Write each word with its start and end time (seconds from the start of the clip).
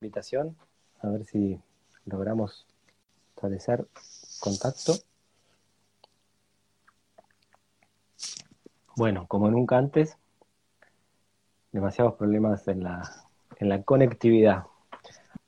invitación, 0.00 0.56
a 1.00 1.08
ver 1.08 1.24
si 1.24 1.60
logramos 2.06 2.66
establecer 3.34 3.86
contacto. 4.38 4.94
Bueno, 8.96 9.26
como 9.26 9.50
nunca 9.50 9.76
antes, 9.76 10.16
demasiados 11.72 12.14
problemas 12.14 12.66
en 12.68 12.84
la, 12.84 13.02
en 13.56 13.68
la 13.68 13.82
conectividad. 13.82 14.64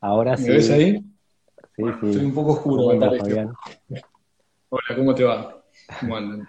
Ahora 0.01 0.37
¿Me 0.37 0.49
ves 0.49 0.71
ahí? 0.71 0.99
Sí, 1.77 1.85
sí. 2.01 2.07
Estoy 2.09 2.25
un 2.25 2.35
poco 2.35 2.53
oscuro. 2.53 2.85
¿Cómo 2.89 3.19
Fabián? 3.19 3.55
Hola, 4.69 4.97
¿cómo 4.97 5.15
te 5.15 5.25
va? 5.25 5.63
Bueno. 6.03 6.47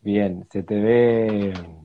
Bien, 0.00 0.46
se 0.50 0.62
te 0.62 0.80
ve 0.80 1.81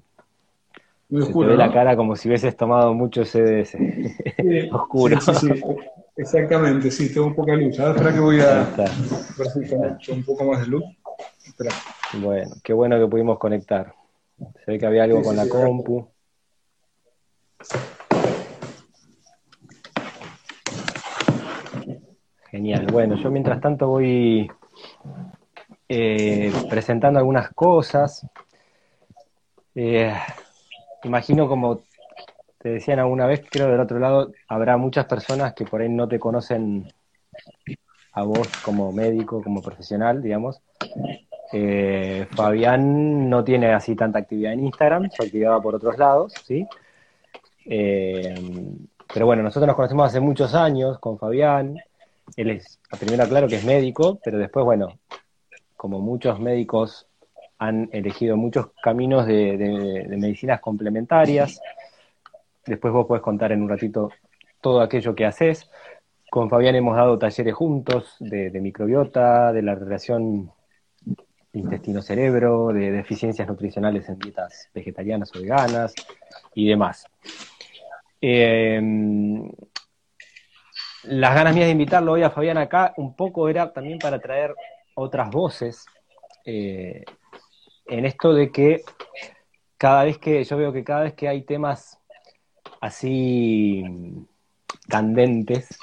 muy 1.10 1.22
oscuro, 1.22 1.48
te 1.48 1.52
ve 1.54 1.58
la 1.58 1.72
cara 1.72 1.96
como 1.96 2.16
si 2.16 2.28
hubieses 2.28 2.56
tomado 2.56 2.94
mucho 2.94 3.24
CDS. 3.24 3.72
Sí, 3.72 4.70
oscuro. 4.72 5.22
Sí, 5.22 5.34
sí, 5.36 5.64
Exactamente, 6.18 6.90
sí, 6.90 7.14
tengo 7.14 7.28
un 7.28 7.36
poco 7.36 7.52
de 7.52 7.58
luz. 7.58 7.80
Ahora 7.80 7.92
espera 7.92 8.14
que 8.14 8.20
voy 8.20 8.42
a 8.42 8.64
ver 8.76 9.98
un 10.10 10.24
poco 10.24 10.46
más 10.46 10.62
de 10.62 10.68
luz. 10.68 10.84
Espera. 11.46 11.72
Bueno, 12.20 12.56
qué 12.64 12.74
bueno 12.74 13.00
que 13.00 13.08
pudimos 13.08 13.38
conectar. 13.38 13.94
Se 14.66 14.72
ve 14.72 14.80
que 14.80 14.86
había 14.86 15.04
algo 15.04 15.22
con 15.22 15.36
la 15.36 15.48
compu. 15.48 16.10
Genial. 22.50 22.88
Bueno, 22.92 23.16
yo 23.16 23.30
mientras 23.30 23.62
tanto 23.62 23.88
voy 23.88 24.50
eh, 25.88 26.52
presentando 26.70 27.20
algunas 27.20 27.54
cosas. 27.54 28.26
Eh, 29.76 30.12
imagino 31.04 31.48
como 31.48 31.82
te 32.58 32.70
decían 32.70 33.00
alguna 33.00 33.28
vez, 33.28 33.44
creo 33.50 33.68
del 33.68 33.80
otro 33.80 34.00
lado 34.00 34.32
habrá 34.48 34.78
muchas 34.78 35.06
personas 35.06 35.54
que 35.54 35.66
por 35.66 35.82
ahí 35.82 35.90
no 35.90 36.08
te 36.08 36.20
conocen 36.20 36.92
a 38.14 38.24
vos 38.24 38.48
como 38.64 38.92
médico, 38.92 39.44
como 39.44 39.62
profesional, 39.62 40.22
digamos. 40.22 40.62
Eh, 41.54 42.28
Fabián 42.32 43.30
no 43.30 43.44
tiene 43.44 43.74
así 43.74 43.96
tanta 43.96 44.20
actividad 44.20 44.54
en 44.54 44.66
Instagram, 44.66 45.10
su 45.12 45.24
actividad 45.24 45.52
va 45.52 45.62
por 45.62 45.76
otros 45.76 45.98
lados, 45.98 46.34
¿sí? 46.46 46.68
pero 49.14 49.26
bueno, 49.26 49.44
nosotros 49.44 49.68
nos 49.68 49.76
conocemos 49.76 50.08
hace 50.08 50.20
muchos 50.20 50.54
años 50.54 51.00
con 51.00 51.18
Fabián. 51.18 51.78
Él 52.36 52.50
es, 52.52 52.80
primero 53.00 53.28
claro 53.28 53.48
que 53.48 53.56
es 53.58 53.66
médico, 53.66 54.20
pero 54.24 54.38
después, 54.38 54.66
bueno, 54.66 55.00
como 55.76 56.00
muchos 56.00 56.40
médicos 56.40 57.07
han 57.60 57.90
elegido 57.92 58.38
muchos 58.38 58.68
caminos 58.82 59.26
de, 59.26 60.06
medicinas 60.18 60.60
complementarias. 60.60 61.60
Después 62.66 62.94
vos 62.94 63.08
podés 63.08 63.24
contar 63.24 63.52
en 63.52 63.62
un 63.62 63.70
ratito 63.70 64.12
todo 64.62 64.82
aquello 64.82 65.16
que 65.16 65.26
haces. 65.26 65.70
Con 66.30 66.50
Fabián 66.50 66.76
hemos 66.76 66.96
dado 66.96 67.18
talleres 67.18 67.54
juntos 67.54 68.16
de, 68.20 68.52
microbiota, 68.60 69.54
de 69.54 69.62
la 69.62 69.76
relación 69.76 70.52
intestino-cerebro, 71.54 72.68
de 72.68 72.92
deficiencias 72.92 73.48
nutricionales 73.48 74.08
en 74.10 74.20
dietas 74.20 74.70
vegetarianas 74.74 75.36
o 75.36 75.42
veganas 75.42 75.94
y 76.54 76.68
demás. 76.68 77.06
Eh, 78.22 78.80
las 81.04 81.36
ganas 81.36 81.56
mías 81.56 81.68
de 81.68 81.72
invitarlo 81.72 82.12
hoy 82.12 82.24
a 82.24 82.30
Fabián 82.30 82.58
acá 82.58 82.94
un 82.98 83.16
poco 83.16 83.48
era 83.48 83.72
también 83.72 83.98
para 83.98 84.20
traer 84.20 84.54
otras 84.96 85.30
voces 85.30 85.86
eh, 86.46 87.04
en 87.88 88.06
esto 88.06 88.34
de 88.34 88.52
que 88.52 88.82
cada 89.78 90.04
vez 90.04 90.18
que, 90.18 90.44
yo 90.44 90.58
veo 90.58 90.74
que 90.74 90.84
cada 90.84 91.04
vez 91.04 91.14
que 91.14 91.28
hay 91.28 91.44
temas 91.44 92.00
así 92.82 93.84
candentes, 94.88 95.78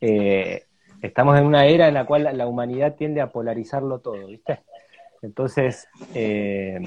eh, 0.00 0.64
estamos 1.02 1.38
en 1.38 1.46
una 1.46 1.66
era 1.66 1.88
en 1.88 1.94
la 1.94 2.06
cual 2.06 2.28
la 2.32 2.46
humanidad 2.46 2.96
tiende 2.96 3.20
a 3.20 3.32
polarizarlo 3.32 4.00
todo, 4.00 4.26
¿viste? 4.26 4.60
Entonces, 5.22 5.88
eh, 6.14 6.80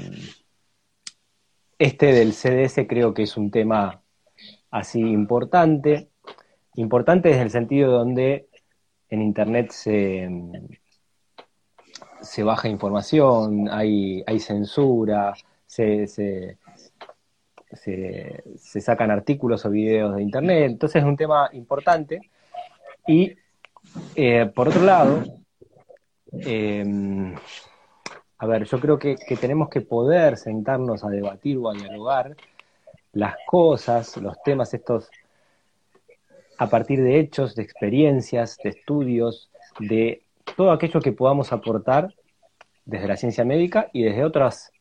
este 1.78 2.14
del 2.14 2.34
CDS 2.34 2.88
creo 2.88 3.14
que 3.14 3.24
es 3.24 3.38
un 3.38 3.52
tema 3.52 4.02
así 4.72 5.00
importante, 5.00 6.10
importante 6.76 7.30
desde 7.30 7.44
el 7.44 7.52
sentido 7.52 7.92
donde 7.92 8.48
en 9.10 9.22
Internet 9.22 9.72
se, 9.72 10.30
se 12.24 12.44
baja 12.44 12.70
información, 12.70 13.70
hay, 13.70 14.24
hay 14.26 14.40
censura, 14.40 15.34
se, 15.66 16.08
se, 16.08 16.58
sacan 18.82 19.12
artículos 19.12 19.66
o 19.66 19.70
videos 19.70 20.16
de 20.16 20.24
Internet, 20.24 20.72
entonces 20.72 21.02
es 21.02 21.08
un 21.08 21.18
tema 21.18 21.50
importante. 21.54 22.32
Y 23.06 23.34
eh, 24.16 24.52
por 24.56 24.70
otro 24.70 24.84
lado, 24.84 25.24
em, 26.32 27.36
a 28.38 28.46
ver, 28.46 28.64
yo 28.66 28.80
creo 28.80 28.98
que, 28.98 29.16
que, 29.16 29.36
tenemos 29.36 29.70
que 29.70 29.82
poder 29.82 30.38
sentarnos 30.38 31.04
a 31.04 31.10
debatir 31.10 31.58
o 31.58 31.70
a 31.70 31.74
dialogar 31.74 32.36
las 33.12 33.36
cosas, 33.46 34.18
los 34.18 34.42
temas 34.44 34.74
estos, 34.74 35.10
a 36.58 36.70
partir 36.70 37.04
de 37.04 37.20
hechos, 37.20 37.56
de 37.56 37.64
experiencias, 37.64 38.58
de 38.64 38.70
estudios, 38.70 39.50
de 39.80 40.23
todo 40.56 40.72
aquello 40.72 41.00
que 41.02 41.12
podamos 41.12 41.52
aportar 41.52 42.14
desde 42.86 43.08
la 43.08 43.18
ciencia 43.18 43.46
médica 43.46 43.90
y 43.94 44.04
desde 44.04 44.24
otros 44.24 44.72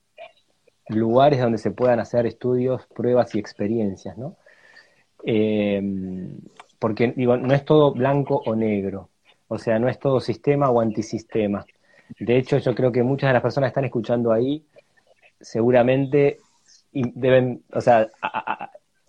lugares 0.89 1.41
donde 1.41 1.59
se 1.59 1.71
puedan 1.71 2.01
hacer 2.01 2.27
estudios, 2.27 2.87
pruebas 2.89 3.35
y 3.35 3.39
experiencias, 3.39 4.19
¿no? 4.19 4.37
Eh, 5.25 5.81
porque 6.79 7.15
no 7.17 7.55
es 7.55 7.65
todo 7.65 7.93
blanco 7.93 8.43
o 8.45 8.57
negro, 8.57 9.09
o 9.47 9.57
sea, 9.57 9.79
no 9.79 9.89
es 9.89 9.99
todo 9.99 10.19
sistema 10.19 10.69
o 10.71 10.81
antisistema. 10.81 11.65
De 12.19 12.37
hecho, 12.37 12.59
yo 12.59 12.75
creo 12.75 12.91
que 12.91 13.03
muchas 13.03 13.29
de 13.29 13.35
las 13.35 13.43
personas 13.43 13.69
que 13.69 13.73
están 13.73 13.85
escuchando 13.85 14.33
ahí 14.33 14.65
seguramente 15.41 16.39
deben, 16.93 17.63
o 17.73 17.81
sea, 17.81 18.09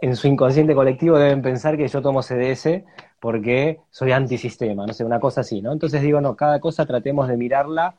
en 0.03 0.17
su 0.17 0.27
inconsciente 0.27 0.75
colectivo 0.75 1.17
deben 1.17 1.41
pensar 1.41 1.77
que 1.77 1.87
yo 1.87 2.01
tomo 2.01 2.21
CDS 2.21 2.83
porque 3.21 3.79
soy 3.89 4.11
antisistema, 4.11 4.85
no 4.85 4.91
sé, 4.91 5.05
una 5.05 5.17
cosa 5.17 5.41
así, 5.41 5.61
¿no? 5.61 5.71
Entonces 5.71 6.01
digo, 6.01 6.19
no, 6.19 6.35
cada 6.35 6.59
cosa 6.59 6.85
tratemos 6.85 7.29
de 7.29 7.37
mirarla 7.37 7.95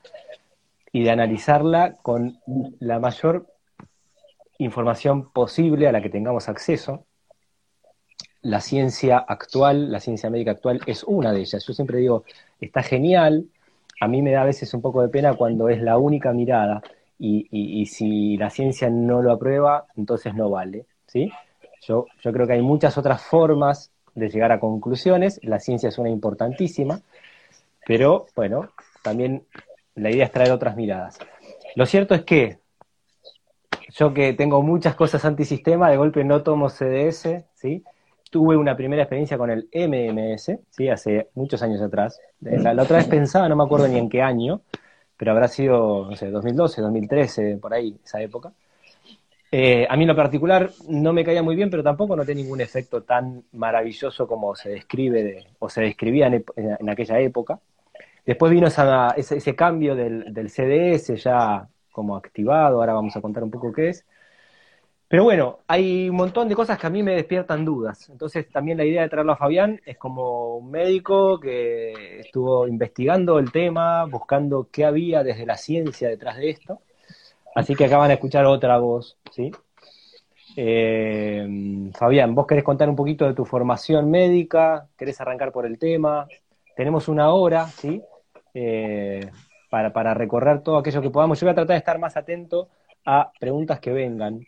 y 0.93 1.03
de 1.03 1.11
analizarla 1.11 1.95
con 2.03 2.39
la 2.79 2.99
mayor 2.99 3.47
información 4.59 5.31
posible 5.31 5.89
a 5.89 5.93
la 5.93 6.03
que 6.03 6.11
tengamos 6.11 6.51
acceso. 6.51 7.07
La 8.43 8.61
ciencia 8.61 9.17
actual, 9.17 9.91
la 9.91 9.99
ciencia 9.99 10.29
médica 10.29 10.51
actual 10.51 10.83
es 10.85 11.05
una 11.05 11.33
de 11.33 11.41
ellas. 11.41 11.65
Yo 11.67 11.73
siempre 11.73 12.01
digo, 12.01 12.25
está 12.61 12.83
genial, 12.83 13.47
a 13.99 14.09
mí 14.09 14.21
me 14.21 14.33
da 14.33 14.43
a 14.43 14.45
veces 14.45 14.75
un 14.75 14.83
poco 14.83 15.01
de 15.01 15.09
pena 15.09 15.33
cuando 15.33 15.71
es 15.71 15.81
la 15.81 15.97
única 15.97 16.35
mirada 16.35 16.83
y, 17.19 17.87
si 17.87 18.37
la 18.37 18.51
ciencia 18.51 18.91
no 18.91 19.23
lo 19.23 19.33
aprueba, 19.33 19.87
entonces 19.97 20.35
no 20.35 20.51
vale. 20.51 20.85
¿sí? 21.07 21.33
Yo, 21.87 22.07
creo 22.23 22.47
que 22.47 22.55
hay 22.55 22.63
muchas 22.63 22.97
otras 22.99 23.23
formas 23.23 23.93
de 24.15 24.29
llegar 24.29 24.53
a 24.53 24.61
conclusiones, 24.61 25.41
la 25.43 25.59
ciencia 25.59 25.89
es 25.89 25.99
una 25.99 26.09
importantísima, 26.09 27.01
pero 27.87 28.27
bueno, 28.35 28.71
también 29.03 29.45
la 29.95 30.11
idea 30.11 30.25
es 30.25 30.33
traer 30.33 30.53
otras 30.53 30.77
miradas. 30.77 31.19
Lo 31.75 31.85
cierto 31.87 32.15
es 32.15 32.23
que 32.23 32.59
yo 33.93 34.15
que 34.15 34.33
tengo 34.33 34.63
muchas 34.63 34.95
cosas 34.95 35.25
antisistema, 35.25 35.91
de 35.91 35.97
golpe 35.97 36.25
no 36.25 36.43
tomo 36.43 36.69
CDS, 36.69 37.45
¿sí? 37.55 37.85
Tuve 38.31 38.57
una 38.57 38.77
primera 38.77 39.03
experiencia 39.03 39.39
con 39.39 39.51
el 39.51 39.69
MMS, 39.73 40.59
¿sí? 40.71 40.89
Hace 40.89 41.29
muchos 41.35 41.63
años 41.63 41.81
atrás. 41.81 42.21
La, 42.41 42.81
otra 42.83 42.97
vez 42.99 43.07
pensaba, 43.07 43.49
no 43.49 43.57
me 43.57 43.65
acuerdo 43.65 43.87
ni 43.87 43.99
en 43.99 44.09
qué 44.09 44.23
año, 44.23 44.63
pero 45.17 45.33
habrá 45.33 45.49
sido, 45.49 46.07
no 46.11 46.17
sé, 46.17 46.31
2012, 46.31 46.81
2013, 46.81 47.59
por 47.59 47.75
ahí, 47.75 47.97
esa 48.05 48.21
época. 48.21 48.53
Eh, 49.57 49.87
a 49.89 49.97
mí 49.97 50.03
en 50.03 50.09
lo 50.09 50.17
particular 50.17 50.69
no 50.89 51.13
me 51.13 51.23
caía 51.23 51.41
muy 51.41 51.55
bien, 51.55 51.71
pero 51.71 51.85
tampoco 51.85 52.17
noté 52.17 52.35
ningún 52.35 52.61
efecto 52.61 53.05
tan 53.05 53.45
maravilloso 53.53 54.27
como 54.27 54.57
se 54.57 54.71
describe 54.71 55.47
o 55.61 55.69
se 55.69 55.81
describía 55.83 56.27
en 56.27 56.91
aquella 56.91 57.21
época. 57.21 57.61
Después 58.27 58.51
vino 58.51 58.67
ese, 58.67 59.55
cambio 59.55 59.95
del, 59.95 60.51
CDS 60.51 61.23
ya 61.23 61.69
como 61.93 62.17
activado, 62.17 62.81
ahora 62.81 62.95
vamos 62.95 63.17
a 63.17 63.21
contar 63.21 63.45
un 63.45 63.53
poco 63.53 63.73
qué 63.73 63.91
es. 63.91 64.05
Pero 65.07 65.23
bueno, 65.23 65.61
hay 65.69 66.09
un 66.09 66.17
montón 66.17 66.49
de 66.49 66.57
cosas 66.57 66.77
que 66.77 66.89
a 66.89 66.91
mí 66.91 67.05
me 67.05 67.15
despiertan 67.15 67.65
dudas. 67.65 68.09
Entonces 68.11 68.49
también 68.51 68.79
la 68.79 68.85
idea 68.85 69.03
de 69.03 69.09
traerlo 69.09 69.35
a 69.35 69.37
Fabián 69.37 69.81
es 69.87 69.97
como 69.99 70.57
un 70.57 70.71
médico 70.73 71.39
que 71.39 72.19
estuvo 72.19 72.67
investigando 72.67 73.39
el 73.39 73.53
tema, 73.53 74.05
buscando 74.07 74.69
qué 74.73 74.85
había 74.85 75.23
desde 75.23 75.47
la 75.47 75.57
ciencia 75.57 76.09
detrás 76.09 76.39
de 76.39 76.51
esto. 76.51 76.81
Así 77.55 77.75
que 77.75 77.85
acaban 77.85 78.09
de 78.09 78.15
escuchar 78.15 78.47
otra 78.47 78.79
voz, 78.79 79.17
¿sí? 79.31 79.53
Eh, 80.57 81.91
Fabián, 81.95 82.35
¿vos 82.35 82.47
querés 82.47 82.65
contar 82.65 82.89
un 82.89 82.97
poquito 82.97 83.27
de 83.27 83.35
tu 83.35 83.45
formación 83.45 84.11
médica? 84.11 84.89
¿Querés 84.97 85.21
arrancar 85.21 85.53
por 85.53 85.67
el 85.67 85.79
tema? 85.79 86.27
Tenemos 86.77 87.09
una 87.09 87.33
hora, 87.33 87.67
¿sí? 87.67 88.03
Eh, 88.55 89.31
para, 89.71 89.93
para, 89.93 90.15
recorrer 90.15 90.63
todo 90.63 90.79
aquello 90.79 91.03
que 91.03 91.11
podamos. 91.11 91.41
Yo 91.41 91.47
voy 91.47 91.53
a 91.53 91.57
tratar 91.57 91.75
de 91.75 91.79
estar 91.79 91.99
más 91.99 92.17
atento 92.17 92.69
a 93.05 93.33
preguntas 93.39 93.81
que 93.81 93.93
vengan, 93.93 94.47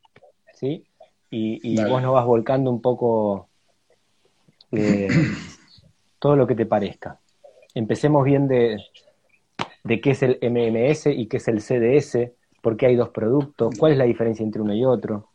¿sí? 0.55 0.85
Y, 1.31 1.76
vos 1.85 2.00
nos 2.00 2.14
vas 2.14 2.25
volcando 2.25 2.70
un 2.70 2.81
poco 2.81 3.49
eh, 4.73 5.08
todo 6.19 6.37
lo 6.37 6.47
que 6.47 6.55
te 6.55 6.67
parezca. 6.67 7.19
Empecemos 7.75 8.25
bien 8.25 8.49
de, 8.49 8.79
de 9.85 10.00
qué 10.00 10.12
es 10.12 10.23
el 10.23 10.38
MMS 10.41 11.06
y 11.06 11.26
qué 11.26 11.37
es 11.37 11.49
el 11.49 11.61
CDS, 11.61 12.32
por 12.66 12.76
qué 12.76 12.86
hay 12.86 12.96
dos 12.96 13.10
productos, 13.10 13.76
cuál 13.78 13.92
es 13.92 13.98
la 13.98 14.06
diferencia 14.06 14.42
entre 14.42 14.60
uno 14.60 14.74
y 14.74 14.84
otro. 14.84 15.30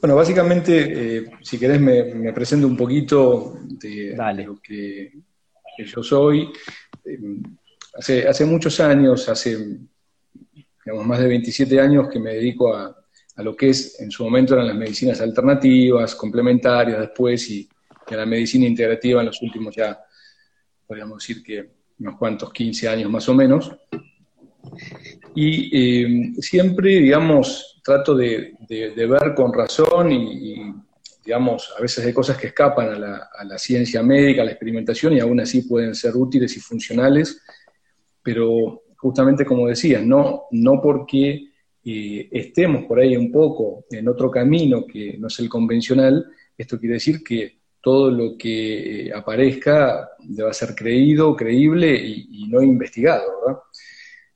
Bueno, 0.00 0.16
básicamente, 0.16 1.18
eh, 1.18 1.30
si 1.42 1.60
querés 1.60 1.80
me, 1.80 2.32
presento 2.32 2.66
un 2.66 2.76
poquito 2.76 3.56
de, 3.62 4.16
lo 4.44 4.60
que, 4.60 5.12
yo 5.86 6.02
soy. 6.02 6.50
Eh, 7.04 7.18
hace, 7.94 8.26
hace 8.26 8.44
muchos 8.46 8.80
años, 8.80 9.28
hace 9.28 9.78
digamos, 10.84 11.06
más 11.06 11.20
de 11.20 11.28
27 11.28 11.78
años 11.78 12.08
que 12.08 12.18
me 12.18 12.34
dedico 12.34 12.74
a, 12.74 12.96
a 13.36 13.42
lo 13.44 13.54
que 13.54 13.68
es, 13.68 14.00
en 14.00 14.10
su 14.10 14.24
momento 14.24 14.54
eran 14.54 14.66
las 14.66 14.76
medicinas 14.76 15.20
alternativas, 15.20 16.16
complementarias 16.16 16.98
después, 16.98 17.48
y, 17.48 17.68
a 18.10 18.16
la 18.16 18.26
medicina 18.26 18.66
integrativa 18.66 19.20
en 19.20 19.26
los 19.26 19.40
últimos 19.40 19.76
ya, 19.76 20.04
podríamos 20.84 21.18
decir 21.18 21.44
que 21.44 21.78
unos 22.00 22.16
cuantos 22.16 22.52
15 22.52 22.88
años 22.88 23.08
más 23.08 23.28
o 23.28 23.34
menos. 23.34 23.70
Y 25.34 25.70
eh, 25.72 26.32
siempre, 26.40 26.96
digamos, 26.96 27.80
trato 27.82 28.14
de, 28.14 28.54
ver 28.68 29.34
con 29.34 29.52
razón 29.52 30.12
y, 30.12 30.74
digamos, 31.24 31.72
a 31.76 31.80
veces 31.80 32.04
hay 32.04 32.12
cosas 32.12 32.36
que 32.36 32.48
escapan 32.48 32.88
a 33.02 33.44
la, 33.44 33.58
ciencia 33.58 34.02
médica, 34.02 34.42
a 34.42 34.44
la 34.44 34.50
experimentación, 34.50 35.14
y 35.14 35.20
aún 35.20 35.40
así 35.40 35.62
pueden 35.62 35.94
ser 35.94 36.16
útiles 36.16 36.56
y 36.56 36.60
funcionales, 36.60 37.40
pero 38.22 38.82
justamente 38.96 39.44
como 39.44 39.68
decía, 39.68 40.00
no, 40.00 40.44
no 40.50 40.80
porque 40.82 41.50
eh, 41.84 42.28
estemos 42.30 42.84
por 42.84 42.98
ahí 43.00 43.16
un 43.16 43.30
poco 43.30 43.84
en 43.90 44.08
otro 44.08 44.30
camino 44.30 44.84
que 44.86 45.16
no 45.18 45.28
es 45.28 45.38
el 45.38 45.48
convencional, 45.48 46.26
esto 46.56 46.78
quiere 46.78 46.94
decir 46.94 47.22
que 47.22 47.58
todo 47.80 48.10
lo 48.10 48.36
que 48.36 49.06
eh, 49.06 49.12
aparezca 49.14 50.10
deba 50.18 50.52
ser 50.52 50.74
creído, 50.74 51.34
creíble 51.36 51.94
y, 51.94 52.46
no 52.48 52.62
investigado, 52.62 53.24
¿verdad? 53.46 53.60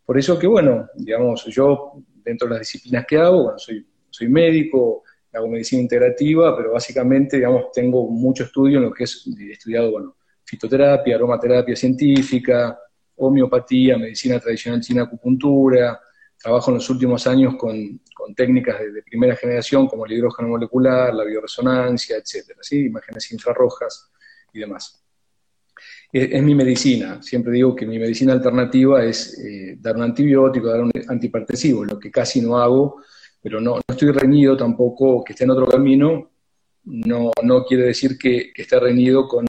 Por 0.05 0.19
eso 0.19 0.39
que, 0.39 0.47
bueno, 0.47 0.89
digamos, 0.95 1.45
yo 1.47 1.93
dentro 2.25 2.49
de 2.49 2.55
las 2.55 2.61
disciplinas 2.61 3.07
que 3.07 3.19
hago, 3.19 3.45
bueno, 3.45 3.59
soy, 3.59 3.87
soy 4.11 4.29
médico, 4.29 5.03
hago 5.33 5.49
medicina 5.49 5.83
integrativa, 5.83 6.57
pero 6.57 6.73
básicamente, 6.73 7.37
digamos, 7.37 7.73
tengo 7.73 8.09
mucho 8.09 8.45
estudio 8.45 8.79
en 8.79 8.85
lo 8.85 8.93
que 8.93 9.05
es 9.05 9.27
he 9.39 9.53
estudiado, 9.53 9.91
bueno, 9.91 10.17
fitoterapia, 10.45 11.17
aromaterapia 11.17 11.75
científica, 11.77 12.79
homeopatía, 13.17 13.97
medicina 13.97 14.39
tradicional 14.39 14.81
china, 14.81 15.03
acupuntura, 15.03 16.01
trabajo 16.43 16.71
en 16.71 16.77
los 16.77 16.91
últimos 16.91 17.27
años 17.27 17.55
con, 17.57 18.01
técnicas 18.37 18.79
de, 18.81 19.03
primera 19.03 19.37
generación 19.37 19.87
como 19.87 20.07
el 20.07 20.13
hidrógeno 20.13 20.49
molecular, 20.49 21.13
la 21.15 21.25
bioresonancia, 21.25 22.17
etcétera, 22.17 22.59
¿sí? 22.63 22.87
imágenes 22.87 23.31
infrarrojas 23.33 24.11
y 24.53 24.61
demás. 24.61 25.02
Es, 26.13 26.43
mi 26.43 26.55
medicina, 26.55 27.23
siempre 27.23 27.55
digo 27.55 27.75
que 27.75 27.87
mi 27.87 27.99
medicina 27.99 28.35
alternativa 28.35 29.03
es 29.03 29.39
eh, 29.39 29.79
dar 29.81 29.97
un 29.97 30.03
antibiótico, 30.03 30.69
dar 30.69 30.83
un 30.83 30.93
antipartesivo, 31.09 31.87
lo 31.87 31.99
que 31.99 32.11
casi 32.11 32.43
no 32.43 32.59
hago, 32.59 33.03
pero 33.41 33.63
no, 33.63 33.81
estoy 33.89 34.11
reñido 34.11 34.55
tampoco 34.55 35.25
que 35.25 35.33
esté 35.33 35.45
en 35.45 35.51
otro 35.53 35.67
camino, 35.67 36.31
no, 36.85 37.31
no 37.43 37.65
quiere 37.65 37.85
decir 37.85 38.19
que, 38.19 38.53
que 38.53 38.63
esté 38.63 38.79
reñido 38.79 39.27
con 39.27 39.47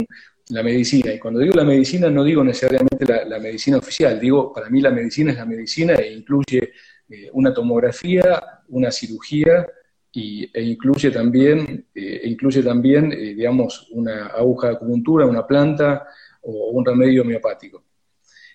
la 0.49 0.63
medicina. 0.63 1.13
Y 1.13 1.19
cuando 1.19 1.39
digo 1.39 1.53
la 1.55 1.63
medicina, 1.63 2.09
no 2.09 2.23
digo 2.23 2.43
necesariamente 2.43 3.05
la, 3.05 3.39
medicina 3.39 3.77
oficial, 3.77 4.19
digo, 4.19 4.53
para 4.53 4.69
mí 4.69 4.81
la 4.81 4.91
medicina 4.91 5.31
es 5.31 5.37
la 5.37 5.45
medicina 5.45 5.95
e 5.95 6.13
incluye 6.13 6.71
eh, 7.09 7.29
una 7.33 7.53
tomografía, 7.53 8.41
una 8.69 8.91
cirugía 8.91 9.67
y, 10.11 10.49
e 10.53 10.63
incluye 10.63 11.11
también, 11.11 11.87
eh, 11.93 12.21
e 12.23 12.29
incluye 12.29 12.61
también 12.61 13.11
eh, 13.11 13.33
digamos, 13.33 13.89
una 13.91 14.27
aguja 14.27 14.67
de 14.67 14.73
acupuntura, 14.75 15.25
una 15.25 15.45
planta 15.45 16.05
o 16.43 16.71
un 16.71 16.85
remedio 16.85 17.23
homeopático. 17.23 17.83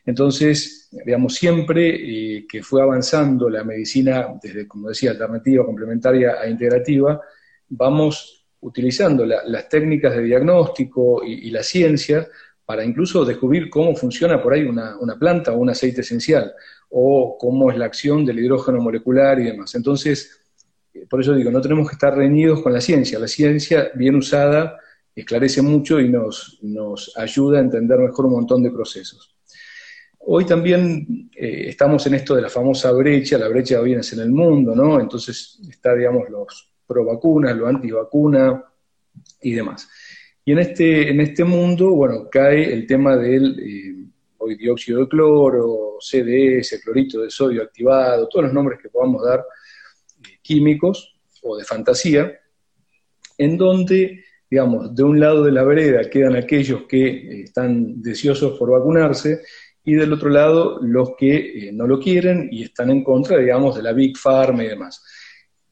Entonces, 0.05 0.88
digamos, 1.05 1.35
siempre 1.35 2.46
que 2.49 2.62
fue 2.62 2.81
avanzando 2.81 3.50
la 3.50 3.62
medicina 3.62 4.26
desde, 4.43 4.67
como 4.67 4.88
decía, 4.88 5.11
alternativa, 5.11 5.67
complementaria 5.67 6.40
a 6.40 6.49
integrativa, 6.49 7.20
vamos 7.69 8.46
utilizando 8.61 9.25
las 9.25 9.69
técnicas 9.69 10.17
de 10.17 10.23
diagnóstico 10.23 11.23
y, 11.25 11.50
la 11.50 11.62
ciencia 11.62 12.26
para 12.64 12.85
incluso 12.85 13.25
descubrir 13.25 13.70
cómo 13.70 13.94
funciona 13.94 14.43
por 14.43 14.52
ahí 14.52 14.62
una, 14.62 14.96
planta 15.19 15.52
o 15.52 15.58
un 15.58 15.70
aceite 15.70 16.00
esencial, 16.00 16.52
o 16.90 17.37
cómo 17.38 17.70
es 17.70 17.79
la 17.79 17.87
acción 17.87 18.25
del 18.25 18.40
hidrógeno 18.40 18.81
molecular 18.81 19.38
y 19.40 19.44
demás. 19.44 19.75
Entonces, 19.75 20.40
eh, 20.93 21.06
por 21.08 21.20
eso 21.20 21.35
digo, 21.35 21.50
no 21.50 21.61
tenemos 21.61 21.88
que 21.88 21.94
estar 21.94 22.17
reñidos 22.17 22.62
con 22.62 22.73
la 22.73 22.81
ciencia. 22.81 23.19
La 23.19 23.29
ciencia, 23.29 23.90
bien 23.94 24.17
usada, 24.17 24.79
esclarece 25.20 25.62
mucho 25.62 26.00
y 26.00 26.09
nos, 26.09 26.59
nos 26.62 27.17
ayuda 27.17 27.59
a 27.59 27.62
entender 27.62 27.99
mejor 27.99 28.26
un 28.26 28.32
montón 28.32 28.62
de 28.62 28.70
procesos. 28.70 29.35
Hoy 30.20 30.44
también 30.44 31.31
eh, 31.35 31.65
estamos 31.69 32.06
en 32.06 32.15
esto 32.15 32.35
de 32.35 32.43
la 32.43 32.50
famosa 32.50 32.93
brecha, 32.93 33.38
la 33.38 33.49
brecha 33.49 33.81
hoy 33.81 33.94
es 33.94 34.12
en 34.12 34.20
el 34.20 34.31
mundo, 34.31 34.75
¿no? 34.75 35.00
Entonces 35.00 35.59
está, 35.69 35.94
digamos, 35.94 36.29
los, 36.29 36.69
pro 36.88 37.05
vacunas, 37.05 37.56
lo 37.56 37.69
antivacuna 37.69 38.65
y 39.43 39.53
demás. 39.53 39.88
Y 40.44 40.53
en 40.53 40.59
este, 40.59 41.11
en 41.11 41.21
este 41.21 41.44
mundo, 41.44 41.91
bueno, 41.91 42.29
cae 42.31 42.73
el 42.73 42.87
tema 42.87 43.17
del 43.17 43.59
eh, 43.61 44.56
dióxido 44.56 45.00
de 45.00 45.09
cloro, 45.09 45.99
CDS, 46.00 46.81
clorito 46.82 47.21
de 47.21 47.31
sodio 47.31 47.62
activado, 47.62 48.29
todos 48.29 48.47
los 48.47 48.55
nombres 48.55 48.81
que 48.81 48.88
podamos 48.88 49.23
dar 49.23 49.41
eh, 49.41 50.38
químicos 50.41 51.21
o 51.43 51.56
de 51.59 51.64
fantasía, 51.64 52.32
en 53.37 53.59
donde, 53.59 54.25
digamos, 54.50 54.95
de 54.95 55.03
un 55.03 55.21
lado 55.21 55.45
de 55.45 55.53
la 55.53 55.65
vereda 55.65 56.09
quedan 56.09 56.37
aquellos 56.37 56.83
que 56.89 57.06
eh, 57.06 57.43
están 57.43 58.00
deseosos 58.00 58.59
por 58.59 58.71
vacunarse 58.71 59.43
y 59.85 59.95
del 59.95 60.12
otro 60.12 60.29
lado 60.29 60.81
los 60.83 61.12
que 61.17 61.71
no 61.73 61.87
lo 61.87 61.99
quieren 61.99 62.49
y 62.50 62.65
están 62.65 62.91
en 62.91 63.03
contra, 63.03 63.39
digamos, 63.39 63.77
de 63.77 63.83
la 63.83 63.93
Big 63.93 64.19
Pharma 64.19 64.62
y 64.65 64.69
demás. 64.69 65.03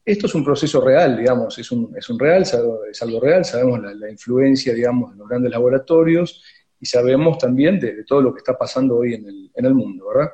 Esto 0.03 0.25
es 0.25 0.35
un 0.35 0.43
proceso 0.43 0.81
real, 0.81 1.17
digamos, 1.17 1.57
es 1.59 1.71
un, 1.71 1.93
es 1.95 2.09
un 2.09 2.17
real, 2.17 2.43
es 2.43 3.01
algo 3.01 3.19
real, 3.19 3.45
sabemos 3.45 3.79
la, 3.81 4.09
influencia, 4.09 4.73
digamos, 4.73 5.11
de 5.11 5.17
los 5.17 5.27
grandes 5.27 5.51
laboratorios 5.51 6.43
y 6.79 6.85
sabemos 6.85 7.37
también 7.37 7.79
de, 7.79 8.03
todo 8.05 8.21
lo 8.21 8.33
que 8.33 8.39
está 8.39 8.57
pasando 8.57 8.97
hoy 8.97 9.15
en 9.15 9.27
el, 9.27 9.51
en 9.53 9.65
el 9.65 9.73
mundo, 9.73 10.07
¿verdad? 10.07 10.31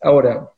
Ahora, 0.00 0.50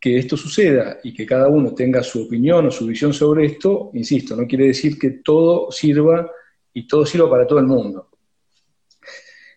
que 0.00 0.18
esto 0.18 0.36
suceda 0.36 0.98
y 1.04 1.12
que 1.12 1.26
cada 1.26 1.48
uno 1.48 1.74
tenga 1.74 2.02
su 2.02 2.22
opinión 2.22 2.66
o 2.66 2.70
su 2.70 2.86
visión 2.86 3.12
sobre 3.12 3.44
esto, 3.44 3.90
insisto, 3.92 4.34
no 4.34 4.46
quiere 4.46 4.68
decir 4.68 4.98
que 4.98 5.10
todo 5.22 5.70
sirva 5.70 6.30
y 6.72 6.86
todo 6.86 7.04
sirva 7.04 7.28
para 7.28 7.46
todo 7.46 7.58
el 7.58 7.66
mundo. 7.66 8.08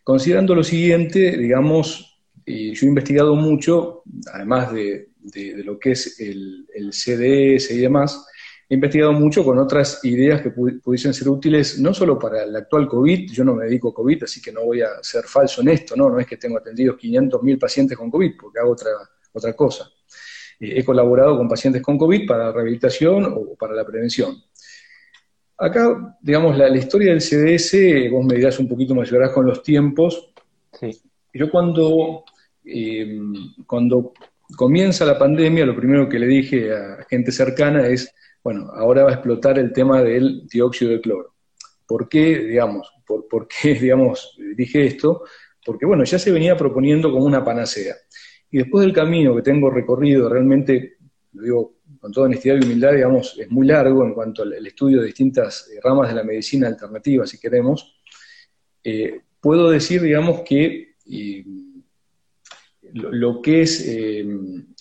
Considerando 0.04 0.54
lo 0.54 0.64
siguiente, 0.64 1.38
digamos, 1.38 2.20
yo 2.46 2.86
he 2.86 2.90
investigado 2.90 3.36
mucho, 3.36 4.04
además 4.34 4.74
de, 4.74 5.12
de, 5.18 5.64
lo 5.64 5.80
que 5.80 5.92
es 5.92 6.20
el, 6.20 6.68
CDS 6.92 7.72
y 7.72 7.78
demás, 7.78 8.26
he 8.68 8.76
investigado 8.76 9.14
mucho 9.14 9.46
con 9.46 9.58
otras 9.60 10.04
ideas 10.04 10.42
que 10.42 10.52
pudiesen 10.52 11.14
ser 11.14 11.30
útiles, 11.30 11.80
no 11.80 11.94
solo 11.94 12.20
para 12.20 12.44
el 12.44 12.54
actual 12.54 12.90
COVID, 12.90 13.32
yo 13.32 13.46
no 13.46 13.56
me 13.56 13.66
dedico 13.66 13.90
a 13.90 13.94
COVID, 13.94 14.24
así 14.24 14.42
que 14.42 14.52
no 14.52 14.66
voy 14.66 14.82
a 14.82 15.02
ser 15.02 15.24
falso 15.24 15.62
en 15.62 15.70
esto, 15.70 15.96
no, 15.96 16.10
no 16.10 16.20
es 16.20 16.28
que 16.28 16.36
tengo 16.36 16.58
atendidos 16.58 16.98
500.000 16.98 17.60
pacientes 17.60 17.98
con 17.98 18.12
COVID, 18.12 18.34
porque 18.42 18.60
hago 18.60 18.72
otra, 18.72 18.92
otra 19.32 19.54
cosa. 19.54 19.90
Eh, 20.60 20.74
he 20.80 20.86
colaborado 20.86 21.38
con 21.38 21.48
pacientes 21.48 21.82
con 21.82 21.98
COVID 21.98 22.28
para 22.28 22.46
la 22.46 22.52
rehabilitación 22.52 23.26
o 23.26 23.56
para 23.56 23.74
la 23.74 23.86
prevención. 23.86 24.42
Acá, 25.58 26.18
digamos, 26.22 26.58
la, 26.58 26.76
historia 26.76 27.12
del 27.12 27.22
CDS, 27.22 28.12
vos 28.12 28.26
me 28.26 28.36
dirás 28.36 28.60
un 28.60 28.68
poquito, 28.68 28.96
me 28.96 29.02
ayudarás 29.02 29.32
con 29.32 29.46
los 29.46 29.62
tiempos. 29.62 30.34
Sí. 30.74 31.00
Yo 31.34 31.50
cuando, 31.50 32.24
eh, 32.66 33.20
cuando 33.66 34.14
comienza 34.56 35.06
la 35.06 35.18
pandemia, 35.18 35.66
lo 35.66 35.76
primero 35.76 36.10
que 36.10 36.20
le 36.20 36.28
dije 36.28 36.74
a 36.74 37.06
gente 37.10 37.32
cercana 37.32 37.88
es, 37.88 38.14
bueno, 38.44 38.72
ahora 38.74 39.04
va 39.04 39.12
a 39.12 39.14
explotar 39.14 39.58
el 39.58 39.72
tema 39.72 40.02
del 40.02 40.48
dióxido 40.48 40.92
de 40.92 41.02
cloro. 41.02 41.34
¿Por 41.86 42.10
qué, 42.10 42.40
digamos, 42.40 42.92
por, 43.06 43.48
qué, 43.48 43.74
digamos, 43.82 44.38
dije 44.56 44.86
esto? 44.86 45.24
Porque, 45.66 45.86
bueno, 45.86 46.04
ya 46.04 46.20
se 46.20 46.32
venía 46.32 46.58
proponiendo 46.58 47.12
como 47.12 47.26
una 47.26 47.44
panacea. 47.44 47.96
Y 48.54 48.60
después 48.60 48.86
del 48.86 48.94
camino 48.94 49.36
que 49.36 49.42
tengo 49.42 49.72
recorrido, 49.72 50.30
realmente, 50.30 50.98
lo 51.34 51.42
digo 51.42 51.74
con 52.00 52.12
toda 52.12 52.28
honestidad 52.28 52.58
y 52.62 52.64
humildad, 52.64 52.94
digamos, 52.94 53.36
es 53.40 53.50
muy 53.50 53.66
largo 53.66 54.06
en 54.06 54.14
cuanto 54.14 54.44
al 54.44 54.68
estudio 54.68 55.00
de 55.00 55.08
distintas 55.08 55.72
eh, 55.72 55.80
ramas 55.84 56.10
de 56.10 56.16
la 56.16 56.24
medicina 56.24 56.68
alternativa, 56.68 57.26
si 57.26 57.40
queremos, 57.40 58.00
eh, 58.84 59.22
puedo 59.42 59.72
decir, 59.72 60.04
digamos, 60.04 60.42
que 60.42 60.94
lo, 62.94 63.42
que 63.42 63.64
es 63.64 63.88
eh, 63.88 64.24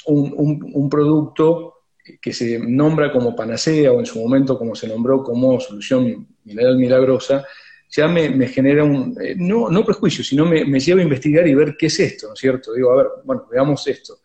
un, 0.06 0.88
producto 0.90 1.76
que 2.20 2.34
se 2.34 2.58
nombra 2.58 3.10
como 3.10 3.34
panacea 3.34 3.90
o 3.90 4.00
en 4.00 4.06
su 4.06 4.20
momento 4.20 4.58
como 4.58 4.74
se 4.74 4.86
nombró 4.86 5.22
como 5.22 5.58
solución 5.60 6.28
mineral 6.44 6.76
milagrosa, 6.76 7.46
ya 7.94 8.08
me, 8.08 8.48
genera 8.48 8.84
un, 8.84 9.14
eh, 9.22 9.34
no, 9.36 9.84
prejuicio, 9.84 10.24
sino 10.24 10.46
me, 10.46 10.80
lleva 10.80 11.00
a 11.00 11.04
investigar 11.04 11.46
y 11.46 11.54
ver 11.54 11.76
qué 11.78 11.86
es 11.86 12.00
esto, 12.00 12.28
¿no 12.28 12.32
es 12.32 12.40
cierto? 12.40 12.72
Digo, 12.72 12.90
a 12.90 12.96
ver, 12.96 13.06
bueno, 13.24 13.46
veamos 13.50 13.86
esto. 13.86 14.20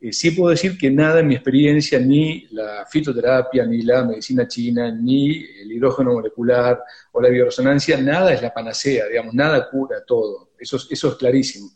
eh, 0.00 0.12
sí 0.12 0.30
puedo 0.30 0.50
decir 0.50 0.78
que 0.78 0.90
nada 0.90 1.20
en 1.20 1.26
mi 1.26 1.34
experiencia, 1.34 1.98
ni 1.98 2.46
la 2.52 2.86
fitoterapia, 2.88 3.66
ni 3.66 3.82
la 3.82 4.04
medicina 4.04 4.46
china, 4.46 4.92
ni 4.92 5.44
el 5.44 5.72
hidrógeno 5.72 6.12
molecular 6.12 6.80
o 7.12 7.20
la 7.20 7.28
bioresonancia, 7.28 8.00
nada 8.00 8.32
es 8.32 8.42
la 8.42 8.54
panacea, 8.54 9.06
digamos, 9.08 9.34
nada 9.34 9.68
cura 9.68 10.04
todo. 10.06 10.50
Eso, 10.58 10.78
eso 10.88 11.08
es 11.08 11.14
clarísimo. 11.16 11.70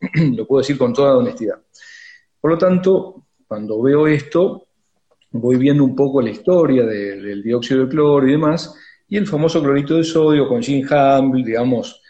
Lo 0.34 0.46
puedo 0.46 0.60
decir 0.60 0.76
con 0.76 0.92
toda 0.92 1.16
honestidad. 1.16 1.62
Por 2.40 2.50
lo 2.50 2.58
tanto, 2.58 3.26
cuando 3.46 3.80
veo 3.80 4.08
esto, 4.08 4.66
voy 5.30 5.56
viendo 5.56 5.84
un 5.84 5.94
poco 5.94 6.20
la 6.20 6.30
historia 6.30 6.84
del 6.84 7.42
dióxido 7.44 7.84
de 7.84 7.88
cloro 7.88 8.26
y 8.26 8.32
demás, 8.32 8.74
y 9.10 9.16
el 9.16 9.26
famoso 9.26 9.60
clorito 9.60 9.96
de 9.96 10.04
sodio 10.04 10.46
con 10.46 10.62
Jim 10.62 10.86
Humble, 10.88 11.44
digamos, 11.44 12.00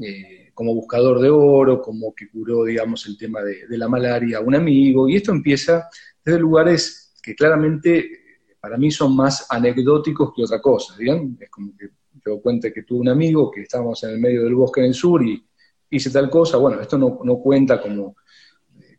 eh, 0.00 0.50
como 0.54 0.74
buscador 0.74 1.20
de 1.20 1.28
oro, 1.28 1.82
como 1.82 2.14
que 2.14 2.30
curó, 2.30 2.64
digamos, 2.64 3.06
el 3.06 3.18
tema 3.18 3.42
de, 3.42 3.66
la 3.68 3.86
malaria 3.86 4.38
a 4.38 4.40
un 4.40 4.54
amigo, 4.54 5.06
y 5.08 5.16
esto 5.16 5.30
empieza 5.30 5.90
desde 6.24 6.40
lugares 6.40 7.14
que 7.22 7.34
claramente 7.34 8.10
para 8.58 8.78
mí 8.78 8.90
son 8.90 9.14
más 9.14 9.46
anecdóticos 9.50 10.32
que 10.34 10.42
otra 10.42 10.58
cosa, 10.60 10.96
¿bien? 10.96 11.36
Es 11.38 11.50
como 11.50 11.76
que 11.76 11.90
yo 12.24 12.40
cuente 12.40 12.72
que 12.72 12.82
tuve 12.82 13.00
un 13.00 13.10
amigo 13.10 13.50
que 13.50 13.62
estábamos 13.62 14.02
en 14.04 14.10
el 14.10 14.18
medio 14.18 14.44
del 14.44 14.54
bosque 14.54 14.80
en 14.80 14.86
el 14.86 14.94
sur 14.94 15.22
y 15.22 15.46
hice 15.90 16.10
tal 16.10 16.30
cosa, 16.30 16.56
bueno, 16.56 16.80
esto 16.80 16.96
no, 16.96 17.18
cuenta 17.40 17.78
como, 17.78 18.16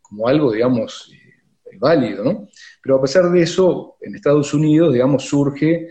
como 0.03 0.27
algo, 0.27 0.51
digamos, 0.51 1.11
eh, 1.11 1.77
válido, 1.79 2.23
¿no? 2.23 2.47
Pero 2.83 2.97
a 2.97 3.01
pesar 3.01 3.31
de 3.31 3.41
eso, 3.41 3.97
en 4.01 4.13
Estados 4.13 4.53
Unidos, 4.53 4.93
digamos, 4.93 5.25
surge 5.25 5.89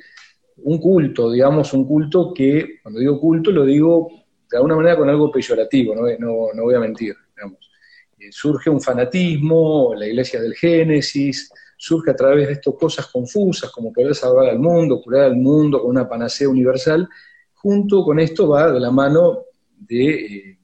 un 0.64 0.78
culto, 0.78 1.30
digamos, 1.30 1.72
un 1.72 1.86
culto 1.86 2.32
que, 2.34 2.80
cuando 2.82 3.00
digo 3.00 3.20
culto, 3.20 3.50
lo 3.50 3.64
digo 3.64 4.08
de 4.50 4.56
alguna 4.56 4.76
manera 4.76 4.96
con 4.96 5.08
algo 5.08 5.30
peyorativo, 5.30 5.94
no, 5.94 6.02
no, 6.18 6.62
voy 6.62 6.74
a 6.74 6.80
mentir, 6.80 7.14
digamos. 7.36 7.70
Eh, 8.18 8.32
surge 8.32 8.70
un 8.70 8.80
fanatismo, 8.80 9.94
la 9.94 10.06
iglesia 10.06 10.40
del 10.40 10.54
Génesis, 10.54 11.52
surge 11.76 12.10
a 12.10 12.16
través 12.16 12.48
de 12.48 12.54
estas 12.54 12.74
cosas 12.74 13.06
confusas, 13.06 13.70
como 13.70 13.92
querer 13.92 14.14
salvar 14.14 14.48
al 14.48 14.58
mundo, 14.58 15.00
curar 15.02 15.24
al 15.24 15.36
mundo 15.36 15.80
con 15.80 15.90
una 15.90 16.08
panacea 16.08 16.48
universal, 16.48 17.08
junto 17.54 18.04
con 18.04 18.18
esto 18.18 18.48
va 18.48 18.72
de 18.72 18.80
la 18.80 18.90
mano 18.90 19.44
de, 19.76 20.08
eh, 20.08 20.58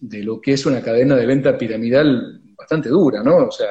de 0.00 0.22
lo 0.22 0.40
que 0.40 0.52
es 0.52 0.66
una 0.66 0.82
cadena 0.82 1.16
de 1.16 1.26
venta 1.26 1.56
piramidal 1.56 2.42
bastante 2.56 2.88
dura, 2.88 3.22
¿no? 3.22 3.46
O 3.46 3.50
sea, 3.50 3.70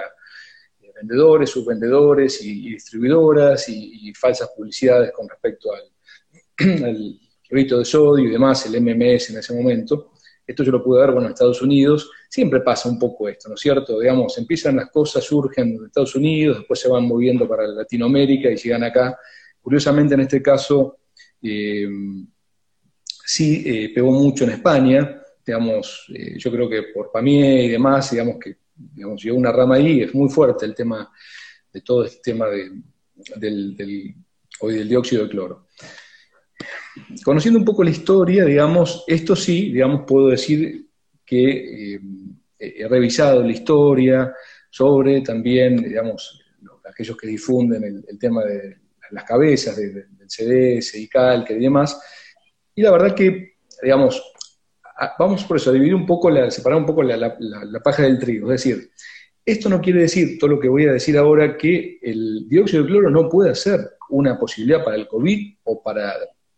vendedores, 0.95 1.49
subvendedores 1.49 2.41
y, 2.43 2.69
distribuidoras 2.71 3.67
y, 3.69 4.13
falsas 4.13 4.49
publicidades 4.55 5.11
con 5.11 5.27
respecto 5.27 5.69
al, 5.73 6.83
al 6.83 7.19
de 7.49 7.85
sodio 7.85 8.25
y 8.25 8.31
demás, 8.31 8.65
el 8.65 8.81
MMS 8.81 9.29
en 9.29 9.37
ese 9.37 9.53
momento. 9.53 10.11
Esto 10.47 10.63
yo 10.63 10.71
lo 10.71 10.83
pude 10.83 11.01
ver, 11.01 11.11
bueno, 11.11 11.27
en 11.27 11.33
Estados 11.33 11.61
Unidos, 11.61 12.11
siempre 12.29 12.61
pasa 12.61 12.87
un 12.87 12.99
poco 12.99 13.27
esto, 13.27 13.49
¿no 13.49 13.55
es 13.55 13.61
cierto? 13.61 13.99
Digamos, 13.99 14.37
empiezan 14.37 14.75
las 14.75 14.89
cosas, 14.91 15.23
surgen 15.23 15.75
en 15.75 15.85
Estados 15.85 16.15
Unidos, 16.15 16.59
después 16.59 16.79
se 16.79 16.87
van 16.87 17.05
moviendo 17.07 17.47
para 17.47 17.65
Latinoamérica 17.65 18.49
y 18.49 18.55
llegan 18.55 18.83
acá. 18.83 19.17
Curiosamente, 19.59 20.13
en 20.13 20.19
este 20.21 20.41
caso, 20.43 20.99
eh, 21.41 21.87
sí 23.25 23.63
eh, 23.65 23.91
pegó 23.93 24.11
mucho 24.11 24.43
en 24.43 24.51
España, 24.51 25.21
digamos, 25.45 26.05
eh, 26.13 26.37
yo 26.37 26.51
creo 26.51 26.69
que 26.69 26.83
por 26.93 27.11
Pamié 27.11 27.63
y 27.63 27.69
demás, 27.69 28.11
digamos 28.11 28.37
que 28.39 28.57
digamos, 28.75 29.23
una 29.25 29.51
rama 29.51 29.75
ahí, 29.75 30.01
es 30.01 30.13
muy 30.13 30.29
fuerte 30.29 30.65
el 30.65 30.75
tema 30.75 31.11
de 31.71 31.81
todo 31.81 32.05
este 32.05 32.31
tema 32.31 32.47
del, 32.47 34.15
hoy 34.59 34.75
del 34.75 34.89
dióxido 34.89 35.23
de 35.23 35.29
cloro. 35.29 35.67
Conociendo 37.23 37.59
un 37.59 37.65
poco 37.65 37.83
la 37.83 37.89
historia, 37.89 38.45
digamos, 38.45 39.03
esto 39.07 39.35
sí, 39.35 39.71
digamos, 39.71 40.03
puedo 40.07 40.27
decir 40.27 40.87
que 41.25 41.95
eh, 41.95 41.99
he 42.57 42.87
revisado 42.87 43.41
la 43.43 43.51
historia 43.51 44.33
sobre 44.69 45.21
también, 45.21 45.77
digamos, 45.77 46.41
aquellos 46.89 47.17
que 47.17 47.27
difunden 47.27 48.05
el, 48.07 48.19
tema 48.19 48.43
de 48.43 48.77
las 49.11 49.23
cabezas 49.23 49.75
del 49.75 50.07
CDS, 50.27 50.95
ICAL, 50.95 51.45
y 51.49 51.53
demás, 51.55 51.99
y 52.75 52.81
la 52.81 52.91
verdad 52.91 53.15
que, 53.15 53.55
digamos, 53.81 54.21
vamos 55.19 55.43
por 55.43 55.57
eso, 55.57 55.69
a 55.69 55.73
dividir 55.73 55.95
un 55.95 56.05
poco, 56.05 56.29
la, 56.29 56.49
separar 56.49 56.79
un 56.79 56.85
poco 56.85 57.03
la, 57.03 57.37
paja 57.83 58.03
del 58.03 58.19
trigo. 58.19 58.51
Es 58.51 58.63
decir, 58.63 58.91
esto 59.45 59.69
no 59.69 59.81
quiere 59.81 60.01
decir, 60.01 60.37
todo 60.39 60.51
lo 60.51 60.59
que 60.59 60.69
voy 60.69 60.85
a 60.85 60.93
decir 60.93 61.17
ahora, 61.17 61.57
que 61.57 61.99
el 62.01 62.47
dióxido 62.47 62.83
de 62.83 62.89
cloro 62.89 63.09
no 63.09 63.29
pueda 63.29 63.53
ser 63.53 63.79
una 64.09 64.39
posibilidad 64.39 64.83
para 64.83 64.95
el 64.95 65.07
COVID 65.07 65.57
o 65.63 65.83
para, 65.83 66.13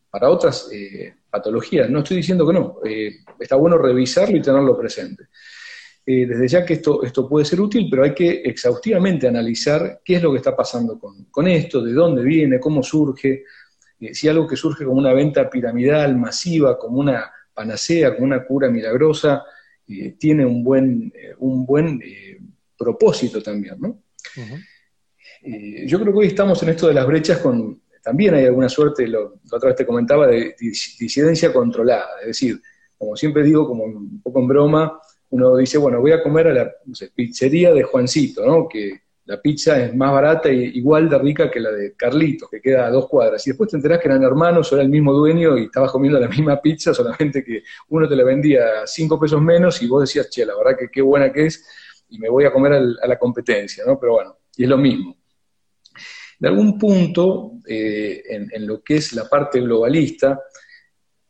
para 0.10 0.30
otras 0.30 0.70
eh, 0.72 1.14
patologías. 1.30 1.90
No 1.90 2.00
estoy 2.00 2.18
diciendo 2.18 2.46
que 2.48 2.54
no. 2.54 2.78
Eh, 2.86 3.12
está 3.40 3.56
bueno 3.56 3.78
revisarlo 3.78 4.38
y 4.38 4.42
tenerlo 4.42 4.78
presente. 4.78 5.26
Eh, 6.06 6.26
desde 6.26 6.48
ya 6.48 6.66
que 6.66 6.76
esto, 6.76 7.04
esto 7.04 7.28
puede 7.28 7.44
ser 7.44 7.60
útil, 7.60 7.88
pero 7.90 8.04
hay 8.04 8.14
que 8.14 8.42
exhaustivamente 8.46 9.28
analizar 9.28 10.00
qué 10.06 10.16
es 10.16 10.24
lo 10.24 10.32
que 10.32 10.38
está 10.38 10.56
pasando 10.56 10.98
con, 10.98 11.26
con 11.26 11.48
esto, 11.48 11.82
de 11.82 11.92
dónde 11.92 12.24
viene, 12.24 12.62
cómo 12.62 12.82
surge, 12.82 13.44
si 14.14 14.28
algo 14.30 14.48
que 14.48 14.56
surge 14.56 14.86
como 14.86 15.00
una 15.00 15.12
venta 15.12 15.50
piramidal, 15.50 16.16
masiva, 16.16 16.78
como 16.78 17.00
una 17.00 17.30
panacea, 17.58 18.14
como 18.14 18.28
una 18.28 18.46
cura 18.46 18.70
milagrosa, 18.70 19.44
eh, 19.88 20.16
tiene 20.20 20.46
un 20.46 20.64
buen, 20.64 21.12
eh, 21.16 21.34
un 21.40 21.66
buen 21.66 22.00
eh, 22.06 22.40
propósito 22.78 23.42
también, 23.42 23.76
¿no? 23.80 24.04
yo 25.86 26.00
creo 26.00 26.12
que 26.12 26.20
hoy 26.20 26.28
estamos 26.28 26.62
en 26.64 26.70
esto 26.70 26.88
de 26.88 26.94
las 26.94 27.08
brechas 27.08 27.38
con, 27.40 27.82
también 28.04 28.34
hay 28.34 28.46
alguna 28.46 28.68
suerte, 28.68 29.08
lo, 29.08 29.40
la 29.50 29.58
otra 29.58 29.70
vez 29.70 29.78
te 29.78 29.86
comentaba, 29.86 30.28
de 30.28 30.56
disidencia 30.60 31.54
controlada, 31.54 32.08
es 32.22 32.28
decir, 32.28 32.62
como 32.98 33.16
siempre 33.16 33.44
digo, 33.44 33.68
como 33.68 33.86
un 33.86 34.22
poco 34.22 34.40
en 34.40 34.48
broma, 34.48 35.00
uno 35.30 35.56
dice, 35.56 35.78
bueno, 35.78 36.02
voy 36.02 36.12
a 36.12 36.22
comer 36.22 36.48
a 36.48 36.54
la 36.54 36.72
pizzería 37.16 37.74
de 37.74 37.84
Juancito, 37.84 38.46
¿no? 38.46 38.68
Que 38.68 39.02
la 39.28 39.42
pizza 39.42 39.84
es 39.84 39.94
más 39.94 40.14
barata 40.14 40.50
y 40.50 40.78
igual 40.78 41.10
de 41.10 41.20
rica 41.20 41.52
que 41.52 41.60
la 41.60 41.70
de 41.70 41.94
Carlitos, 41.96 42.50
que 42.50 42.62
queda 42.62 42.88
a 42.88 42.90
dos 42.90 43.10
cuadras. 43.10 43.46
Y 43.46 43.50
después 43.50 43.70
te 43.70 43.76
enterás 43.76 44.00
que 44.00 44.08
eran 44.08 44.24
hermanos, 44.24 44.72
o 44.72 44.76
era 44.76 44.84
el 44.84 44.90
mismo 44.90 45.12
dueño 45.12 45.58
y 45.58 45.66
estabas 45.66 45.92
comiendo 45.92 46.18
la 46.18 46.30
misma 46.30 46.62
pizza, 46.62 46.94
solamente 46.94 47.44
que 47.44 47.64
uno 47.90 48.08
te 48.08 48.16
la 48.16 48.24
vendía 48.24 48.86
cinco 48.86 49.20
pesos 49.20 49.42
menos 49.42 49.82
y 49.82 49.88
vos 49.88 50.02
decías, 50.02 50.30
che, 50.30 50.46
la 50.46 50.56
verdad 50.56 50.78
que 50.80 50.88
qué 50.90 51.02
buena 51.02 51.32
que 51.34 51.48
es, 51.48 51.68
y 52.08 52.20
me 52.20 52.30
voy 52.30 52.46
a 52.46 52.54
comer 52.54 52.74
a 52.74 53.08
la 53.08 53.20
competencia, 53.20 53.84
¿no? 53.86 54.00
Pero 54.00 54.14
bueno, 54.14 54.38
y 54.56 54.64
es 54.64 54.70
lo 54.70 54.78
mismo. 54.78 55.18
De 56.40 56.48
algún 56.48 56.80
punto, 56.80 57.60
eh, 57.68 58.24
en, 58.30 58.66
lo 58.66 58.82
que 58.82 58.96
es 58.96 59.12
la 59.12 59.28
parte 59.28 59.60
globalista, 59.60 60.40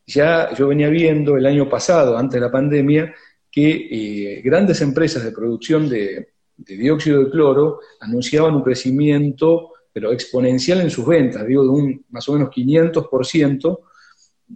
ya 0.06 0.54
yo 0.54 0.68
venía 0.68 0.90
viendo 0.90 1.36
el 1.36 1.48
año 1.48 1.68
pasado, 1.68 2.16
antes 2.16 2.40
de 2.40 2.46
la 2.46 2.52
pandemia, 2.52 3.16
que 3.50 3.88
eh, 3.90 4.42
grandes 4.44 4.82
empresas 4.82 5.24
de 5.24 5.32
producción 5.32 5.90
de, 5.90 6.37
de 6.58 6.76
dióxido 6.76 7.24
de 7.24 7.30
cloro 7.30 7.80
anunciaban 8.00 8.56
un 8.56 8.64
crecimiento, 8.64 9.74
pero 9.94 10.12
exponencial 10.12 10.82
en 10.82 10.90
sus 10.90 11.06
ventas, 11.06 11.46
digo, 11.46 11.64
de 11.64 11.70
un 11.70 12.06
más 12.10 12.28
o 12.30 12.34
menos 12.34 12.50
500%. 12.50 13.80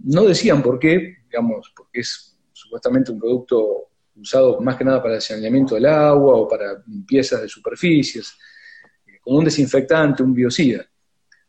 No 0.04 0.24
decían 0.24 0.62
por 0.62 0.78
qué, 0.78 1.18
digamos, 1.24 1.72
porque 1.76 2.00
es 2.00 2.36
supuestamente 2.52 3.12
un 3.12 3.20
producto 3.20 3.88
usado 4.16 4.60
más 4.60 4.76
que 4.76 4.84
nada 4.84 5.02
para 5.02 5.16
el 5.16 5.20
saneamiento 5.20 5.74
del 5.74 5.86
agua 5.86 6.36
o 6.36 6.48
para 6.48 6.82
limpiezas 6.86 7.42
de 7.42 7.48
superficies, 7.48 8.34
eh, 9.06 9.18
como 9.20 9.38
un 9.38 9.44
desinfectante, 9.44 10.22
un 10.22 10.34
biocida. 10.34 10.84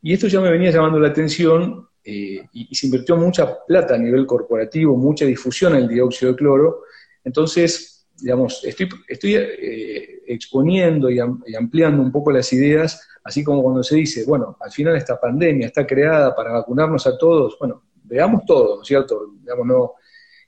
Y 0.02 0.12
esto 0.12 0.28
ya 0.28 0.40
me 0.40 0.50
venía 0.50 0.70
llamando 0.70 0.98
la 0.98 1.08
atención 1.08 1.88
eh, 2.02 2.46
y, 2.52 2.68
y, 2.70 2.74
se 2.74 2.86
invirtió 2.86 3.16
mucha 3.16 3.64
plata 3.64 3.94
a 3.94 3.98
nivel 3.98 4.26
corporativo, 4.26 4.96
mucha 4.96 5.24
difusión 5.24 5.74
en 5.74 5.82
el 5.82 5.88
dióxido 5.88 6.32
de 6.32 6.38
cloro. 6.38 6.82
Entonces, 7.24 7.93
digamos, 8.24 8.64
estoy, 8.64 8.88
estoy 9.06 9.34
eh, 9.34 10.22
exponiendo 10.26 11.10
y, 11.10 11.18
ampliando 11.18 12.02
un 12.02 12.10
poco 12.10 12.32
las 12.32 12.50
ideas, 12.54 13.06
así 13.22 13.44
como 13.44 13.62
cuando 13.62 13.82
se 13.82 13.96
dice, 13.96 14.24
bueno, 14.26 14.56
al 14.60 14.72
final 14.72 14.96
esta 14.96 15.20
pandemia 15.20 15.66
está 15.66 15.86
creada 15.86 16.34
para 16.34 16.52
vacunarnos 16.52 17.06
a 17.06 17.18
todos, 17.18 17.58
bueno, 17.60 17.82
veamos 18.02 18.46
todo, 18.46 18.76
¿no 18.76 18.82
es 18.82 18.88
cierto? 18.88 19.34
Digamos, 19.42 19.66
no, 19.66 19.92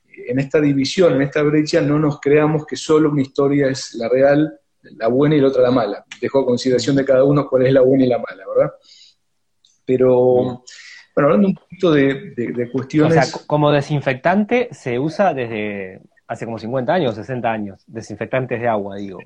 en 0.08 0.38
esta 0.38 0.58
división, 0.58 1.16
en 1.16 1.22
esta 1.22 1.42
brecha, 1.42 1.82
no 1.82 1.98
nos 1.98 2.18
creamos 2.18 2.64
que 2.64 2.76
solo 2.76 3.10
una 3.10 3.20
historia 3.20 3.68
es 3.68 3.94
la 3.96 4.08
real, 4.08 4.58
la 4.96 5.08
buena 5.08 5.36
y 5.36 5.42
la 5.42 5.48
otra 5.48 5.62
la 5.62 5.70
mala. 5.70 6.06
Dejo 6.18 6.40
a 6.40 6.46
consideración 6.46 6.96
de 6.96 7.04
cada 7.04 7.24
uno 7.24 7.46
cuál 7.46 7.66
es 7.66 7.74
la 7.74 7.82
buena 7.82 8.06
y 8.06 8.08
la 8.08 8.18
mala, 8.18 8.42
¿verdad? 8.56 8.72
Pero, 9.84 10.14
bueno, 10.24 10.64
hablando 11.14 11.48
un 11.48 11.54
poquito 11.54 11.92
de, 11.92 12.32
de 12.34 12.70
cuestiones... 12.72 13.18
O 13.18 13.22
sea, 13.22 13.46
como 13.46 13.70
desinfectante 13.70 14.70
se 14.72 14.98
usa 14.98 15.34
desde 15.34 16.00
hace 16.26 16.44
como 16.44 16.58
50 16.58 16.92
años, 16.92 17.14
60 17.14 17.50
años, 17.50 17.82
desinfectantes 17.86 18.60
de 18.60 18.68
agua, 18.68 18.96
digo. 18.96 19.20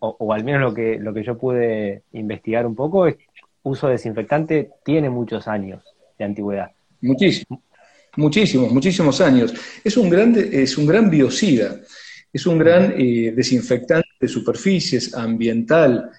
O, 0.00 0.32
al 0.32 0.42
menos 0.42 0.62
lo 0.62 0.74
que, 0.74 0.98
lo 0.98 1.12
que 1.12 1.22
yo 1.22 1.36
pude 1.36 2.02
investigar 2.12 2.66
un 2.66 2.74
poco 2.74 3.06
es 3.06 3.16
uso 3.62 3.88
de 3.88 3.94
desinfectante 3.94 4.70
tiene 4.84 5.10
muchos 5.10 5.48
años 5.48 5.82
de 6.18 6.24
antigüedad. 6.24 6.70
Muchísimos, 7.00 7.60
muchísimos, 8.16 8.72
muchísimos 8.72 9.20
años. 9.20 9.52
Es 9.84 9.96
un 9.96 10.08
gran, 10.08 10.34
es 10.36 10.78
un 10.78 10.86
gran 10.86 11.10
biocida, 11.10 11.76
es 12.32 12.46
un 12.46 12.58
gran 12.58 12.94
eh, 12.96 13.32
desinfectante 13.34 14.08
de 14.20 14.28
superficies, 14.28 15.14
ambiental, 15.14 16.10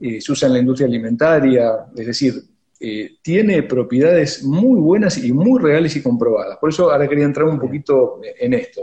eh, 0.00 0.20
se 0.20 0.32
usa 0.32 0.46
en 0.46 0.54
la 0.54 0.58
industria 0.60 0.88
alimentaria, 0.88 1.86
es 1.94 2.06
decir, 2.06 2.34
eh, 2.80 3.16
tiene 3.22 3.62
propiedades 3.62 4.42
muy 4.42 4.80
buenas 4.80 5.22
y 5.22 5.32
muy 5.32 5.60
reales 5.60 5.94
y 5.96 6.02
comprobadas. 6.02 6.58
Por 6.58 6.70
eso 6.70 6.90
ahora 6.90 7.08
quería 7.08 7.24
entrar 7.24 7.46
un 7.46 7.60
poquito 7.60 8.20
en 8.40 8.54
esto. 8.54 8.80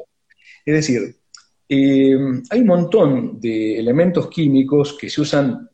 Es 0.69 0.75
decir, 0.75 1.15
hay 1.67 2.59
un 2.59 2.67
montón 2.67 3.39
de 3.39 3.79
elementos 3.79 4.29
químicos 4.29 4.95
que 4.99 5.09
se 5.09 5.21
usan 5.21 5.67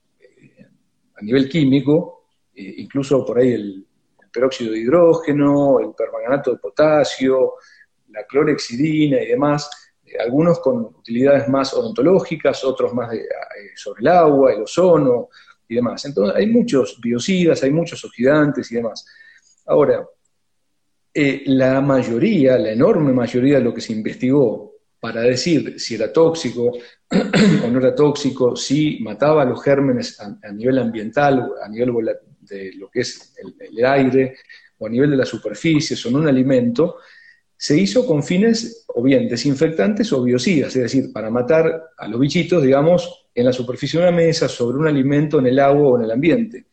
a 1.15 1.21
nivel 1.21 1.49
químico, 1.49 2.27
incluso 2.53 3.25
por 3.25 3.39
ahí 3.39 3.51
el, 3.51 3.85
peróxido 4.31 4.71
de 4.71 4.79
hidrógeno, 4.79 5.79
el 5.79 5.93
permanganato 5.93 6.51
de 6.51 6.57
potasio, 6.57 7.55
la 8.09 8.25
clorexidina 8.25 9.21
y 9.21 9.27
demás, 9.27 9.69
eh, 10.05 10.17
algunos 10.19 10.59
con 10.59 10.77
utilidades 10.85 11.47
más 11.47 11.73
odontológicas, 11.73 12.63
otros 12.63 12.93
más 12.93 13.13
eh, 13.13 13.25
sobre 13.75 14.01
el 14.01 14.07
agua, 14.09 14.53
el 14.53 14.63
ozono 14.63 15.29
y 15.67 15.75
demás. 15.75 16.05
Entonces, 16.05 16.35
hay 16.35 16.47
muchos 16.47 16.99
biocidas, 17.01 17.63
hay 17.63 17.71
muchos 17.71 18.03
oxidantes 18.03 18.71
y 18.71 18.75
demás. 18.75 19.05
Ahora, 19.65 20.05
eh, 21.13 21.43
la 21.45 21.79
mayoría, 21.79 22.57
la 22.57 22.71
enorme 22.71 23.13
mayoría 23.13 23.57
de 23.57 23.63
lo 23.63 23.73
que 23.73 23.81
se 23.81 23.93
investigó 23.93 24.74
para 24.99 25.21
decir 25.21 25.79
si 25.79 25.95
era 25.95 26.11
tóxico 26.11 26.71
o 27.63 27.67
no 27.67 27.79
era 27.79 27.93
tóxico, 27.93 28.55
si 28.55 28.99
mataba 29.01 29.43
a 29.43 29.45
los 29.45 29.63
gérmenes 29.63 30.19
a, 30.19 30.51
nivel 30.51 30.79
ambiental, 30.79 31.51
a 31.63 31.69
nivel 31.69 31.93
de 32.41 32.73
lo 32.73 32.89
que 32.89 33.01
es 33.01 33.33
el, 33.37 33.85
aire, 33.85 34.37
o 34.77 34.87
a 34.87 34.89
nivel 34.89 35.11
de 35.11 35.17
la 35.17 35.25
superficie, 35.25 35.95
son 35.95 36.15
un 36.15 36.27
alimento, 36.27 36.97
se 37.57 37.77
hizo 37.77 38.05
con 38.05 38.23
fines 38.23 38.85
o 38.87 39.01
bien 39.01 39.29
desinfectantes 39.29 40.11
o 40.13 40.23
biocidas, 40.23 40.75
es 40.75 40.83
decir, 40.83 41.13
para 41.13 41.29
matar 41.29 41.91
a 41.97 42.07
los 42.07 42.19
bichitos, 42.19 42.63
digamos, 42.63 43.27
en 43.33 43.45
la 43.45 43.53
superficie 43.53 43.99
de 43.99 44.07
una 44.07 44.15
mesa, 44.15 44.47
sobre 44.47 44.77
un 44.77 44.87
alimento, 44.87 45.39
en 45.39 45.47
el 45.47 45.59
agua 45.59 45.89
o 45.89 45.97
en 45.97 46.05
el 46.05 46.11
ambiente. 46.11 46.65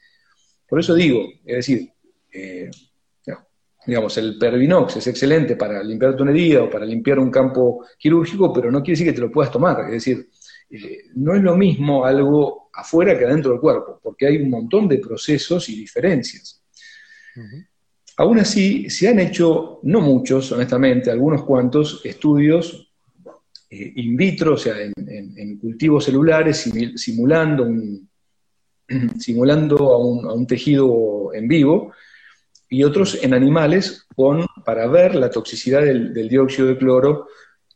Por 0.67 0.81
eso 0.81 0.95
digo, 0.95 1.29
es 1.45 1.57
decir, 1.57 1.93
eh, 2.33 2.71
digamos, 3.87 4.17
el 4.19 4.39
Pervinox 4.39 4.97
es 4.97 5.07
excelente 5.07 5.57
para 5.57 5.83
limpiar 5.83 6.17
tu 6.17 6.25
herida 6.25 6.63
o 6.63 6.71
para 6.71 6.87
limpiar 6.87 7.19
un 7.19 7.31
campo 7.31 7.85
quirúrgico, 7.99 8.53
pero 8.53 8.71
no 8.71 8.81
quiere 8.81 8.93
decir 8.93 9.07
que 9.07 9.13
te 9.13 9.21
lo 9.21 9.31
puedas 9.31 9.51
tomar. 9.51 9.85
Es 9.87 9.93
decir, 9.93 10.29
eh, 10.71 11.05
no 11.17 11.35
es 11.35 11.43
lo 11.43 11.57
mismo 11.57 12.05
algo 12.05 12.71
afuera 12.73 13.19
que 13.19 13.25
adentro 13.25 13.53
del 13.53 13.61
cuerpo, 13.61 14.01
porque 14.03 14.27
hay 14.27 14.37
un 14.37 14.51
montón 14.51 14.89
de 14.89 14.99
procesos 14.99 15.69
y 15.69 15.77
diferencias. 15.77 16.63
Aún 18.17 18.39
así, 18.39 18.89
se 18.91 19.09
han 19.09 19.19
hecho, 19.21 19.81
no 19.83 20.01
muchos, 20.01 20.53
honestamente, 20.53 21.11
algunos 21.11 21.45
cuantos 21.45 22.03
estudios 22.05 22.93
eh, 23.71 23.93
in 23.97 24.17
vitro, 24.17 24.55
o 24.55 24.57
sea, 24.59 24.77
en, 24.81 25.59
cultivos 25.59 26.05
celulares, 26.05 26.71
simulando, 26.97 27.65
un, 27.65 28.09
simulando 29.19 29.93
a 29.93 30.35
un, 30.35 30.47
tejido 30.47 31.33
en 31.33 31.49
vivo, 31.49 31.93
y 32.73 32.85
otros 32.85 33.23
en 33.23 33.35
animales 33.35 34.07
para 34.65 34.87
ver 34.87 35.15
la 35.15 35.29
toxicidad 35.29 35.83
del, 35.83 36.27
dióxido 36.27 36.69
de 36.69 36.79
cloro, 36.79 37.29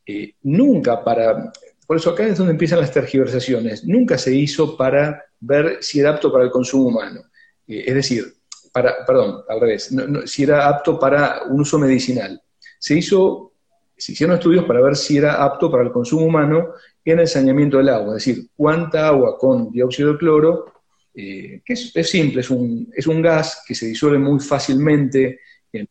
eh, 0.06 0.32
nunca 0.42 1.04
para, 1.04 1.52
por 1.86 1.98
eso 1.98 2.08
acá 2.08 2.26
es 2.26 2.38
donde 2.38 2.52
empiezan 2.52 2.80
las 2.80 2.92
tergiversaciones. 2.92 3.84
Nunca 3.84 4.16
se 4.16 4.34
hizo 4.34 4.74
para 4.74 5.22
ver 5.38 5.82
si 5.82 6.00
era 6.00 6.12
apto 6.12 6.32
para 6.32 6.44
el 6.44 6.50
consumo 6.50 6.88
humano. 6.88 7.20
Eh, 7.68 7.84
es 7.88 7.94
decir, 7.94 8.24
para, 8.72 9.04
perdón, 9.04 9.42
al 9.46 9.60
revés, 9.60 9.94
si 10.24 10.44
era 10.44 10.66
apto 10.66 10.98
para 10.98 11.42
un 11.42 11.60
uso 11.60 11.78
medicinal. 11.78 12.40
Se 12.78 12.96
hizo, 12.96 13.52
se 13.98 14.12
hicieron 14.12 14.36
estudios 14.36 14.64
para 14.64 14.80
ver 14.80 14.96
si 14.96 15.18
era 15.18 15.44
apto 15.44 15.70
para 15.70 15.82
el 15.82 15.92
consumo 15.92 16.24
humano 16.24 16.70
en 17.04 17.18
el 17.18 17.28
saneamiento 17.28 17.76
del 17.76 17.90
agua, 17.90 18.16
es 18.16 18.24
decir, 18.24 18.48
cuánta 18.56 19.08
agua 19.08 19.36
con 19.36 19.70
dióxido 19.70 20.12
de 20.12 20.18
cloro, 20.18 20.72
eh, 21.18 21.62
que 21.64 21.73
es, 21.73 22.11
simple, 22.11 22.42
es 22.42 22.50
un, 22.50 22.92
es 22.94 23.06
un 23.06 23.23
gas 23.23 23.62
que 23.66 23.75
se 23.75 23.87
disuelve 23.87 24.18
muy 24.18 24.38
fácilmente 24.38 25.40
en, 25.73 25.88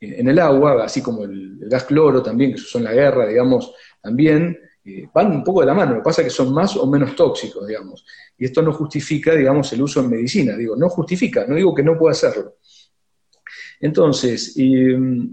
el 0.00 0.38
agua, 0.38 0.84
así 0.84 1.02
como 1.02 1.24
el, 1.24 1.58
gas 1.68 1.84
cloro 1.84 2.22
también, 2.22 2.52
que 2.52 2.58
se 2.58 2.64
usó 2.64 2.78
en 2.78 2.84
la 2.84 2.92
guerra, 2.92 3.26
digamos, 3.26 3.74
también, 4.00 4.56
eh, 4.84 5.08
van 5.12 5.32
un 5.32 5.42
poco 5.42 5.60
de 5.60 5.66
la 5.66 5.74
mano, 5.74 5.92
lo 5.92 5.98
que 5.98 6.04
pasa 6.04 6.22
es 6.22 6.28
que 6.28 6.34
son 6.34 6.54
más 6.54 6.76
o 6.76 6.86
menos 6.86 7.16
tóxicos, 7.16 7.66
digamos. 7.66 8.04
Y 8.38 8.44
esto 8.44 8.62
no 8.62 8.72
justifica, 8.72 9.34
digamos, 9.34 9.72
el 9.72 9.82
uso 9.82 10.00
en 10.00 10.10
medicina, 10.10 10.56
digo, 10.56 10.76
no 10.76 10.88
justifica, 10.88 11.44
no 11.46 11.56
digo 11.56 11.74
que 11.74 11.82
no 11.82 11.98
pueda 11.98 12.12
hacerlo. 12.12 12.58
Entonces, 13.80 14.54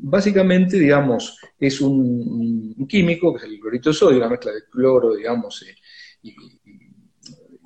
básicamente, 0.01 0.77
digamos, 0.77 1.39
es 1.59 1.79
un, 1.79 2.85
químico, 2.87 3.33
que 3.33 3.45
es 3.45 3.51
el 3.51 3.59
clorito 3.59 3.89
de 3.89 3.93
sodio, 3.93 4.17
una 4.17 4.29
mezcla 4.29 4.51
de 4.51 4.63
cloro, 4.69 5.15
digamos, 5.15 5.63
eh, 5.63 5.75
y, 6.23 6.35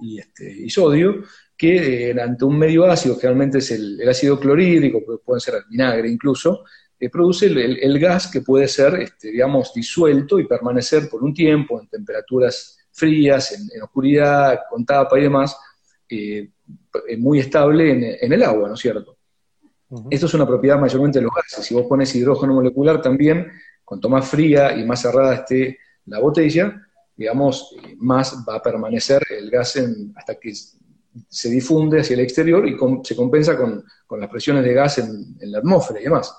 este, 0.01 0.51
y, 0.51 0.69
sodio, 0.69 1.23
que 1.57 2.11
eh, 2.11 2.21
ante 2.21 2.45
un 2.45 2.57
medio 2.57 2.85
ácido, 2.85 3.17
que 3.17 3.27
realmente 3.27 3.57
es 3.59 3.71
el, 3.71 3.99
el 3.99 4.09
ácido 4.09 4.39
clorhídrico, 4.39 5.03
puede 5.23 5.39
ser 5.39 5.55
el 5.55 5.63
vinagre 5.69 6.09
incluso, 6.09 6.63
eh, 6.99 7.09
produce 7.11 7.45
el, 7.45 7.99
gas 7.99 8.27
que 8.27 8.41
puede 8.41 8.67
ser, 8.67 8.95
este, 8.95 9.29
digamos, 9.29 9.71
disuelto 9.73 10.39
y 10.39 10.47
permanecer 10.47 11.07
por 11.09 11.23
un 11.23 11.31
tiempo 11.31 11.79
en 11.79 11.87
temperaturas 11.87 12.79
frías, 12.91 13.51
en, 13.51 13.81
oscuridad, 13.83 14.61
con 14.67 14.83
tapa 14.83 15.19
y 15.19 15.23
demás, 15.23 15.55
eh, 16.09 16.49
eh, 17.07 17.17
muy 17.17 17.39
estable 17.39 18.17
en, 18.19 18.33
el 18.33 18.43
agua, 18.43 18.67
¿no 18.67 18.73
es 18.73 18.79
cierto? 18.79 19.15
Esto 20.09 20.25
es 20.25 20.33
una 20.33 20.47
propiedad 20.47 20.79
mayormente 20.79 21.19
de 21.19 21.25
los 21.25 21.33
gases. 21.33 21.63
Si 21.63 21.75
vos 21.75 21.85
pones 21.87 22.13
hidrógeno 22.15 22.55
molecular 22.55 22.99
también, 22.99 23.51
cuanto 23.85 24.09
más 24.09 24.27
fría 24.27 24.75
y 24.75 24.83
más 24.83 25.01
cerrada 25.01 25.35
esté 25.35 25.77
la 26.07 26.19
botella, 26.19 26.86
digamos, 27.17 27.75
más 27.97 28.45
va 28.47 28.55
a 28.55 28.61
permanecer 28.61 29.21
el 29.29 29.49
gas 29.49 29.77
hasta 30.15 30.35
que 30.35 30.53
se 30.53 31.49
difunde 31.49 31.99
hacia 31.99 32.13
el 32.13 32.19
exterior 32.19 32.67
y 32.67 32.77
se 33.03 33.15
compensa 33.15 33.57
con, 33.57 33.83
las 34.19 34.29
presiones 34.29 34.63
de 34.63 34.73
gas 34.73 34.99
en, 34.99 35.35
en 35.39 35.51
la 35.51 35.57
atmósfera 35.57 35.99
y 35.99 36.03
demás. 36.03 36.33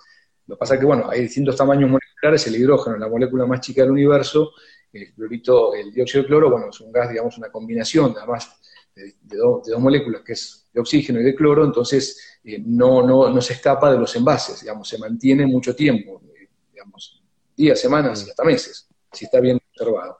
Lo 0.46 0.54
que 0.54 0.60
pasa 0.60 0.74
es 0.74 0.80
que, 0.80 0.86
bueno, 0.86 1.10
hay 1.10 1.22
distintos 1.22 1.56
tamaños 1.56 1.90
moleculares, 1.90 2.46
el 2.46 2.56
hidrógeno 2.56 2.96
la 2.96 3.08
molécula 3.08 3.44
más 3.44 3.60
chica 3.60 3.82
del 3.82 3.90
universo, 3.90 4.52
el 4.92 5.92
dióxido 5.92 6.22
de 6.22 6.26
cloro, 6.26 6.50
bueno, 6.50 6.70
es 6.70 6.80
un 6.80 6.90
gas, 6.90 7.10
digamos, 7.10 7.36
una 7.36 7.50
combinación, 7.50 8.14
además, 8.16 8.50
de, 8.94 9.36
dos 9.36 9.78
moléculas, 9.78 10.22
que 10.22 10.32
es 10.32 10.66
de 10.72 10.80
oxígeno 10.80 11.20
y 11.20 11.24
de 11.24 11.34
cloro, 11.34 11.64
entonces 11.64 12.38
eh, 12.44 12.62
no, 12.64 13.02
no, 13.02 13.40
se 13.40 13.54
escapa 13.54 13.92
de 13.92 13.98
los 13.98 14.14
envases, 14.16 14.60
digamos, 14.62 14.88
se 14.88 14.98
mantiene 14.98 15.46
mucho 15.46 15.74
tiempo, 15.74 16.22
eh, 16.34 16.48
digamos, 16.72 17.22
días, 17.56 17.78
semanas 17.78 18.24
y 18.26 18.30
hasta 18.30 18.44
meses, 18.44 18.88
si 19.12 19.26
está 19.26 19.40
bien 19.40 19.60
observado. 19.70 20.18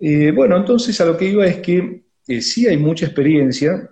Eh, 0.00 0.32
bueno, 0.32 0.56
entonces 0.56 1.00
a 1.00 1.04
lo 1.04 1.16
que 1.16 1.26
iba 1.26 1.46
es 1.46 1.58
que 1.58 2.04
sí 2.40 2.66
hay 2.66 2.78
mucha 2.78 3.06
experiencia 3.06 3.90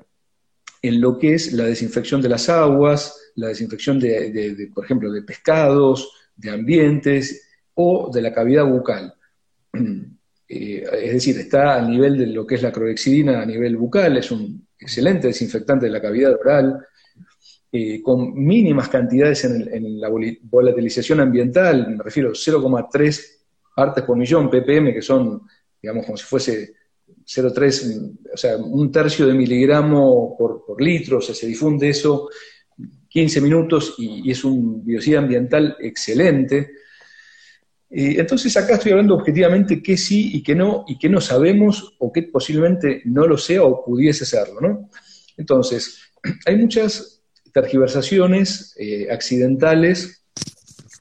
en 0.82 1.00
lo 1.00 1.18
que 1.18 1.34
es 1.34 1.52
la 1.52 1.64
desinfección 1.64 2.22
de 2.22 2.28
las 2.28 2.48
aguas, 2.48 3.32
la 3.34 3.48
desinfección 3.48 3.98
de, 4.00 4.70
por 4.74 4.84
ejemplo, 4.84 5.10
de 5.12 5.22
pescados, 5.22 6.10
de 6.36 6.50
ambientes 6.50 7.48
o 7.74 8.10
de 8.12 8.22
la 8.22 8.32
cavidad 8.32 8.66
bucal. 8.66 9.14
Eh, 10.50 10.82
es 11.02 11.12
decir, 11.12 11.38
está 11.38 11.76
a 11.76 11.82
nivel 11.82 12.16
de 12.16 12.26
lo 12.28 12.46
que 12.46 12.54
es 12.54 12.62
la 12.62 12.72
clorexidina 12.72 13.42
a 13.42 13.44
nivel 13.44 13.76
bucal, 13.76 14.16
es 14.16 14.30
un 14.30 14.66
excelente 14.78 15.26
desinfectante 15.26 15.84
de 15.84 15.92
la 15.92 16.00
cavidad 16.00 16.32
oral, 16.40 16.86
eh, 17.70 18.00
con 18.02 18.32
mínimas 18.32 18.88
cantidades 18.88 19.44
en, 19.44 20.00
la 20.00 20.08
volatilización 20.08 21.20
ambiental, 21.20 21.94
me 21.98 22.02
refiero 22.02 22.30
a 22.30 22.32
0,3 22.32 23.24
partes 23.76 24.04
por 24.04 24.16
millón 24.16 24.48
ppm, 24.48 24.94
que 24.94 25.02
son, 25.02 25.42
digamos, 25.82 26.06
como 26.06 26.16
si 26.16 26.24
fuese 26.24 26.74
0,3, 27.24 28.16
o 28.32 28.36
sea, 28.36 28.56
un 28.56 28.90
tercio 28.90 29.26
de 29.26 29.34
miligramo 29.34 30.36
por, 30.36 30.80
litro, 30.80 31.18
o 31.18 31.20
sea, 31.20 31.34
se 31.34 31.46
difunde 31.46 31.88
eso 31.88 32.28
15 33.08 33.40
minutos 33.40 33.94
y, 33.98 34.30
es 34.30 34.44
un 34.44 34.84
biocida 34.84 35.18
ambiental 35.18 35.76
excelente. 35.80 36.70
entonces 37.90 38.56
acá 38.56 38.74
estoy 38.74 38.92
hablando 38.92 39.14
objetivamente 39.14 39.82
qué 39.82 39.96
sí 39.96 40.36
y 40.36 40.42
qué 40.42 40.54
no, 40.54 40.84
y 40.86 40.98
qué 40.98 41.08
no 41.08 41.20
sabemos 41.20 41.96
o 41.98 42.12
qué 42.12 42.22
posiblemente 42.24 43.02
no 43.06 43.26
lo 43.26 43.38
sea 43.38 43.62
o 43.62 43.84
pudiese 43.84 44.24
serlo. 44.24 44.60
¿no? 44.60 44.90
Entonces, 45.36 46.00
hay 46.46 46.56
muchas 46.56 47.22
tergiversaciones 47.52 48.74
eh, 48.78 49.08
accidentales 49.10 50.22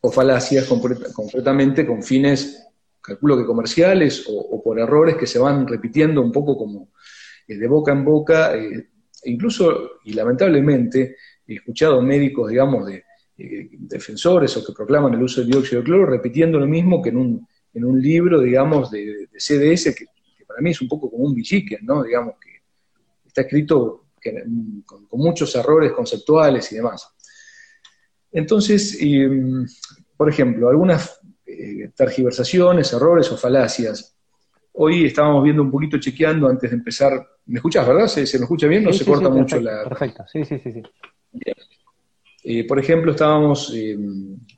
o 0.01 0.11
falacias 0.11 0.65
concretamente 1.13 1.85
con 1.85 2.03
fines, 2.03 2.66
calculo 3.07 3.37
que 3.37 3.45
comerciales 3.45 4.25
o, 4.27 4.61
por 4.61 4.77
errores 4.77 5.15
que 5.15 5.25
se 5.25 5.39
van 5.39 5.65
repitiendo 5.65 6.21
un 6.21 6.31
poco 6.31 6.57
como 6.57 6.89
eh, 7.47 7.55
de 7.55 7.67
boca 7.67 7.93
en 7.93 8.03
boca, 8.03 8.53
eh, 8.57 8.89
incluso 9.23 9.91
y 10.03 10.11
lamentablemente 10.11 11.15
he 11.47 11.53
escuchado 11.55 12.01
médicos, 12.01 12.49
digamos, 12.49 12.85
de 12.85 13.05
defensores 13.37 14.57
o 14.57 14.65
que 14.65 14.73
proclaman 14.73 15.13
el 15.13 15.23
uso 15.23 15.39
del 15.39 15.51
dióxido 15.51 15.81
de 15.81 15.85
cloro 15.85 16.05
repitiendo 16.07 16.59
lo 16.59 16.67
mismo 16.67 17.01
que 17.01 17.09
en 17.09 17.17
un, 17.17 17.47
en 17.73 17.85
un 17.85 18.01
libro, 18.01 18.41
digamos, 18.41 18.91
de, 18.91 19.29
CDS, 19.37 19.95
que, 19.95 20.07
para 20.45 20.59
mí 20.59 20.71
es 20.71 20.81
un 20.81 20.89
poco 20.89 21.09
como 21.09 21.23
un 21.23 21.33
bichiquen, 21.33 21.85
¿no? 21.85 22.03
Digamos, 22.03 22.35
que 22.41 22.63
está 23.25 23.41
escrito 23.41 24.07
con, 24.85 25.07
muchos 25.11 25.55
errores 25.55 25.93
conceptuales 25.93 26.69
y 26.71 26.75
demás. 26.75 27.07
Entonces, 28.31 28.99
por 30.17 30.29
ejemplo, 30.29 30.67
algunas 30.67 31.16
eh, 31.47 31.91
tergiversaciones, 31.95 32.91
errores 32.93 33.31
o 33.31 33.37
falacias. 33.37 34.15
Hoy 34.73 35.05
estábamos 35.05 35.43
viendo 35.43 35.63
un 35.63 35.71
poquito, 35.71 35.97
chequeando 35.97 36.47
antes 36.47 36.69
de 36.69 36.75
empezar. 36.75 37.27
¿Me 37.45 37.55
escuchas, 37.55 37.87
verdad? 37.87 38.07
¿Se, 38.07 38.21
me 38.37 38.43
escucha 38.43 38.67
bien 38.67 38.85
o 38.87 38.93
se 38.93 39.05
corta 39.05 39.29
mucho 39.29 39.59
la.? 39.59 39.83
Perfecto, 39.83 40.23
sí, 40.31 40.45
sí, 40.45 40.59
sí. 40.59 40.71
sí. 40.71 40.83
Eh, 42.49 42.65
por 42.65 42.79
ejemplo, 42.79 43.11
estábamos, 43.11 43.73
eh, 43.75 43.97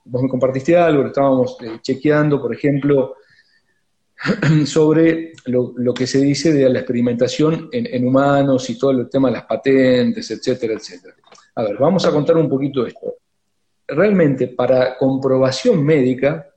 vos 0.05 0.21
me 0.21 0.29
compartiste 0.29 0.77
algo, 0.77 1.07
estábamos 1.07 1.57
eh, 1.63 1.79
chequeando, 1.81 2.39
por 2.39 2.53
ejemplo, 2.53 3.15
sobre 4.65 5.33
lo, 5.45 5.91
que 5.95 6.05
se 6.05 6.19
dice 6.19 6.53
de 6.53 6.69
la 6.69 6.81
experimentación 6.81 7.67
en, 7.71 8.05
humanos 8.05 8.69
y 8.69 8.77
todo 8.77 8.91
el 8.91 9.09
tema 9.09 9.29
de 9.29 9.37
las 9.37 9.45
patentes, 9.45 10.29
etcétera, 10.29 10.75
etcétera. 10.75 11.15
A 11.55 11.63
ver, 11.63 11.77
vamos 11.79 12.05
a 12.05 12.11
contar 12.11 12.37
un 12.37 12.47
poquito 12.47 12.85
esto. 12.85 13.15
Realmente, 13.87 14.49
para 14.49 14.95
comprobación 14.95 15.83
médica, 15.83 16.47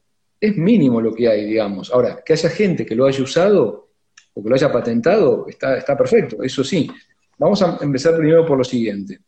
es 0.43 0.57
mínimo 0.57 1.01
lo 1.01 1.15
que 1.15 1.29
hay, 1.29 1.45
digamos. 1.47 1.93
Ahora, 1.93 2.21
que 2.27 2.33
haya 2.33 2.51
gente 2.51 2.85
que 2.85 2.97
lo 2.97 3.07
haya 3.07 3.23
usado 3.23 3.91
o 4.35 4.43
que 4.43 4.49
lo 4.49 4.57
haya 4.57 4.73
patentado, 4.73 5.47
está, 5.49 5.97
perfecto, 5.97 6.43
eso 6.43 6.65
sí. 6.65 6.91
Vamos 7.39 7.63
a 7.63 7.79
empezar 7.81 8.17
primero 8.17 8.45
por 8.45 8.59
lo 8.59 8.65
siguiente. 8.65 9.21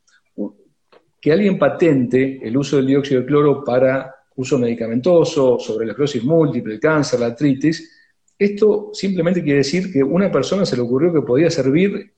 Que 1.20 1.33
alguien 1.33 1.57
patente 1.57 2.40
el 2.42 2.57
uso 2.57 2.77
del 2.77 2.87
dióxido 2.87 3.20
de 3.20 3.27
cloro 3.29 3.62
para 3.62 4.12
uso 4.35 4.59
medicamentoso, 4.59 5.57
sobre 5.61 5.87
la 5.87 5.92
esclerosis 5.92 6.24
múltiple, 6.24 6.74
el 6.74 6.81
cáncer, 6.81 7.20
la 7.20 7.27
artritis, 7.27 7.92
esto 8.37 8.90
simplemente 8.92 9.40
quiere 9.44 9.59
decir 9.59 9.92
que 9.92 10.03
una 10.03 10.33
persona 10.33 10.66
se 10.66 10.74
le 10.74 10.83
ocurrió 10.83 11.12
que 11.12 11.22
podía 11.22 11.48
servir 11.48 12.12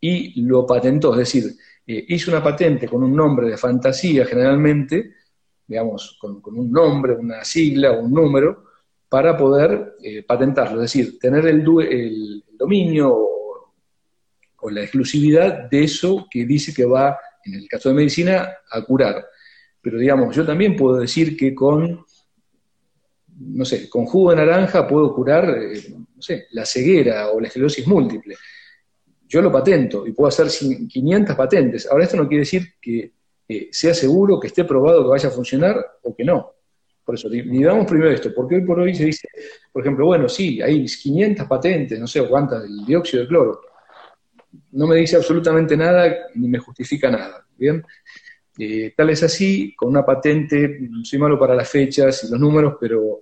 y 0.00 0.40
lo 0.42 0.64
patentó, 0.64 1.12
es 1.14 1.18
decir, 1.18 1.56
eh, 1.84 2.04
hizo 2.06 2.30
una 2.30 2.40
patente 2.44 2.86
con 2.86 3.02
un 3.02 3.16
nombre 3.16 3.48
de 3.48 3.56
fantasía 3.56 4.24
generalmente, 4.24 5.14
digamos, 5.68 6.18
con, 6.20 6.40
un 6.44 6.72
nombre, 6.72 7.14
una 7.14 7.44
sigla 7.44 7.92
un 7.92 8.10
número, 8.10 8.64
para 9.08 9.36
poder 9.36 9.94
eh, 10.02 10.24
patentarlo, 10.24 10.82
es 10.82 10.92
decir, 10.92 11.18
tener 11.18 11.46
el, 11.46 11.64
dominio 12.58 13.14
o, 13.14 13.74
o, 14.56 14.70
la 14.70 14.82
exclusividad 14.82 15.70
de 15.70 15.84
eso 15.84 16.26
que 16.28 16.44
dice 16.44 16.74
que 16.74 16.84
va, 16.84 17.16
en 17.44 17.54
el 17.54 17.68
caso 17.68 17.88
de 17.88 17.94
medicina, 17.94 18.48
a 18.70 18.82
curar. 18.82 19.24
Pero 19.80 19.98
digamos, 19.98 20.34
yo 20.34 20.44
también 20.44 20.74
puedo 20.74 20.96
decir 20.96 21.36
que 21.36 21.54
con 21.54 22.04
no 23.38 23.64
sé, 23.64 23.88
con 23.88 24.04
jugo 24.04 24.30
de 24.30 24.36
naranja 24.36 24.86
puedo 24.86 25.14
curar, 25.14 25.48
eh, 25.50 25.82
no 25.90 26.22
sé, 26.22 26.46
la 26.50 26.66
ceguera 26.66 27.30
o 27.30 27.40
la 27.40 27.46
esclerosis 27.46 27.86
múltiple. 27.86 28.36
Yo 29.28 29.42
lo 29.42 29.52
patento 29.52 30.06
y 30.06 30.12
puedo 30.12 30.28
hacer 30.28 30.48
500 30.88 31.36
patentes. 31.36 31.86
Ahora, 31.86 32.04
esto 32.04 32.16
no 32.16 32.26
quiere 32.26 32.40
decir 32.40 32.74
que 32.80 33.12
eh, 33.48 33.68
sea 33.72 33.94
seguro, 33.94 34.38
que 34.38 34.48
esté 34.48 34.64
probado 34.64 35.02
que 35.02 35.10
vaya 35.10 35.28
a 35.28 35.32
funcionar 35.32 35.76
o 36.02 36.14
que 36.14 36.24
no. 36.24 36.52
Por 37.04 37.14
eso, 37.14 37.30
digamos 37.30 37.86
primero 37.86 38.10
esto, 38.10 38.34
porque 38.34 38.56
hoy 38.56 38.60
por 38.66 38.80
hoy 38.80 38.94
se 38.94 39.06
dice, 39.06 39.28
por 39.72 39.82
ejemplo, 39.82 40.04
bueno, 40.04 40.28
sí, 40.28 40.60
hay 40.60 40.84
500 40.84 41.46
patentes, 41.46 41.98
no 41.98 42.06
sé 42.06 42.26
cuántas, 42.28 42.62
del 42.62 42.84
dióxido 42.84 43.22
de 43.22 43.28
cloro. 43.28 43.60
No 44.72 44.86
me 44.86 44.96
dice 44.96 45.16
absolutamente 45.16 45.74
nada 45.76 46.14
ni 46.34 46.48
me 46.48 46.58
justifica 46.58 47.10
nada. 47.10 47.46
¿Bien? 47.56 47.82
Eh, 48.58 48.92
tal 48.96 49.08
es 49.10 49.22
así, 49.22 49.74
con 49.74 49.88
una 49.88 50.04
patente, 50.04 50.80
soy 51.02 51.18
malo 51.18 51.38
para 51.38 51.54
las 51.54 51.68
fechas 51.68 52.24
y 52.24 52.30
los 52.30 52.40
números, 52.40 52.74
pero 52.78 53.20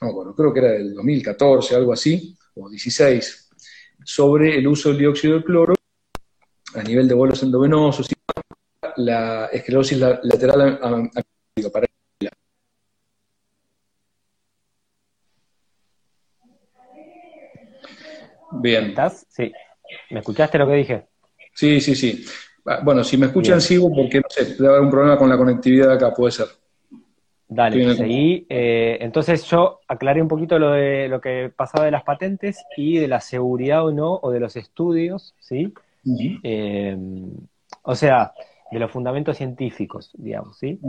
no, 0.00 0.12
bueno, 0.12 0.34
creo 0.34 0.52
que 0.52 0.60
era 0.60 0.70
del 0.70 0.94
2014, 0.94 1.76
algo 1.76 1.92
así, 1.92 2.34
o 2.54 2.70
16, 2.70 3.50
sobre 4.04 4.56
el 4.56 4.66
uso 4.66 4.88
del 4.88 4.98
dióxido 4.98 5.38
de 5.38 5.44
cloro 5.44 5.74
a 6.74 6.82
nivel 6.82 7.06
de 7.06 7.14
bolos 7.14 7.42
endovenosos 7.42 8.10
y 8.10 8.14
la 8.96 9.46
esclerosis 9.46 9.98
lateral 9.98 10.78
para 11.72 11.86
Bien. 18.52 18.86
¿Estás? 18.86 19.26
Sí. 19.28 19.50
¿Me 20.10 20.20
escuchaste 20.20 20.58
lo 20.58 20.66
que 20.66 20.74
dije? 20.74 21.06
Sí, 21.54 21.80
sí, 21.80 21.94
sí. 21.94 22.24
Ah, 22.66 22.80
bueno, 22.82 23.02
si 23.02 23.16
me 23.16 23.26
escuchan 23.26 23.60
sigo 23.60 23.90
porque, 23.94 24.20
no 24.20 24.28
sé, 24.28 24.54
debe 24.54 24.68
haber 24.68 24.82
un 24.82 24.90
problema 24.90 25.18
con 25.18 25.28
la 25.28 25.36
conectividad 25.36 25.92
acá, 25.92 26.12
puede 26.12 26.32
ser. 26.32 26.46
Dale, 27.48 27.94
seguí. 27.94 28.46
Eh, 28.48 28.98
entonces 29.00 29.44
yo 29.44 29.80
aclaré 29.86 30.22
un 30.22 30.28
poquito 30.28 30.58
lo 30.58 30.72
de 30.72 31.08
lo 31.08 31.20
que 31.20 31.52
pasaba 31.54 31.84
de 31.84 31.90
las 31.90 32.02
patentes 32.02 32.64
y 32.76 32.98
de 32.98 33.08
la 33.08 33.20
seguridad 33.20 33.84
o 33.84 33.92
no, 33.92 34.18
o 34.22 34.30
de 34.30 34.40
los 34.40 34.56
estudios, 34.56 35.34
¿sí? 35.38 35.74
Eh, 36.42 36.96
o 37.82 37.94
sea, 37.94 38.32
de 38.72 38.78
los 38.78 38.90
fundamentos 38.90 39.36
científicos, 39.36 40.10
digamos, 40.14 40.58
¿sí? 40.58 40.80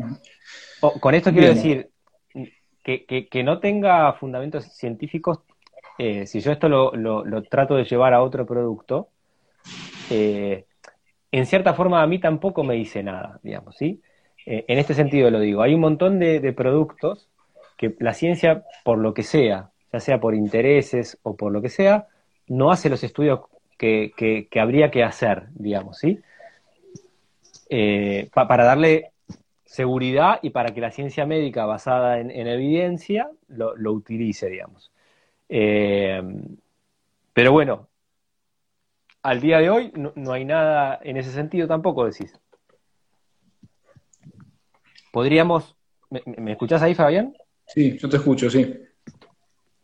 con 1.00 1.14
esto 1.16 1.32
quiero 1.32 1.54
decir 1.54 1.90
que, 2.84 3.44
no 3.44 3.60
tenga 3.60 4.14
fundamentos 4.14 4.66
científicos, 4.74 5.40
eh, 5.98 6.26
si 6.26 6.40
yo 6.40 6.52
esto 6.52 6.70
lo, 6.70 6.96
lo, 6.96 7.44
trato 7.44 7.76
de 7.76 7.84
llevar 7.84 8.14
a 8.14 8.24
otro 8.24 8.46
producto, 8.46 9.10
en 10.10 11.46
cierta 11.46 11.74
forma 11.74 12.02
a 12.02 12.08
mí 12.08 12.20
tampoco 12.20 12.64
me 12.64 12.76
dice 12.76 13.02
nada, 13.02 13.40
digamos, 13.42 13.76
¿sí? 13.76 14.02
Eh, 14.46 14.66
en 14.68 14.78
este 14.78 14.94
sentido 14.94 15.30
lo 15.32 15.40
digo, 15.40 15.62
hay 15.62 15.74
un 15.74 15.82
montón 15.82 16.20
de, 16.20 16.54
productos 16.54 17.30
que 17.78 17.96
la 18.00 18.14
ciencia, 18.14 18.64
por 18.84 18.98
lo 18.98 19.14
que 19.14 19.24
sea, 19.24 19.72
ya 19.92 20.00
sea 20.00 20.20
por 20.20 20.36
intereses 20.36 21.18
o 21.24 21.36
por 21.36 21.52
lo 21.52 21.62
que 21.62 21.70
sea, 21.70 22.08
no 22.48 22.72
hace 22.72 22.90
los 22.90 23.04
estudios 23.04 23.42
que, 23.78 24.48
habría 24.56 24.92
que 24.92 25.04
hacer, 25.04 25.48
digamos, 25.56 25.98
¿sí? 25.98 26.20
Eh, 27.76 28.30
para 28.32 28.66
darle 28.66 29.14
seguridad 29.66 30.38
y 30.44 30.52
para 30.52 30.76
que 30.76 30.80
la 30.80 30.92
ciencia 30.92 31.26
médica 31.26 31.66
basada 31.66 32.20
en, 32.20 32.30
evidencia 32.30 33.32
lo, 33.48 33.74
utilice, 33.92 34.48
digamos. 34.48 34.92
Eh, 35.50 36.22
pero 37.34 37.52
bueno, 37.52 37.90
al 39.24 39.42
día 39.42 39.58
de 39.58 39.72
hoy 39.72 39.92
no 39.96 40.34
hay 40.34 40.46
nada 40.46 41.00
en 41.02 41.18
ese 41.18 41.32
sentido 41.32 41.68
tampoco, 41.68 42.06
decís. 42.06 42.40
Podríamos. 45.12 45.76
¿Me, 46.12 46.22
me 46.38 46.52
escuchás 46.52 46.84
ahí, 46.84 46.94
Fabián? 46.94 47.36
Sí, 47.66 47.98
yo 47.98 48.08
te 48.08 48.18
escucho, 48.18 48.52
sí. 48.52 48.72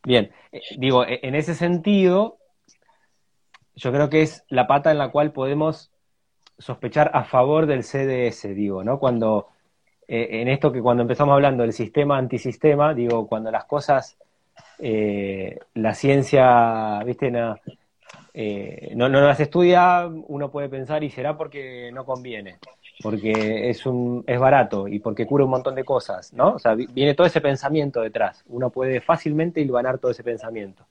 Bien, 0.04 0.30
eh, 0.52 0.62
digo, 0.78 1.06
e, 1.06 1.21
en 1.23 1.34
ese 1.34 1.56
sentido, 1.56 2.38
yo 3.73 3.91
creo 3.91 4.12
que 4.12 4.21
es 4.21 4.43
la 4.47 4.67
pata 4.67 4.91
en 4.91 4.99
la 4.99 5.10
cual 5.10 5.32
podemos 5.32 5.91
sospechar 6.60 7.10
a 7.13 7.24
favor 7.24 7.65
del 7.65 7.84
CDS, 7.84 8.54
digo, 8.54 8.84
¿no? 8.84 9.00
Cuando, 9.00 9.48
eh, 10.08 10.28
en 10.41 10.48
esto 10.50 10.72
que 10.72 10.82
cuando 10.82 11.02
empezamos 11.02 11.34
hablando 11.34 11.63
del 11.63 11.74
sistema 11.74 12.17
antisistema, 12.17 12.93
digo, 12.93 13.28
cuando 13.28 13.50
las 13.50 13.65
cosas, 13.65 14.17
eh, 14.78 15.58
la 15.74 15.95
ciencia, 15.95 17.02
viste, 17.04 17.32
no, 17.32 17.56
no, 18.95 19.10
no, 19.10 19.22
las 19.22 19.39
estudia, 19.39 20.08
uno 20.08 20.52
puede 20.52 20.69
pensar 20.69 21.04
y 21.04 21.10
será 21.10 21.36
porque 21.36 21.89
no 21.91 22.06
conviene 22.06 22.60
porque 23.02 23.69
es, 23.69 23.86
un, 23.86 24.24
es 24.28 24.39
barato 24.39 24.88
y 24.88 25.00
porque 25.00 25.26
cura 25.26 25.45
un 25.45 25.52
montón 25.52 25.76
de 25.76 25.86
cosas, 25.86 26.34
¿no? 26.34 26.56
O 26.56 26.60
sea, 26.60 26.76
viene 26.76 27.15
todo 27.15 27.28
ese 27.28 27.39
pensamiento 27.39 28.02
detrás. 28.02 28.43
Uno 28.48 28.69
puede 28.69 29.00
fácilmente 29.00 29.62
hilvanar 29.62 30.00
todo 30.00 30.12
ese 30.12 30.24
pensamiento. 30.24 30.86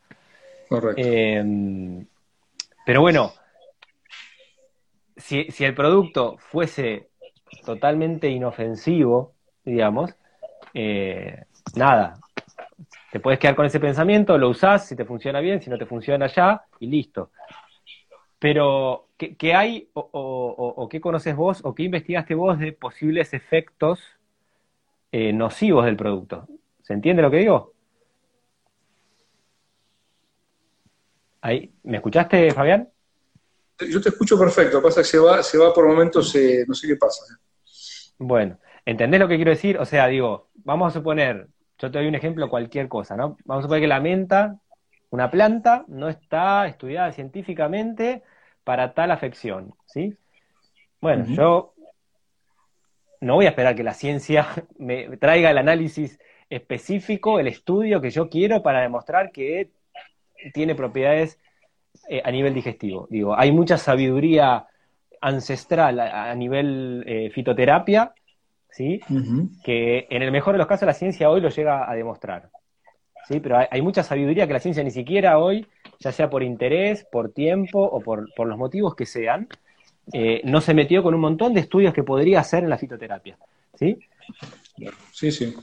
Correcto. 0.68 1.02
Pero 2.86 3.00
bueno, 3.02 3.32
si, 5.18 5.50
si, 5.50 5.64
el 5.64 5.74
producto 5.74 6.36
fuese 6.38 7.10
totalmente 7.64 8.28
inofensivo, 8.28 9.34
digamos, 9.64 10.14
eh, 10.74 11.44
nada, 11.74 12.18
te 13.10 13.20
puedes 13.20 13.38
quedar 13.38 13.56
con 13.56 13.66
ese 13.66 13.80
pensamiento, 13.80 14.36
lo 14.38 14.50
usás, 14.50 14.86
si 14.86 14.96
te 14.96 15.04
funciona 15.04 15.40
bien, 15.40 15.60
si 15.60 15.70
no 15.70 15.78
te 15.78 15.86
funciona 15.86 16.26
ya, 16.26 16.64
y 16.80 16.86
listo. 16.86 17.30
Pero, 18.38 19.08
¿qué, 19.16 19.54
hay 19.54 19.88
o, 19.94 20.88
qué 20.90 21.00
conoces 21.00 21.34
vos 21.34 21.60
o 21.64 21.74
qué 21.74 21.82
investigaste 21.84 22.34
vos 22.34 22.58
de 22.58 22.72
posibles 22.72 23.34
efectos 23.34 24.00
eh, 25.10 25.32
nocivos 25.32 25.84
del 25.84 25.96
producto? 25.96 26.46
¿Se 26.82 26.92
entiende 26.92 27.22
lo 27.22 27.30
que 27.30 27.38
digo? 27.38 27.72
Ahí, 31.40 31.72
¿Me 31.82 31.96
escuchaste, 31.96 32.50
Fabián? 32.52 32.88
Yo 33.86 34.00
te 34.00 34.08
escucho 34.08 34.38
perfecto, 34.38 34.82
pasa 34.82 35.02
que 35.02 35.06
se 35.06 35.18
va, 35.18 35.42
se 35.42 35.58
va 35.58 35.72
por 35.72 35.86
momentos, 35.86 36.34
eh, 36.34 36.64
no 36.66 36.74
sé 36.74 36.88
qué 36.88 36.96
pasa. 36.96 37.22
Bueno, 38.18 38.58
¿entendés 38.84 39.20
lo 39.20 39.28
que 39.28 39.36
quiero 39.36 39.52
decir? 39.52 39.78
O 39.78 39.84
sea, 39.84 40.08
digo, 40.08 40.48
vamos 40.54 40.88
a 40.92 40.98
suponer, 40.98 41.48
yo 41.78 41.90
te 41.90 41.98
doy 41.98 42.08
un 42.08 42.16
ejemplo, 42.16 42.48
cualquier 42.48 42.88
cosa, 42.88 43.16
¿no? 43.16 43.36
Vamos 43.44 43.62
a 43.62 43.66
suponer 43.66 43.82
que 43.82 43.88
la 43.88 44.00
menta 44.00 44.58
una 45.10 45.30
planta 45.30 45.84
no 45.88 46.08
está 46.08 46.66
estudiada 46.66 47.12
científicamente 47.12 48.22
para 48.64 48.92
tal 48.92 49.10
afección, 49.10 49.74
¿sí? 49.86 50.16
Bueno, 51.00 51.24
yo 51.26 51.74
no 53.20 53.34
voy 53.34 53.46
a 53.46 53.50
esperar 53.50 53.74
que 53.74 53.82
la 53.82 53.94
ciencia 53.94 54.48
me 54.78 55.16
traiga 55.16 55.50
el 55.50 55.58
análisis 55.58 56.18
específico, 56.50 57.40
el 57.40 57.46
estudio 57.46 58.00
que 58.00 58.10
yo 58.10 58.28
quiero 58.28 58.62
para 58.62 58.80
demostrar 58.80 59.32
que 59.32 59.70
tiene 60.52 60.74
propiedades 60.74 61.38
eh, 62.08 62.22
a 62.24 62.30
nivel 62.30 62.54
digestivo. 62.54 63.06
Digo, 63.10 63.38
hay 63.38 63.52
mucha 63.52 63.76
sabiduría 63.76 64.66
ancestral 65.20 66.00
a, 66.00 66.34
nivel 66.34 67.04
eh, 67.06 67.30
fitoterapia, 67.30 68.14
¿sí? 68.70 69.00
Que 69.62 70.06
en 70.08 70.22
el 70.22 70.30
mejor 70.30 70.54
de 70.54 70.58
los 70.58 70.66
casos 70.66 70.86
la 70.86 70.94
ciencia 70.94 71.28
hoy 71.28 71.40
lo 71.40 71.50
llega 71.50 71.90
a 71.90 71.94
demostrar. 71.94 72.50
¿sí? 73.26 73.40
Pero 73.40 73.58
hay, 73.70 73.82
mucha 73.82 74.02
sabiduría 74.02 74.46
que 74.46 74.52
la 74.52 74.60
ciencia 74.60 74.82
ni 74.82 74.90
siquiera 74.90 75.38
hoy, 75.38 75.66
ya 75.98 76.12
sea 76.12 76.30
por 76.30 76.42
interés, 76.42 77.04
por 77.10 77.32
tiempo 77.32 77.82
o 77.82 78.00
por, 78.00 78.28
los 78.46 78.58
motivos 78.58 78.94
que 78.94 79.04
sean, 79.04 79.48
eh, 80.12 80.40
no 80.44 80.60
se 80.60 80.72
metió 80.72 81.02
con 81.02 81.14
un 81.14 81.20
montón 81.20 81.52
de 81.52 81.60
estudios 81.60 81.92
que 81.92 82.04
podría 82.04 82.40
hacer 82.40 82.64
en 82.64 82.70
la 82.70 82.78
fitoterapia. 82.78 83.36
¿Sí? 83.74 83.98
Sí, 85.12 85.30
sí. 85.30 85.54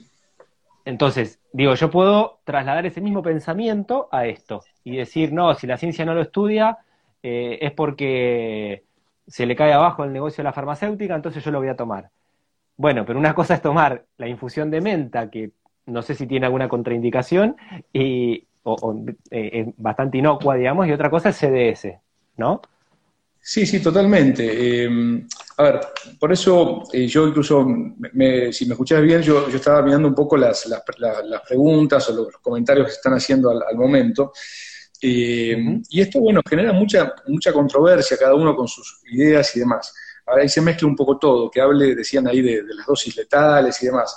entonces, 0.84 1.40
digo, 1.54 1.74
yo 1.76 1.90
puedo 1.90 2.40
trasladar 2.44 2.86
ese 2.86 3.02
mismo 3.02 3.24
pensamiento 3.24 4.10
a 4.12 4.28
esto 4.28 4.62
y 4.86 4.96
decir, 4.96 5.34
no, 5.34 5.54
si 5.56 5.68
la 5.68 5.78
ciencia 5.78 6.06
no 6.06 6.14
lo 6.14 6.22
estudia, 6.22 6.78
eh, 7.22 7.58
es 7.60 7.74
porque 7.74 8.84
se 9.28 9.46
le 9.46 9.56
cae 9.56 9.74
abajo 9.74 10.04
el 10.06 10.14
negocio 10.14 10.38
de 10.38 10.46
la 10.46 10.54
farmacéutica, 10.54 11.16
entonces 11.16 11.44
yo 11.44 11.52
lo 11.52 11.60
voy 11.60 11.68
a 11.68 11.76
tomar. 11.76 12.12
Bueno, 12.78 13.04
pero 13.06 13.20
una 13.20 13.34
cosa 13.34 13.56
es 13.56 13.62
tomar 13.62 14.06
la 14.18 14.28
infusión 14.28 14.70
de 14.70 14.82
menta, 14.82 15.30
que 15.30 15.52
no 15.88 16.02
sé 16.04 16.14
si 16.14 16.28
tiene 16.28 16.46
alguna 16.46 16.70
contraindicación, 16.70 17.58
y, 17.92 18.46
o, 18.64 18.96
eh, 19.32 19.50
es 19.54 19.68
bastante 19.78 20.20
inocua, 20.20 20.56
digamos, 20.56 20.88
y 20.88 20.92
otra 20.92 21.10
cosa 21.10 21.30
es 21.30 21.38
CDS, 21.38 22.00
¿no? 22.38 22.62
Sí, 23.48 23.64
sí, 23.66 23.80
totalmente. 23.80 24.86
Eh, 24.86 24.90
a 25.58 25.64
ver, 25.64 25.80
por 26.20 26.32
eso 26.34 26.82
eh, 26.92 27.06
yo 27.06 27.28
incluso, 27.28 27.64
si 28.52 28.66
me 28.66 28.72
escuchás 28.72 29.04
bien, 29.04 29.22
yo, 29.22 29.48
estaba 29.48 29.84
mirando 29.84 30.08
un 30.08 30.16
poco 30.16 30.36
las, 30.36 30.68
preguntas 31.48 32.10
o 32.10 32.14
los 32.14 32.38
comentarios 32.38 32.88
que 32.88 32.92
se 32.92 32.98
están 32.98 33.14
haciendo 33.14 33.52
al, 33.52 33.78
momento. 33.78 34.34
Y 35.02 36.02
esto, 36.02 36.20
bueno, 36.20 36.42
genera 36.48 36.74
mucha, 36.74 37.14
mucha 37.28 37.54
controversia, 37.54 38.18
cada 38.18 38.36
uno 38.36 38.56
con 38.56 38.68
sus 38.68 39.02
ideas 39.12 39.56
y 39.56 39.60
demás. 39.60 39.94
Ahora 40.26 40.42
ahí 40.42 40.50
se 40.50 40.62
mezcla 40.62 40.88
un 40.88 40.96
poco 40.96 41.18
todo, 41.18 41.52
que 41.52 41.62
hable, 41.62 41.96
decían 41.96 42.28
ahí, 42.28 42.42
de 42.42 42.64
las 42.64 42.86
dosis 42.88 43.16
letales 43.16 43.82
y 43.84 43.86
demás 43.88 44.16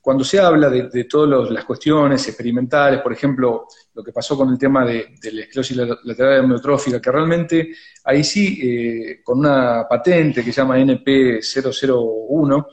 cuando 0.00 0.24
se 0.24 0.40
habla 0.40 0.70
de, 0.70 1.04
todas 1.04 1.50
las 1.50 1.64
cuestiones 1.64 2.26
experimentales, 2.26 3.02
por 3.02 3.12
ejemplo, 3.12 3.66
lo 3.92 4.02
que 4.02 4.12
pasó 4.12 4.34
con 4.36 4.48
el 4.48 4.58
tema 4.58 4.84
de, 4.84 5.14
la 5.30 5.42
esclerosis 5.42 5.76
lateral 5.76 6.40
amiotrófica, 6.40 7.00
que 7.00 7.12
realmente 7.12 7.74
ahí 8.04 8.24
sí, 8.24 8.58
eh, 8.62 9.20
con 9.22 9.40
una 9.40 9.86
patente 9.88 10.42
que 10.42 10.52
se 10.52 10.62
llama 10.62 10.78
NP001, 10.78 12.66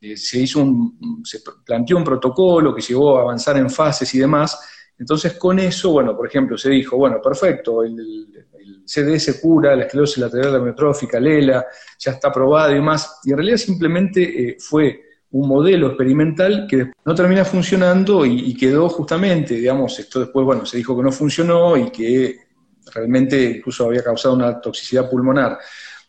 eh, 0.00 0.16
se 0.16 0.40
hizo 0.40 0.60
un, 0.60 1.22
se 1.24 1.38
planteó 1.64 1.98
un 1.98 2.04
protocolo 2.04 2.74
que 2.74 2.82
llegó 2.82 3.16
a 3.16 3.22
avanzar 3.22 3.56
en 3.58 3.70
fases 3.70 4.12
y 4.14 4.18
demás. 4.18 4.58
Entonces, 4.98 5.34
con 5.34 5.58
eso, 5.58 5.90
bueno, 5.90 6.16
por 6.16 6.26
ejemplo, 6.26 6.56
se 6.56 6.70
dijo, 6.70 6.96
bueno, 6.96 7.20
perfecto, 7.20 7.82
el, 7.82 8.28
CDS 8.84 9.40
cura 9.40 9.76
la 9.76 9.84
esclerosis 9.84 10.18
lateral 10.18 10.56
amiotrófica, 10.56 11.18
LELA, 11.18 11.64
ya 11.98 12.12
está 12.12 12.28
aprobado 12.28 12.72
y 12.72 12.74
demás, 12.74 13.20
y 13.24 13.30
en 13.30 13.36
realidad 13.36 13.56
simplemente 13.56 14.22
eh, 14.22 14.56
fue 14.58 15.00
un 15.30 15.48
modelo 15.48 15.88
experimental 15.88 16.66
que 16.68 16.92
no 17.04 17.14
termina 17.14 17.44
funcionando 17.44 18.26
y, 18.26 18.54
quedó 18.54 18.88
justamente, 18.88 19.54
digamos, 19.54 19.98
esto 19.98 20.20
después, 20.20 20.44
bueno, 20.44 20.66
se 20.66 20.76
dijo 20.76 20.96
que 20.96 21.02
no 21.02 21.12
funcionó 21.12 21.76
y 21.76 21.90
que 21.90 22.38
realmente 22.92 23.42
incluso 23.56 23.86
había 23.86 24.02
causado 24.02 24.34
una 24.34 24.60
toxicidad 24.60 25.08
pulmonar, 25.08 25.58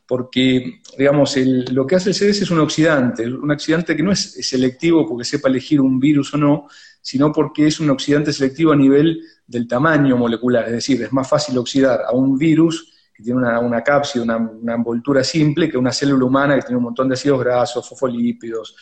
porque, 0.05 0.81
digamos, 0.97 1.37
lo 1.37 1.87
que 1.87 1.95
hace 1.95 2.09
el 2.09 2.15
CDS 2.15 2.41
es 2.41 2.51
un 2.51 2.59
oxidante, 2.59 3.25
un 3.25 3.49
oxidante 3.49 3.95
que 3.95 4.03
no 4.03 4.11
es 4.11 4.33
selectivo 4.45 5.07
porque 5.07 5.23
sepa 5.23 5.47
elegir 5.47 5.79
un 5.79 5.99
virus 5.99 6.33
o 6.33 6.37
no, 6.37 6.67
sino 7.03 7.31
porque 7.31 7.67
es 7.67 7.79
un 7.79 7.89
oxidante 7.89 8.31
selectivo 8.31 8.71
a 8.71 8.75
nivel 8.75 9.21
del 9.45 9.67
tamaño 9.67 10.17
molecular, 10.17 10.65
es 10.65 10.71
decir, 10.71 11.03
es 11.03 11.11
más 11.11 11.29
fácil 11.29 11.57
oxidar 11.57 12.01
a 12.07 12.13
un 12.13 12.37
virus 12.37 12.91
que 13.13 13.21
tiene 13.21 13.39
una, 13.39 13.59
una 13.59 13.83
cápsida, 13.83 14.23
una, 14.23 14.73
envoltura 14.73 15.23
simple, 15.23 15.69
que 15.69 15.77
una 15.77 15.91
célula 15.91 16.25
humana 16.25 16.55
que 16.55 16.61
tiene 16.61 16.77
un 16.77 16.85
montón 16.85 17.09
de 17.09 17.13
ácidos 17.13 17.41
grasos, 17.41 17.87
fosfolípidos, 17.87 18.75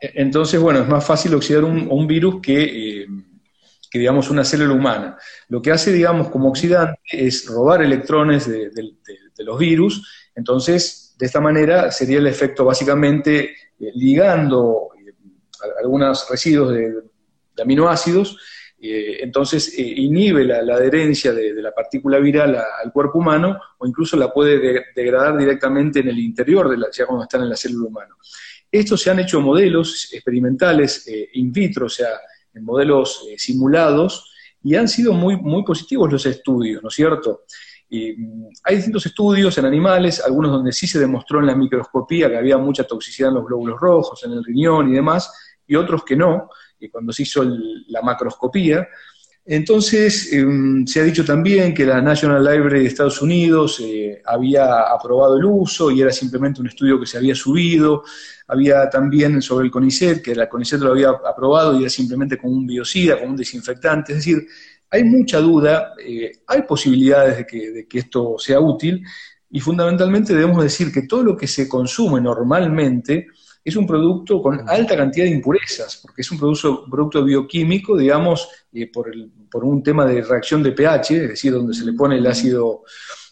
entonces, 0.00 0.60
bueno, 0.60 0.80
es 0.80 0.88
más 0.88 1.04
fácil 1.04 1.34
oxidar 1.34 1.64
un, 1.64 2.06
virus 2.06 2.36
eh, 2.46 3.06
que, 3.90 3.98
digamos, 3.98 4.30
una 4.30 4.44
célula 4.44 4.74
humana. 4.74 5.16
Lo 5.48 5.60
que 5.60 5.72
hace, 5.72 5.92
digamos, 5.92 6.28
como 6.28 6.48
oxidante 6.48 7.00
es 7.10 7.46
robar 7.46 7.82
electrones 7.82 8.48
de, 8.48 8.70
los 9.38 9.58
virus, 9.58 10.30
entonces, 10.34 11.14
de 11.18 11.26
esta 11.26 11.40
manera 11.40 11.90
sería 11.90 12.18
el 12.18 12.26
efecto 12.26 12.64
básicamente 12.64 13.50
eh, 13.78 13.90
ligando 13.94 14.90
eh, 14.96 15.12
algunos 15.80 16.28
residuos 16.30 16.72
de, 16.72 17.07
aminoácidos, 17.60 18.36
entonces 18.80 19.76
inhibe 19.76 20.44
la, 20.44 20.58
adherencia 20.58 21.32
de, 21.32 21.52
la 21.54 21.72
partícula 21.72 22.18
viral 22.20 22.56
al 22.56 22.92
cuerpo 22.92 23.18
humano 23.18 23.58
o 23.76 23.86
incluso 23.86 24.16
la 24.16 24.32
puede 24.32 24.86
degradar 24.94 25.36
directamente 25.36 25.98
en 25.98 26.08
el 26.08 26.18
interior, 26.20 26.68
de 26.68 26.76
la, 26.76 26.86
ya 26.92 27.04
cuando 27.04 27.24
están 27.24 27.42
en 27.42 27.48
la 27.48 27.56
célula 27.56 27.88
humana. 27.88 28.14
Estos 28.70 29.00
se 29.00 29.10
han 29.10 29.18
hecho 29.20 29.40
modelos 29.40 30.12
experimentales 30.12 31.06
eh, 31.08 31.28
in 31.34 31.52
vitro, 31.52 31.86
o 31.86 31.88
sea, 31.88 32.08
en 32.52 32.64
modelos 32.64 33.26
eh, 33.30 33.38
simulados, 33.38 34.30
y 34.62 34.74
han 34.74 34.88
sido 34.88 35.12
muy, 35.12 35.36
muy 35.36 35.64
positivos 35.64 36.12
los 36.12 36.26
estudios, 36.26 36.82
¿no 36.82 36.88
es 36.88 36.94
cierto? 36.94 37.44
Mm, 37.90 38.48
hay 38.64 38.76
distintos 38.76 39.06
estudios 39.06 39.56
en 39.56 39.64
animales, 39.64 40.22
algunos 40.22 40.50
donde 40.50 40.72
sí 40.72 40.86
se 40.86 40.98
demostró 40.98 41.40
en 41.40 41.46
la 41.46 41.54
microscopía 41.54 42.28
que 42.28 42.36
había 42.36 42.58
mucha 42.58 42.84
toxicidad 42.84 43.30
en 43.30 43.36
los 43.36 43.46
glóbulos 43.46 43.80
rojos, 43.80 44.22
en 44.24 44.32
el 44.32 44.44
riñón 44.44 44.90
y 44.90 44.94
demás, 44.94 45.32
y 45.66 45.76
otros 45.76 46.04
que 46.04 46.16
no, 46.16 46.50
y 46.80 46.88
cuando 46.88 47.12
se 47.12 47.22
hizo 47.22 47.44
la 47.88 48.02
macroscopía, 48.02 48.88
entonces, 49.50 50.30
em, 50.34 50.86
se 50.86 51.00
ha 51.00 51.04
dicho 51.04 51.24
también 51.24 51.72
que 51.72 51.86
la 51.86 52.02
National 52.02 52.44
Library 52.44 52.80
de 52.80 52.86
Estados 52.88 53.22
Unidos 53.22 53.80
eh, 53.82 54.20
había 54.26 54.82
aprobado 54.82 55.38
el 55.38 55.44
uso 55.46 55.90
y 55.90 56.02
era 56.02 56.12
simplemente 56.12 56.60
un 56.60 56.66
estudio 56.66 57.00
que 57.00 57.06
se 57.06 57.16
había 57.16 57.34
subido. 57.34 58.04
Había 58.46 58.90
también 58.90 59.40
sobre 59.40 59.64
el 59.64 59.70
CONICET, 59.70 60.20
que 60.20 60.34
la 60.34 60.50
CONICET 60.50 60.80
lo 60.80 60.90
había 60.90 61.08
aprobado 61.08 61.74
y 61.74 61.80
era 61.80 61.88
simplemente 61.88 62.36
como 62.36 62.52
un 62.52 62.66
biocida, 62.66 63.18
como 63.18 63.30
un 63.30 63.36
desinfectante. 63.38 64.12
Es 64.12 64.18
decir, 64.18 64.46
hay 64.90 65.04
mucha 65.04 65.38
duda, 65.38 65.94
eh, 65.98 66.30
hay 66.46 66.62
posibilidades 66.64 67.38
de 67.38 67.46
que, 67.46 67.70
de 67.70 67.88
que 67.88 68.00
esto 68.00 68.34
sea 68.36 68.60
útil 68.60 69.02
y 69.50 69.60
fundamentalmente 69.60 70.34
debemos 70.34 70.62
decir 70.62 70.92
que 70.92 71.06
todo 71.06 71.22
lo 71.22 71.34
que 71.34 71.46
se 71.46 71.66
consume 71.66 72.20
normalmente 72.20 73.28
es 73.68 73.76
un 73.76 73.86
producto 73.86 74.40
con 74.40 74.68
alta 74.68 74.96
cantidad 74.96 75.26
de 75.26 75.32
impurezas, 75.32 75.98
porque 76.02 76.22
es 76.22 76.30
un 76.30 76.38
producto, 76.38 76.84
producto 76.90 77.24
bioquímico, 77.24 77.96
digamos, 77.96 78.48
eh, 78.72 78.90
por, 78.90 79.10
un 79.64 79.82
tema 79.82 80.06
de 80.06 80.22
reacción 80.22 80.62
de 80.62 80.72
pH, 80.72 81.10
es 81.16 81.28
decir, 81.28 81.52
donde 81.52 81.74
se 81.74 81.84
le 81.84 81.92
pone 81.92 82.16
el 82.16 82.26
ácido, 82.26 82.84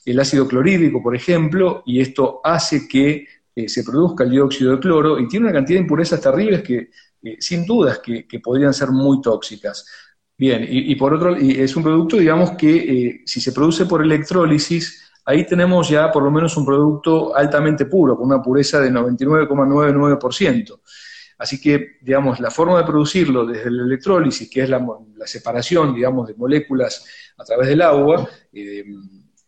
el 0.05 0.21
ácido 0.21 0.47
clorhídrico, 0.47 1.03
por 1.03 1.17
ejemplo, 1.17 1.83
y 1.87 2.01
esto 2.01 2.41
hace 2.45 2.87
que 2.87 3.27
eh, 3.55 3.69
se 3.69 3.83
produzca 3.83 4.25
el 4.25 4.31
dióxido 4.31 4.73
de 4.73 4.81
cloro, 4.81 5.19
y 5.19 5.27
tiene 5.27 5.47
una 5.47 5.55
cantidad 5.55 5.79
de 5.79 5.83
impurezas 5.83 6.21
terribles 6.21 6.63
que, 6.63 6.91
eh, 7.23 7.37
sin 7.39 7.65
dudas, 7.65 8.01
que, 8.01 8.27
podrían 8.43 8.75
ser 8.75 8.91
muy 8.91 9.21
tóxicas. 9.21 9.87
Bien, 10.39 10.67
y, 10.69 10.95
por 10.97 11.15
otro, 11.15 11.41
y 11.41 11.53
es 11.53 11.75
un 11.77 11.83
producto, 11.83 12.19
digamos, 12.19 12.51
que 12.59 13.23
si 13.25 13.41
se 13.41 13.53
produce 13.53 13.87
por 13.87 14.03
electrólisis, 14.03 15.06
ahí 15.27 15.45
tenemos 15.45 15.89
ya 15.89 16.11
por 16.11 16.23
lo 16.23 16.31
menos 16.31 16.57
un 16.57 16.65
producto 16.65 17.37
altamente 17.37 17.85
puro, 17.87 18.17
con 18.17 18.27
una 18.27 18.41
pureza 18.41 18.81
de 18.81 18.91
99,99%. 18.91 20.81
Así 21.39 21.61
que, 21.61 21.99
digamos, 22.01 22.41
la 22.41 22.51
forma 22.51 22.79
de 22.79 22.85
producirlo 22.85 23.45
desde 23.45 23.69
el 23.69 23.81
electrólisis, 23.81 24.49
que 24.49 24.63
es 24.63 24.71
la, 24.71 24.83
separación, 25.27 25.95
digamos, 25.95 26.29
de 26.29 26.35
moléculas 26.35 27.05
a 27.37 27.45
través 27.45 27.69
del 27.69 27.83
agua, 27.83 28.27
eh, 28.53 28.85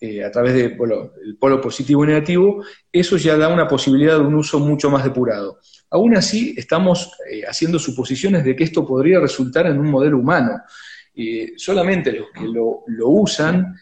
eh, 0.01 0.25
a 0.25 0.31
través 0.31 0.55
del 0.55 0.77
polo 0.77 1.61
positivo 1.61 2.05
y 2.05 2.09
negativo, 2.09 2.63
eso 2.93 3.17
ya 3.17 3.37
da 3.37 3.49
una 3.49 3.67
posibilidad 3.67 4.19
de 4.19 4.27
un 4.27 4.35
uso 4.35 4.59
mucho 4.59 4.91
más 4.91 5.05
depurado. 5.05 5.61
Aún 5.91 6.15
así, 6.17 6.55
estamos 6.59 7.13
eh, 7.31 7.43
haciendo 7.49 7.79
suposiciones 7.79 8.45
de 8.45 8.55
que 8.55 8.65
esto 8.65 8.87
podría 8.87 9.21
resultar 9.21 9.67
en 9.67 9.79
un 9.79 9.91
modelo 9.91 10.19
humano. 10.19 10.61
solamente 11.57 12.13
los 12.13 12.29
que 12.31 12.47
lo 12.47 13.09
usan 13.09 13.75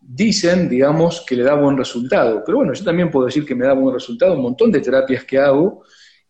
dicen, 0.00 0.68
digamos, 0.68 1.24
que 1.26 1.36
le 1.36 1.42
da 1.42 1.54
buen 1.54 1.76
resultado. 1.76 2.42
Pero 2.44 2.58
bueno, 2.58 2.72
yo 2.72 2.84
también 2.84 3.10
puedo 3.10 3.26
decir 3.26 3.46
que 3.46 3.54
me 3.54 3.66
da 3.66 3.72
buen 3.72 3.94
resultado 3.94 4.34
un 4.34 4.42
montón 4.42 4.70
de 4.70 4.80
terapias 4.80 5.24
que 5.24 5.38
hago. 5.38 5.84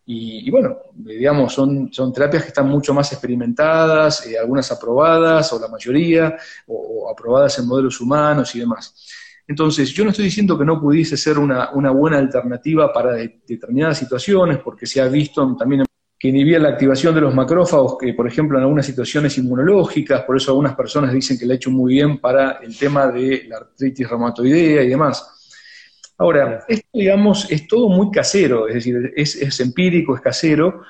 Y, 0.05 0.50
bueno, 0.50 0.78
digamos, 0.94 1.52
son, 1.52 1.92
son 1.92 2.12
terapias 2.12 2.42
que 2.42 2.48
están 2.48 2.68
mucho 2.68 2.92
más 2.92 3.12
experimentadas, 3.12 4.26
eh, 4.26 4.37
algunas 4.37 4.70
aprobadas, 4.70 5.52
o 5.52 5.61
la 5.61 5.68
mayoría, 5.68 6.37
o, 6.66 7.09
aprobadas 7.09 7.59
en 7.59 7.68
modelos 7.68 8.00
humanos 8.00 8.55
y 8.55 8.61
demás. 8.61 8.94
Entonces, 9.46 9.90
yo 9.90 10.05
no 10.05 10.11
estoy 10.11 10.26
diciendo 10.26 10.59
que 10.59 10.64
no 10.64 10.81
pudiese 10.81 11.16
ser 11.16 11.38
una, 11.38 11.70
una 11.72 11.90
buena 11.90 12.18
alternativa 12.18 12.92
para 12.92 13.14
determinadas 13.14 13.98
situaciones, 13.98 14.59
porque 14.59 14.87
se 14.87 15.00
ha 15.00 15.09
visto 15.09 15.57
también 15.57 15.83
en 15.83 15.87
que 16.22 16.28
inhibía 16.28 16.61
la 16.61 16.68
activación 16.68 17.16
de 17.16 17.20
los 17.20 17.35
macrófagos, 17.35 17.98
que 17.98 18.14
por 18.14 18.28
ejemplo 18.28 18.56
en 18.56 18.62
algunas 18.62 18.87
situaciones 18.87 19.37
inmunológicas, 19.38 20.22
por 20.22 20.37
eso 20.37 20.52
algunas 20.52 20.76
personas 20.76 21.12
dicen 21.12 21.37
que 21.37 21.44
le 21.44 21.54
ha 21.54 21.56
hecho 21.56 21.72
muy 21.72 21.94
bien 21.94 22.20
para 22.20 22.61
el 22.62 22.78
tema 22.78 23.08
de 23.08 23.46
la 23.48 23.56
artritis 23.56 24.08
reumatoidea 24.08 24.85
y 24.85 24.88
demás. 24.88 26.14
Ahora, 26.16 26.64
esto 26.68 26.87
digamos 26.92 27.50
es 27.50 27.66
todo 27.66 27.88
muy 27.88 28.12
casero, 28.12 28.68
es 28.68 28.74
decir, 28.74 29.12
es, 29.16 29.58
empírico, 29.58 30.14
es 30.14 30.20
casero, 30.20 30.82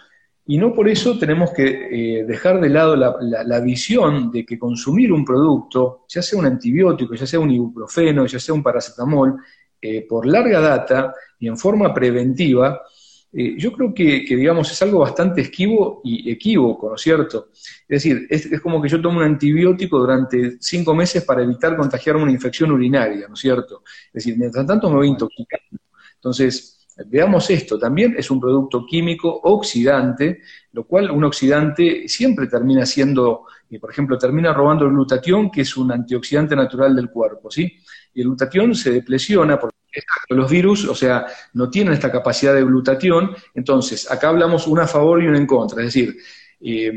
y 0.44 0.58
no 0.58 0.74
por 0.74 0.86
eso 0.86 1.18
tenemos 1.18 1.50
que 1.52 2.18
eh, 2.18 2.24
dejar 2.24 2.60
de 2.60 2.68
lado 2.68 2.94
la, 2.94 3.60
visión 3.60 4.30
de 4.30 4.44
que 4.44 4.58
consumir 4.58 5.14
un 5.14 5.24
producto, 5.24 6.04
ya 6.10 6.20
sea 6.20 6.38
un 6.38 6.44
antibiótico, 6.44 7.14
ya 7.14 7.26
sea 7.26 7.40
un 7.40 7.50
ibuprofeno, 7.50 8.26
ya 8.26 8.38
sea 8.38 8.54
un 8.54 8.62
paracetamol, 8.62 9.36
eh, 9.80 10.06
por 10.06 10.26
larga 10.26 10.60
data 10.60 11.14
y 11.38 11.48
en 11.48 11.56
forma 11.56 11.94
preventiva, 11.94 12.82
eh, 13.34 13.54
yo 13.56 13.72
creo 13.72 13.94
que, 13.94 14.24
digamos, 14.28 14.70
es 14.70 14.82
algo 14.82 14.98
bastante 14.98 15.40
esquivo 15.40 16.02
y 16.04 16.30
equívoco, 16.30 16.90
¿no 16.90 16.96
es 16.96 17.00
cierto? 17.00 17.48
Es 17.88 18.02
decir, 18.02 18.26
es, 18.28 18.60
como 18.60 18.82
que 18.82 18.90
yo 18.90 19.00
tomo 19.00 19.18
un 19.18 19.24
antibiótico 19.24 19.98
durante 19.98 20.58
cinco 20.60 20.94
meses 20.94 21.24
para 21.24 21.42
evitar 21.42 21.74
contagiarme 21.76 22.24
una 22.24 22.32
infección 22.32 22.72
urinaria, 22.72 23.26
¿no 23.28 23.34
es 23.34 23.40
cierto? 23.40 23.82
Es 24.06 24.24
decir, 24.24 24.36
mientras 24.36 24.66
tanto 24.66 24.90
me 24.90 24.96
voy 24.96 25.08
intoxicando. 25.08 25.80
Entonces, 26.16 26.86
veamos 27.06 27.48
esto, 27.48 27.78
también 27.78 28.14
es 28.18 28.30
un 28.30 28.38
producto 28.38 28.84
químico 28.84 29.40
oxidante, 29.44 30.42
lo 30.72 30.86
cual 30.86 31.10
un 31.10 31.24
oxidante 31.24 32.06
siempre 32.08 32.48
termina 32.48 32.84
siendo, 32.84 33.46
eh, 33.70 33.78
por 33.80 33.90
ejemplo, 33.90 34.18
termina 34.18 34.52
robando 34.52 34.84
el 34.84 34.90
glutatión, 34.90 35.50
que 35.50 35.62
es 35.62 35.74
un 35.76 35.90
antioxidante 35.90 36.54
natural 36.54 36.94
del 36.94 37.08
cuerpo, 37.08 37.50
¿sí? 37.50 37.78
Y 38.12 38.20
el 38.20 38.26
glutatión 38.26 38.74
se 38.74 38.90
depresiona 38.92 39.58
porque 39.92 40.40
los 40.40 40.50
virus, 40.50 40.88
o 40.88 40.94
sea, 40.94 41.26
no 41.52 41.68
tienen 41.70 41.92
esta 41.92 42.10
capacidad 42.10 42.54
de 42.54 42.64
glutatión, 42.64 43.34
entonces 43.54 44.10
acá 44.10 44.28
hablamos 44.28 44.66
una 44.66 44.84
a 44.84 44.88
favor 44.88 45.22
y 45.22 45.26
una 45.26 45.38
en 45.38 45.46
contra, 45.46 45.80
es 45.80 45.86
decir, 45.86 46.16
eh, 46.64 46.92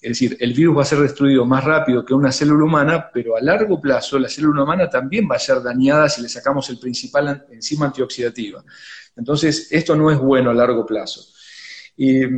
es 0.00 0.10
decir, 0.10 0.36
el 0.38 0.52
virus 0.52 0.76
va 0.78 0.82
a 0.82 0.86
ser 0.86 1.00
destruido 1.00 1.44
más 1.44 1.64
rápido 1.64 2.04
que 2.04 2.14
una 2.14 2.30
célula 2.30 2.64
humana, 2.64 3.10
pero 3.12 3.36
a 3.36 3.40
largo 3.40 3.80
plazo 3.80 4.18
la 4.18 4.28
célula 4.28 4.62
humana 4.62 4.88
también 4.88 5.28
va 5.30 5.36
a 5.36 5.40
ser 5.40 5.60
dañada 5.60 6.08
si 6.08 6.22
le 6.22 6.28
sacamos 6.28 6.70
el 6.70 6.78
principal 6.78 7.44
enzima 7.50 7.86
antioxidativa. 7.86 8.62
Entonces, 9.16 9.72
esto 9.72 9.96
no 9.96 10.12
es 10.12 10.18
bueno 10.18 10.50
a 10.50 10.54
largo 10.54 10.86
plazo. 10.86 11.20
Eh, 11.96 12.28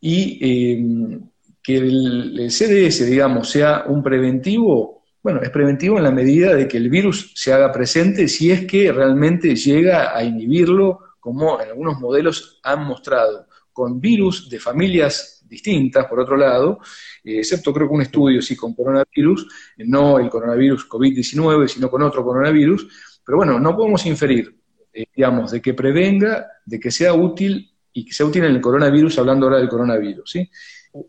y 0.00 0.38
eh, 0.42 1.20
que 1.62 1.76
el, 1.78 2.50
CDS, 2.50 3.06
digamos, 3.06 3.48
sea 3.48 3.84
un 3.86 4.02
preventivo, 4.02 5.03
bueno, 5.24 5.40
es 5.40 5.48
preventivo 5.48 5.96
en 5.96 6.02
la 6.04 6.10
medida 6.10 6.54
de 6.54 6.68
que 6.68 6.76
el 6.76 6.90
virus 6.90 7.32
se 7.34 7.50
haga 7.50 7.72
presente 7.72 8.28
si 8.28 8.50
es 8.50 8.66
que 8.66 8.92
realmente 8.92 9.56
llega 9.56 10.14
a 10.14 10.22
inhibirlo, 10.22 11.00
como 11.18 11.58
en 11.62 11.70
algunos 11.70 11.98
modelos 11.98 12.60
han 12.62 12.84
mostrado, 12.84 13.46
con 13.72 13.98
virus 14.02 14.50
de 14.50 14.60
familias 14.60 15.42
distintas, 15.48 16.04
por 16.08 16.20
otro 16.20 16.36
lado, 16.36 16.78
eh, 17.24 17.38
excepto 17.38 17.72
creo 17.72 17.88
que 17.88 17.94
un 17.94 18.02
estudio 18.02 18.42
sí 18.42 18.54
con 18.54 18.74
coronavirus, 18.74 19.48
eh, 19.78 19.84
no 19.86 20.18
el 20.18 20.28
coronavirus 20.28 20.86
COVID-19, 20.90 21.68
sino 21.68 21.88
con 21.88 22.02
otro 22.02 22.22
coronavirus, 22.22 22.86
pero 23.24 23.38
bueno, 23.38 23.58
no 23.58 23.74
podemos 23.74 24.04
inferir, 24.04 24.54
eh, 24.92 25.06
digamos, 25.16 25.52
de 25.52 25.62
que 25.62 25.72
prevenga, 25.72 26.48
de 26.66 26.78
que 26.78 26.90
sea 26.90 27.14
útil 27.14 27.72
y 27.94 28.04
que 28.04 28.12
sea 28.12 28.26
útil 28.26 28.44
en 28.44 28.56
el 28.56 28.60
coronavirus, 28.60 29.18
hablando 29.20 29.46
ahora 29.46 29.58
del 29.58 29.70
coronavirus, 29.70 30.30
¿sí? 30.30 30.50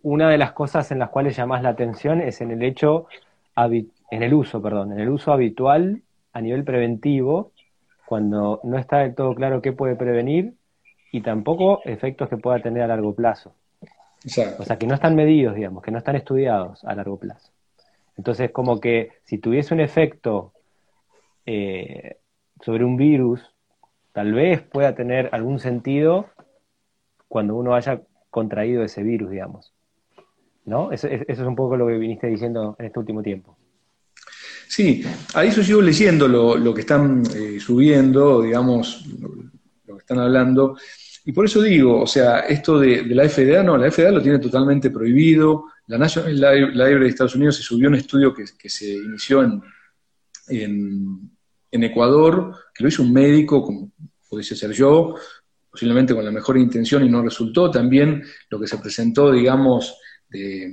Una 0.04 0.30
de 0.30 0.38
las 0.38 0.54
cosas 0.54 0.90
en 0.94 1.00
las 1.00 1.10
cuales 1.10 1.36
llamas 1.36 1.62
la 1.62 1.70
atención 1.70 2.22
es 2.22 2.40
en 2.40 2.52
el 2.52 2.64
hecho, 2.64 3.08
en 4.12 4.24
el 4.24 4.34
uso, 4.34 4.62
perdón, 4.62 4.94
en 4.94 5.00
el 5.00 5.10
uso 5.10 5.32
habitual 5.32 6.02
a 6.34 6.42
nivel 6.42 6.64
preventivo, 6.64 7.52
cuando 8.06 8.62
no 8.64 8.78
está 8.78 9.00
del 9.00 9.16
todo 9.16 9.34
claro 9.34 9.62
qué 9.62 9.74
puede 9.74 9.96
prevenir 9.96 10.54
y 11.12 11.22
tampoco 11.22 11.82
efectos 11.86 12.30
que 12.30 12.38
pueda 12.38 12.60
tener 12.60 12.84
a 12.84 12.88
largo 12.88 13.16
plazo. 13.16 13.54
O 14.60 14.64
sea, 14.64 14.78
que 14.78 14.88
no 14.88 14.96
están 14.96 15.16
medidos, 15.16 15.56
digamos, 15.56 15.84
que 15.84 15.92
no 15.92 15.98
están 15.98 16.16
estudiados 16.16 16.84
a 16.84 16.96
largo 16.96 17.18
plazo. 17.18 17.52
Entonces, 18.18 18.52
como 18.52 18.80
que 18.80 19.12
si 19.24 19.38
tuviese 19.38 19.74
un 19.74 19.82
efecto 19.82 20.54
eh, 21.46 22.18
sobre 22.62 22.86
un 22.86 22.98
virus, 22.98 23.54
tal 24.14 24.34
vez 24.34 24.62
pueda 24.62 24.96
tener 24.96 25.30
algún 25.32 25.60
sentido 25.60 26.28
cuando 27.28 27.56
uno 27.56 27.76
haya 27.76 28.02
contraído 28.30 28.84
ese 28.84 29.04
virus, 29.04 29.30
digamos. 29.30 29.74
¿No? 30.66 30.92
Eso, 30.92 31.08
es 31.08 31.40
un 31.40 31.56
poco 31.56 31.78
lo 31.78 31.88
que 31.88 31.98
viniste 31.98 32.28
diciendo 32.28 32.76
en 32.80 32.88
este 32.88 33.00
último 33.00 33.22
tiempo. 33.22 33.56
Sí, 34.68 35.04
ahí 35.34 35.52
yo 35.52 35.64
sigo 35.64 35.82
leyendo 35.82 36.28
lo, 36.28 36.74
que 36.74 36.82
están 36.82 37.24
eh, 37.36 37.60
subiendo, 37.60 38.42
digamos, 38.42 39.06
lo 39.86 39.96
que 39.96 40.02
están 40.02 40.20
hablando. 40.20 40.78
Y 41.26 41.32
por 41.32 41.46
eso 41.46 41.62
digo, 41.62 42.02
o 42.02 42.08
sea, 42.08 42.42
esto 42.42 42.80
de, 42.80 43.04
la 43.06 43.28
FDA, 43.28 43.64
no, 43.64 43.78
la 43.78 43.90
FDA 43.90 44.12
lo 44.12 44.22
tiene 44.22 44.40
totalmente 44.40 44.92
prohibido. 44.92 45.66
La 45.88 45.98
National 45.98 46.36
Library 46.36 47.00
de 47.00 47.08
Estados 47.08 47.36
Unidos 47.36 47.58
se 47.58 47.64
subió 47.64 47.90
un 47.90 47.96
estudio 47.96 48.34
que, 48.34 48.70
se 48.70 48.94
inició 48.94 49.44
en, 49.44 49.62
en, 51.72 51.84
Ecuador, 51.84 52.56
que 52.74 52.84
lo 52.84 52.90
hizo 52.90 53.04
un 53.04 53.12
médico, 53.12 53.64
como 53.64 53.92
pudiese 54.30 54.56
ser 54.56 54.72
yo, 54.72 55.16
posiblemente 55.70 56.14
con 56.14 56.24
la 56.24 56.32
mejor 56.32 56.58
intención 56.58 57.04
y 57.04 57.10
no 57.10 57.24
resultó. 57.24 57.72
También 57.72 58.24
lo 58.50 58.60
que 58.60 58.68
se 58.68 58.78
presentó, 58.78 59.32
digamos, 59.32 59.98
de, 60.30 60.72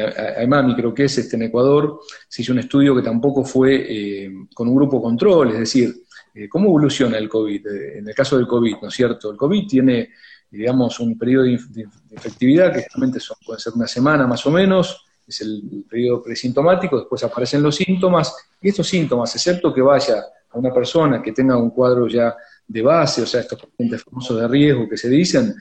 de 0.00 0.74
creo 0.76 0.94
que 0.94 1.04
es 1.04 1.18
este, 1.18 1.36
en 1.36 1.42
Ecuador, 1.42 2.00
se 2.28 2.42
hizo 2.42 2.52
un 2.52 2.58
estudio 2.58 2.94
que 2.94 3.02
tampoco 3.02 3.44
fue 3.44 3.86
eh, 3.88 4.32
con 4.54 4.68
un 4.68 4.76
grupo 4.76 5.00
control, 5.00 5.52
es 5.52 5.58
decir, 5.58 5.94
eh, 6.36 6.50
¿Cómo 6.50 6.66
evoluciona 6.66 7.16
el 7.16 7.30
COVID? 7.30 7.66
Eh, 7.66 7.98
en 7.98 8.08
el 8.08 8.14
caso 8.14 8.36
del 8.36 8.46
COVID, 8.46 8.76
¿no 8.82 8.88
es 8.88 8.94
cierto? 8.94 9.30
El 9.30 9.38
COVID 9.38 9.66
tiene, 9.66 10.10
digamos, 10.50 11.00
un 11.00 11.18
periodo 11.18 11.44
de, 11.44 11.88
efectividad 12.10 12.74
que 12.74 12.82
justamente 12.82 13.20
puede 13.44 13.58
ser 13.58 13.72
una 13.72 13.86
semana 13.86 14.26
más 14.26 14.44
o 14.44 14.50
menos, 14.50 15.02
es 15.26 15.40
el 15.40 15.84
periodo 15.88 16.22
presintomático, 16.22 16.98
después 16.98 17.24
aparecen 17.24 17.62
los 17.62 17.76
síntomas, 17.76 18.34
y 18.60 18.68
estos 18.68 18.86
síntomas, 18.86 19.34
excepto 19.34 19.72
que 19.72 19.80
vaya 19.80 20.24
a 20.50 20.58
una 20.58 20.72
persona 20.74 21.22
que 21.22 21.32
tenga 21.32 21.56
un 21.56 21.70
cuadro 21.70 22.06
ya 22.06 22.36
de 22.68 22.82
base, 22.82 23.22
o 23.22 23.26
sea, 23.26 23.40
estos 23.40 23.58
pacientes 23.58 24.04
famosos 24.04 24.38
de 24.38 24.46
riesgo 24.46 24.86
que 24.86 24.98
se 24.98 25.08
dicen, 25.08 25.54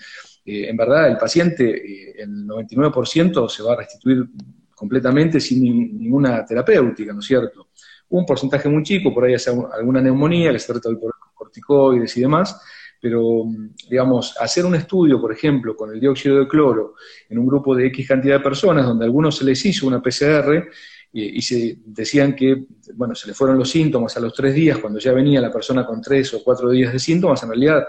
eh, 0.45 0.69
en 0.69 0.77
verdad 0.77 1.09
el 1.09 1.17
paciente, 1.17 2.21
el 2.21 2.45
99% 2.45 3.49
se 3.49 3.63
va 3.63 3.73
a 3.73 3.77
restituir 3.77 4.25
completamente 4.73 5.39
sin 5.39 5.97
ninguna 5.97 6.45
terapéutica, 6.45 7.13
¿no 7.13 7.19
es 7.19 7.25
cierto? 7.25 7.69
un 8.09 8.25
porcentaje 8.25 8.69
muy 8.69 8.83
chico, 8.83 9.13
por 9.13 9.25
ahí 9.25 9.33
hace 9.33 9.49
alguna 9.49 10.01
neumonía 10.01 10.51
que 10.51 10.59
se 10.59 10.73
trata 10.73 10.89
de 10.89 10.97
corticoides 11.33 12.15
y 12.17 12.21
demás, 12.21 12.61
pero, 13.01 13.45
digamos, 13.89 14.35
hacer 14.39 14.65
un 14.65 14.75
estudio, 14.75 15.19
por 15.19 15.31
ejemplo, 15.31 15.75
con 15.75 15.91
el 15.91 15.99
dióxido 15.99 16.39
de 16.39 16.47
cloro 16.47 16.95
en 17.29 17.37
un 17.37 17.45
grupo 17.45 17.75
de 17.75 17.87
X 17.87 18.07
cantidad 18.07 18.37
de 18.37 18.43
personas, 18.43 18.85
donde 18.85 19.05
a 19.05 19.07
algunos 19.07 19.37
se 19.37 19.45
les 19.45 19.63
hizo 19.65 19.87
una 19.87 20.01
PCR 20.01 20.67
y, 21.11 21.41
se 21.41 21.77
decían 21.85 22.35
que, 22.35 22.65
bueno, 22.93 23.15
se 23.15 23.27
le 23.27 23.33
fueron 23.33 23.57
los 23.57 23.69
síntomas 23.69 24.17
a 24.17 24.19
los 24.19 24.33
tres 24.33 24.53
días, 24.53 24.79
cuando 24.79 24.99
ya 24.99 25.13
venía 25.13 25.39
la 25.39 25.51
persona 25.51 25.85
con 25.85 26.01
tres 26.01 26.33
o 26.33 26.43
cuatro 26.43 26.69
días 26.71 26.91
de 26.91 26.99
síntomas, 26.99 27.41
en 27.43 27.49
realidad, 27.49 27.79
eh, 27.79 27.85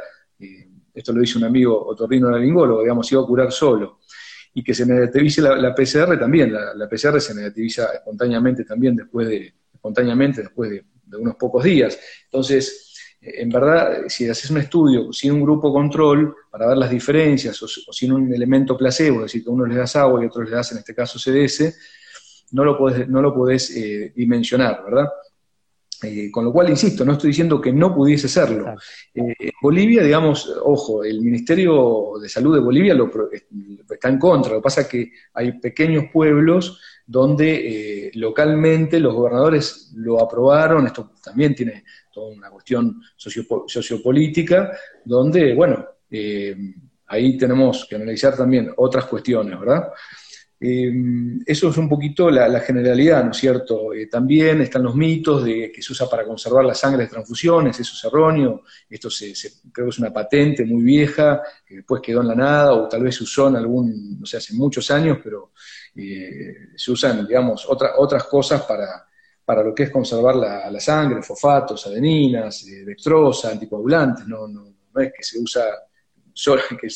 esto 0.96 1.12
lo 1.12 1.20
dice 1.20 1.38
un 1.38 1.44
amigo 1.44 1.87
otorrino 1.87 2.30
laringólogo, 2.30 2.82
digamos, 2.82 3.11
iba 3.12 3.22
a 3.22 3.26
curar 3.26 3.52
solo. 3.52 4.00
Y 4.54 4.64
que 4.64 4.72
se 4.72 4.87
negativice 4.87 5.42
la, 5.42 5.74
PCR 5.74 6.18
también, 6.18 6.52
la 6.52 6.88
PCR 6.88 7.20
se 7.20 7.35
negativiza 7.35 7.92
espontáneamente 7.92 8.64
también 8.64 8.96
después 8.96 9.28
de, 9.28 9.52
espontáneamente 9.87 10.42
después 10.42 10.70
de, 10.70 10.85
unos 11.18 11.37
pocos 11.37 11.62
días. 11.62 11.98
Entonces, 12.24 12.92
eh, 13.20 13.42
en 13.42 13.48
verdad, 13.48 14.04
si 14.09 14.28
haces 14.28 14.50
un 14.50 14.59
estudio 14.59 15.12
sin 15.12 15.32
un 15.32 15.42
grupo 15.42 15.72
control 15.72 16.35
para 16.50 16.66
ver 16.66 16.76
las 16.76 16.90
diferencias 16.90 17.62
o, 17.62 17.68
sin 17.68 18.12
un 18.12 18.32
elemento 18.35 18.76
placebo, 18.76 19.18
es 19.18 19.22
decir, 19.22 19.44
que 19.44 19.50
uno 19.50 19.64
le 19.64 19.76
das 19.76 19.94
agua 19.94 20.22
y 20.22 20.26
otros 20.26 20.48
le 20.48 20.56
das, 20.56 20.72
en 20.72 20.78
este 20.78 20.94
caso, 20.94 21.18
CDS, 21.18 21.78
no 22.50 22.64
lo 22.64 22.76
podés, 22.76 23.09
no 23.09 23.22
lo 23.22 23.32
podés 23.32 23.70
eh, 23.76 24.12
dimensionar, 24.14 24.82
¿verdad? 24.85 25.09
Eh, 26.02 26.30
con 26.30 26.44
lo 26.44 26.52
cual, 26.52 26.68
insisto, 26.68 27.04
no 27.04 27.12
estoy 27.12 27.28
diciendo 27.28 27.61
que 27.61 27.72
no 27.72 27.94
pudiese 27.94 28.28
serlo. 28.28 28.74
Bolivia, 29.62 30.02
digamos, 30.02 30.52
ojo, 30.62 31.02
el 31.02 31.22
Ministerio 31.22 32.12
de 32.20 32.28
Salud 32.28 32.54
de 32.54 32.61
Bolivia 32.61 32.94
lo, 32.94 33.11
está 33.90 34.09
en 34.09 34.18
contra. 34.18 34.52
Lo 34.52 34.59
que 34.59 34.64
pasa 34.64 34.82
es 34.82 34.88
que 34.88 35.12
hay 35.32 35.59
pequeños 35.59 36.06
pueblos 36.12 36.78
donde 37.06 38.09
eh, 38.09 38.11
localmente 38.14 38.98
los 38.98 39.14
gobernadores 39.14 39.92
lo 39.94 40.20
aprobaron, 40.20 40.87
esto 40.87 41.12
también 41.22 41.54
tiene 41.54 41.85
toda 42.12 42.35
una 42.35 42.50
cuestión 42.50 43.00
sociopolítica, 43.16 44.72
donde, 45.04 45.54
bueno, 45.54 45.87
eh, 46.11 46.56
ahí 47.06 47.38
tenemos 47.38 47.87
que 47.88 47.96
analizar 47.96 48.37
también 48.37 48.72
otras 48.76 49.06
cuestiones, 49.06 49.59
¿verdad? 49.59 49.88
Eh, 50.58 50.90
eso 51.44 51.68
es 51.68 51.76
un 51.76 51.88
poquito 51.88 52.30
la, 52.30 52.60
generalidad, 52.60 53.22
¿no 53.24 53.32
es 53.32 53.36
cierto? 53.36 53.90
también 54.10 54.62
están 54.62 54.84
los 54.84 54.94
mitos 54.94 55.44
de 55.44 55.70
que 55.70 55.82
se 55.82 55.92
usa 55.92 56.08
para 56.08 56.24
conservar 56.24 56.64
la 56.64 56.74
sangre 56.74 57.02
de 57.02 57.10
transfusiones, 57.10 57.78
eso 57.78 57.92
es 57.94 58.04
erróneo, 58.04 58.62
esto 58.88 59.10
se, 59.10 59.34
creo 59.70 59.86
que 59.86 59.90
es 59.90 59.98
una 59.98 60.12
patente 60.12 60.64
muy 60.64 60.82
vieja, 60.82 61.42
que 61.66 61.76
después 61.76 62.00
quedó 62.00 62.22
en 62.22 62.28
la 62.28 62.34
nada, 62.34 62.72
o 62.72 62.88
tal 62.88 63.02
vez 63.02 63.16
se 63.16 63.24
usó 63.24 63.48
en 63.48 63.56
algún, 63.56 64.18
no 64.18 64.24
sé, 64.24 64.38
hace 64.38 64.54
muchos 64.54 64.90
años, 64.90 65.18
pero 65.22 65.52
eh, 65.94 66.70
se 66.74 66.90
usan, 66.90 67.26
digamos, 67.26 67.66
otras 67.68 68.24
cosas 68.24 68.62
para, 68.62 69.06
para 69.44 69.62
lo 69.62 69.74
que 69.74 69.84
es 69.84 69.90
conservar 69.90 70.36
la, 70.36 70.80
sangre, 70.80 71.22
fosfatos, 71.22 71.86
adeninas, 71.86 72.66
eh, 72.66 72.84
dextrosa, 72.84 73.50
anticoagulantes, 73.50 74.26
no, 74.26 74.48
no, 74.48 74.74
no, 74.92 75.00
es 75.00 75.12
que 75.16 75.22
se 75.22 75.38
usa 75.38 75.64
solo, 76.37 76.62
que 76.81 76.88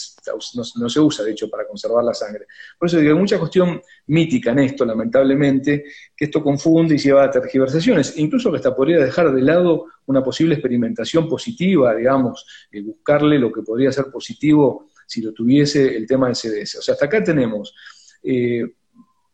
no, 0.77 0.89
se 0.89 1.01
usa, 1.01 1.25
de 1.25 1.33
hecho, 1.33 1.49
para 1.49 1.67
conservar 1.67 2.05
la 2.05 2.15
sangre. 2.15 2.47
Por 2.79 2.89
eso 2.89 2.99
digo, 2.99 3.13
hay 3.13 3.19
mucha 3.19 3.39
cuestión 3.39 3.81
mítica 4.07 4.53
en 4.53 4.61
esto, 4.61 4.85
lamentablemente, 4.85 5.85
que 6.17 6.27
esto 6.27 6.43
confunde 6.43 6.95
y 6.95 6.99
lleva 6.99 7.25
a 7.25 7.31
tergiversaciones, 7.31 8.17
incluso 8.19 8.51
que 8.51 8.59
hasta 8.59 8.77
podría 8.77 8.99
dejar 8.99 9.33
de 9.33 9.43
lado 9.43 9.87
una 10.07 10.23
posible 10.23 10.55
experimentación 10.55 11.29
positiva, 11.29 11.95
digamos, 11.95 12.47
eh, 12.71 12.83
buscarle 12.83 13.39
lo 13.39 13.51
que 13.51 13.63
podría 13.63 13.91
ser 13.93 14.07
positivo 14.07 14.91
si 15.07 15.23
lo 15.23 15.33
tuviese 15.33 15.97
el 15.97 16.07
tema 16.07 16.27
del 16.27 16.37
CDS. 16.37 16.77
O 16.79 16.83
sea, 16.83 16.93
hasta 16.93 17.07
acá 17.07 17.25
tenemos 17.25 17.75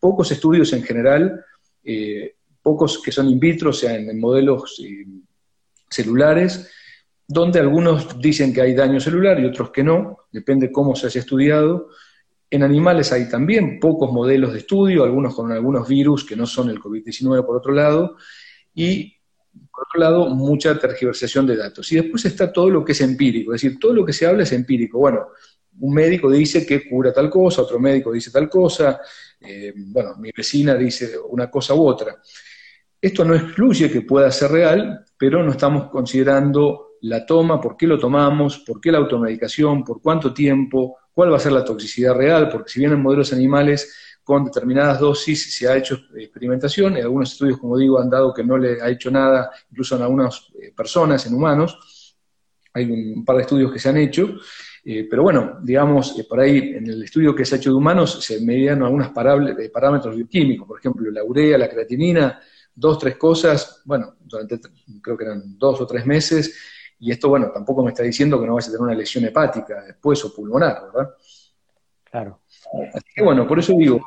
pocos 0.01 0.31
estudios 0.31 0.73
en 0.73 0.83
general, 0.83 1.45
eh, 1.83 2.37
pocos 2.63 3.01
que 3.03 3.13
son 3.13 3.29
in 3.29 3.39
vitro, 3.39 3.71
o 3.71 3.73
sea, 3.73 3.95
en, 3.95 4.19
modelos 4.19 4.81
eh, 4.85 5.05
celulares, 5.89 6.71
donde 7.29 7.59
algunos 7.61 8.19
dicen 8.21 8.53
que 8.53 8.61
hay 8.61 8.75
daño 8.75 9.01
celular 9.01 9.41
y 9.41 9.47
otros 9.47 9.71
que 9.71 9.83
no, 9.83 10.19
depende 10.31 10.71
cómo 10.71 10.95
se 10.95 11.07
haya 11.07 11.21
estudiado. 11.21 11.89
En 12.49 12.63
animales 12.63 13.11
hay 13.13 13.29
también 13.29 13.81
pocos 13.81 14.13
modelos 14.13 14.53
de 14.53 14.59
estudio, 14.59 15.03
algunos 15.03 15.35
con 15.35 15.51
algunos 15.51 15.89
virus 15.89 16.25
que 16.25 16.37
no 16.37 16.47
son 16.47 16.71
el 16.71 16.81
COVID-19 16.81 17.45
por 17.45 17.57
otro 17.57 17.73
lado, 17.73 18.17
y 18.75 19.17
por 19.73 19.85
otro 19.89 20.01
lado, 20.01 20.29
mucha 20.29 20.79
tergiversación 20.79 21.47
de 21.47 21.57
datos. 21.57 21.91
Y 21.93 21.97
después 21.97 22.25
está 22.25 22.53
todo 22.53 22.71
lo 22.71 22.85
que 22.85 22.93
es 22.93 23.01
empírico, 23.01 23.55
es 23.55 23.63
decir, 23.63 23.79
todo 23.79 23.93
lo 23.93 24.05
que 24.05 24.13
se 24.13 24.27
habla 24.27 24.43
es 24.43 24.53
empírico. 24.53 24.99
Bueno, 24.99 25.29
un 25.81 25.95
médico 25.95 26.31
dice 26.31 26.65
que 26.65 26.89
cura 26.89 27.13
tal 27.13 27.29
cosa, 27.29 27.63
otro 27.63 27.79
médico 27.79 28.13
dice 28.13 28.31
tal 28.31 28.49
cosa, 28.49 29.01
eh, 29.41 29.73
bueno, 29.77 30.17
mi 30.17 30.31
vecina 30.35 30.75
dice 30.75 31.19
una 31.29 31.51
cosa 31.51 31.75
u 31.75 31.87
otra. 31.87 32.21
Esto 33.01 33.25
no 33.25 33.35
excluye 33.35 33.91
que 33.91 34.01
pueda 34.03 34.31
ser 34.31 34.51
real, 34.51 35.05
pero 35.19 35.43
no 35.43 35.51
estamos 35.51 35.91
considerando 35.91 36.86
la 37.03 37.25
toma, 37.25 37.61
por 37.61 37.77
qué 37.77 37.87
lo 37.87 37.99
tomamos, 37.99 38.59
por 38.59 38.81
qué 38.81 38.91
la 38.91 38.99
automedicación, 38.99 39.85
por 39.85 40.01
cuánto 40.01 40.33
tiempo, 40.33 40.97
cuál 41.13 41.33
va 41.33 41.37
a 41.37 41.41
ser 41.41 41.53
la 41.53 41.65
toxicidad 41.65 42.15
real, 42.15 42.49
porque 42.49 42.71
si 42.71 42.81
bien 42.81 42.93
en 42.93 43.03
modelos 43.03 43.33
animales 43.33 43.95
con 44.23 44.45
determinadas 44.45 44.99
dosis 44.99 45.57
se 45.57 45.69
ha 45.69 45.77
hecho 45.77 45.99
experimentación, 46.17 46.97
en 46.97 47.05
algunos 47.05 47.33
estudios, 47.33 47.59
como 47.59 47.79
digo, 47.79 48.01
han 48.01 48.11
dado 48.11 48.35
que 48.35 48.43
no 48.43 48.59
le 48.59 48.83
ha 48.83 48.89
hecho 48.91 49.11
nada, 49.11 49.51
incluso 49.71 49.97
en 49.97 50.03
algunas 50.03 50.49
eh, 50.61 50.73
personas, 50.77 51.25
en 51.27 51.35
humanos, 51.35 51.79
hay 52.75 52.91
un 52.91 53.25
par 53.25 53.37
de 53.37 53.43
estudios 53.43 53.73
que 53.73 53.79
se 53.79 53.89
han 53.89 53.97
hecho, 53.97 54.37
eh, 54.85 55.07
pero 55.09 55.23
bueno, 55.23 55.59
digamos, 55.63 56.19
eh, 56.19 56.27
por 56.29 56.41
ahí 56.41 56.59
en 56.59 56.87
el 56.87 57.03
estudio 57.03 57.35
que 57.35 57.45
se 57.45 57.55
ha 57.55 57.59
hecho 57.59 57.71
de 57.71 57.77
humanos 57.77 58.23
se 58.23 58.41
medían 58.41 58.83
algunos 58.83 59.09
parámetros 59.09 60.15
bioquímicos, 60.15 60.67
por 60.67 60.79
ejemplo, 60.79 61.11
la 61.11 61.25
urea, 61.25 61.57
la 61.57 61.69
creatinina, 61.69 62.41
dos, 62.75 62.99
tres 62.99 63.17
cosas, 63.17 63.81
bueno, 63.85 64.17
durante 64.21 64.61
creo 65.01 65.17
que 65.17 65.25
eran 65.25 65.57
dos 65.59 65.81
o 65.81 65.87
tres 65.87 66.05
meses, 66.05 66.57
y 66.99 67.11
esto, 67.11 67.29
bueno, 67.29 67.51
tampoco 67.53 67.83
me 67.83 67.91
está 67.91 68.03
diciendo 68.03 68.41
que 68.41 68.47
no 68.47 68.55
vaya 68.55 68.69
a 68.69 68.71
tener 68.71 68.83
una 68.83 68.95
lesión 68.95 69.25
hepática 69.25 69.83
después 69.83 70.25
o 70.25 70.35
pulmonar, 70.35 70.83
¿verdad? 70.87 71.15
Claro. 72.05 72.41
Así 72.95 73.07
que 73.15 73.23
bueno, 73.23 73.47
por 73.47 73.59
eso 73.59 73.75
digo. 73.75 74.01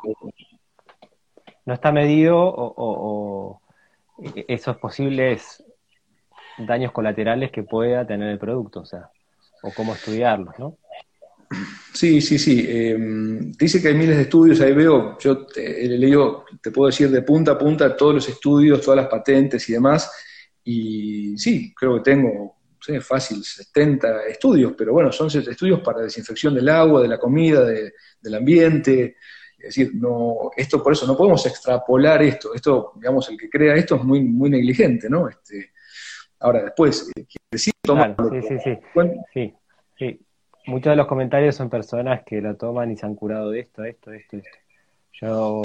No 1.65 1.73
está 1.73 1.91
medido 1.91 2.35
o, 2.37 3.61
esos 4.47 4.77
posibles 4.77 5.63
daños 6.57 6.91
colaterales 6.91 7.51
que 7.51 7.63
pueda 7.63 8.05
tener 8.05 8.29
el 8.29 8.39
producto, 8.39 8.81
o 8.81 8.85
sea, 8.85 9.09
o 9.61 9.71
cómo 9.71 9.93
estudiarlos, 9.93 10.57
¿no? 10.57 10.77
Sí, 11.93 12.21
sí, 12.21 12.37
sí. 12.37 12.65
Em, 12.67 13.51
dice 13.53 13.81
que 13.81 13.89
hay 13.89 13.93
miles 13.93 14.17
de 14.17 14.23
estudios, 14.23 14.59
ahí 14.61 14.73
veo, 14.73 15.17
yo 15.19 15.45
te, 15.45 15.85
he 15.85 15.87
leído, 15.87 16.45
te 16.61 16.71
puedo 16.71 16.87
decir 16.87 17.09
de 17.09 17.21
punta 17.21 17.53
a 17.53 17.57
punta 17.57 17.95
todos 17.95 18.15
los 18.15 18.29
estudios, 18.29 18.81
todas 18.81 18.97
las 18.97 19.07
patentes 19.07 19.67
y 19.69 19.73
demás, 19.73 20.11
y 20.63 21.37
sí, 21.37 21.73
creo 21.73 21.95
que 21.95 22.11
tengo 22.11 22.58
sé, 22.81 23.01
fácil, 23.01 23.43
70 23.43 24.25
estudios, 24.25 24.73
pero 24.77 24.93
bueno, 24.93 25.11
son 25.11 25.27
estudios 25.27 25.81
para 25.81 26.01
desinfección 26.01 26.53
del 26.53 26.69
agua, 26.69 27.01
de 27.01 27.07
la 27.07 27.17
comida, 27.17 27.63
del 27.65 28.35
ambiente. 28.35 29.17
Es 29.57 29.75
decir, 29.75 29.91
no, 29.93 30.51
esto 30.55 30.81
por 30.81 30.93
eso 30.93 31.05
no 31.05 31.17
podemos 31.17 31.45
extrapolar 31.45 32.21
esto. 32.21 32.53
Esto, 32.53 32.93
digamos, 32.95 33.29
el 33.29 33.37
que 33.37 33.49
crea 33.49 33.75
esto 33.75 33.95
es 33.95 34.03
muy, 34.03 34.21
muy 34.21 34.49
negligente, 34.49 35.09
¿no? 35.09 35.27
Este, 35.27 35.71
ahora, 36.39 36.63
después, 36.63 37.11
eh, 37.15 37.25
sí, 37.57 37.71
sí, 37.71 37.71
sí, 38.63 38.77
sí, 39.33 39.53
sí, 39.97 40.19
Muchos 40.65 40.91
de 40.91 40.95
los 40.95 41.07
comentarios 41.07 41.55
son 41.55 41.69
personas 41.69 42.21
que 42.23 42.41
lo 42.41 42.55
toman 42.55 42.91
y 42.91 42.95
se 42.95 43.05
han 43.05 43.15
curado 43.15 43.49
de 43.51 43.61
esto, 43.61 43.83
esto, 43.83 44.13
esto, 44.13 44.37
esto. 44.37 44.57
Yo, 45.13 45.61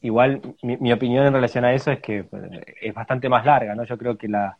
igual, 0.00 0.40
mi, 0.62 0.76
mi 0.78 0.92
opinión 0.92 1.26
en 1.26 1.34
relación 1.34 1.64
a 1.64 1.74
eso 1.74 1.92
es 1.92 2.00
que 2.00 2.24
es 2.80 2.94
bastante 2.94 3.28
más 3.28 3.44
larga, 3.44 3.74
¿no? 3.74 3.84
Yo 3.84 3.96
creo 3.98 4.16
que 4.16 4.26
la, 4.26 4.58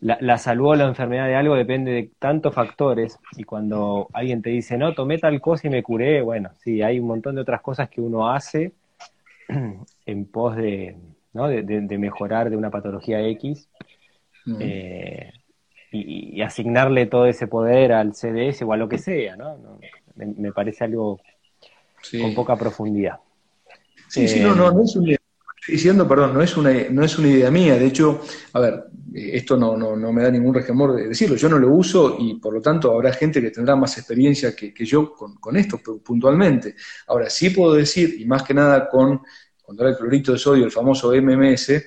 la, 0.00 0.38
salud 0.38 0.68
o 0.68 0.74
la 0.74 0.86
enfermedad 0.86 1.26
de 1.26 1.34
algo 1.34 1.54
depende 1.54 1.92
de 1.92 2.10
tantos 2.18 2.54
factores 2.54 3.18
y 3.36 3.44
cuando 3.44 4.08
alguien 4.12 4.42
te 4.42 4.50
dice, 4.50 4.78
no, 4.78 4.94
tomé 4.94 5.18
tal 5.18 5.40
cosa 5.40 5.66
y 5.66 5.70
me 5.70 5.82
curé, 5.82 6.22
bueno, 6.22 6.50
sí, 6.62 6.82
hay 6.82 7.00
un 7.00 7.06
montón 7.06 7.34
de 7.34 7.42
otras 7.42 7.60
cosas 7.60 7.88
que 7.88 8.00
uno 8.00 8.30
hace 8.30 8.72
en 10.06 10.24
pos 10.26 10.56
de, 10.56 10.96
¿no? 11.32 11.48
de, 11.48 11.98
mejorar 11.98 12.50
de 12.50 12.56
una 12.56 12.70
patología 12.70 13.20
X 13.28 13.68
eh, 14.60 15.32
y, 15.92 16.40
asignarle 16.42 17.06
todo 17.06 17.26
ese 17.26 17.46
poder 17.46 17.92
al 17.92 18.14
CDS 18.14 18.62
o 18.62 18.72
a 18.72 18.76
lo 18.76 18.88
que 18.88 18.98
sea, 18.98 19.36
¿no? 19.36 19.78
me, 20.14 20.52
parece 20.52 20.84
algo 20.84 21.20
con 22.20 22.34
poca 22.34 22.56
profundidad. 22.56 23.18
Sí, 24.08 24.26
sí, 24.26 24.40
no, 24.40 24.54
no, 24.54 24.70
no 24.70 24.82
es 24.82 24.96
un 24.96 25.17
diciendo, 25.68 26.08
perdón, 26.08 26.34
no 26.34 26.42
es, 26.42 26.56
una, 26.56 26.72
no 26.90 27.04
es 27.04 27.18
una 27.18 27.28
idea 27.28 27.50
mía. 27.50 27.78
De 27.78 27.86
hecho, 27.86 28.20
a 28.52 28.60
ver, 28.60 28.84
eh, 29.14 29.30
esto 29.34 29.56
no, 29.56 29.76
no, 29.76 29.96
no, 29.96 30.12
me 30.12 30.22
da 30.22 30.30
ningún 30.30 30.54
resquemor 30.54 30.94
de 30.94 31.08
decirlo. 31.08 31.36
Yo 31.36 31.48
no 31.48 31.58
lo 31.58 31.70
uso 31.70 32.16
y 32.18 32.34
por 32.34 32.54
lo 32.54 32.60
tanto 32.60 32.92
habrá 32.92 33.12
gente 33.12 33.40
que 33.40 33.50
tendrá 33.50 33.76
más 33.76 33.96
experiencia 33.98 34.54
que, 34.54 34.72
yo 34.84 35.12
con, 35.14 35.36
con, 35.36 35.56
esto 35.56 35.78
puntualmente. 36.02 36.74
Ahora, 37.06 37.30
sí 37.30 37.50
puedo 37.50 37.74
decir, 37.74 38.16
y 38.20 38.24
más 38.26 38.42
que 38.42 38.54
nada 38.54 38.88
con, 38.88 39.20
era 39.78 39.90
el 39.90 39.96
clorito 39.96 40.32
de 40.32 40.38
sodio, 40.38 40.64
el 40.64 40.70
famoso 40.70 41.12
MMS, 41.14 41.84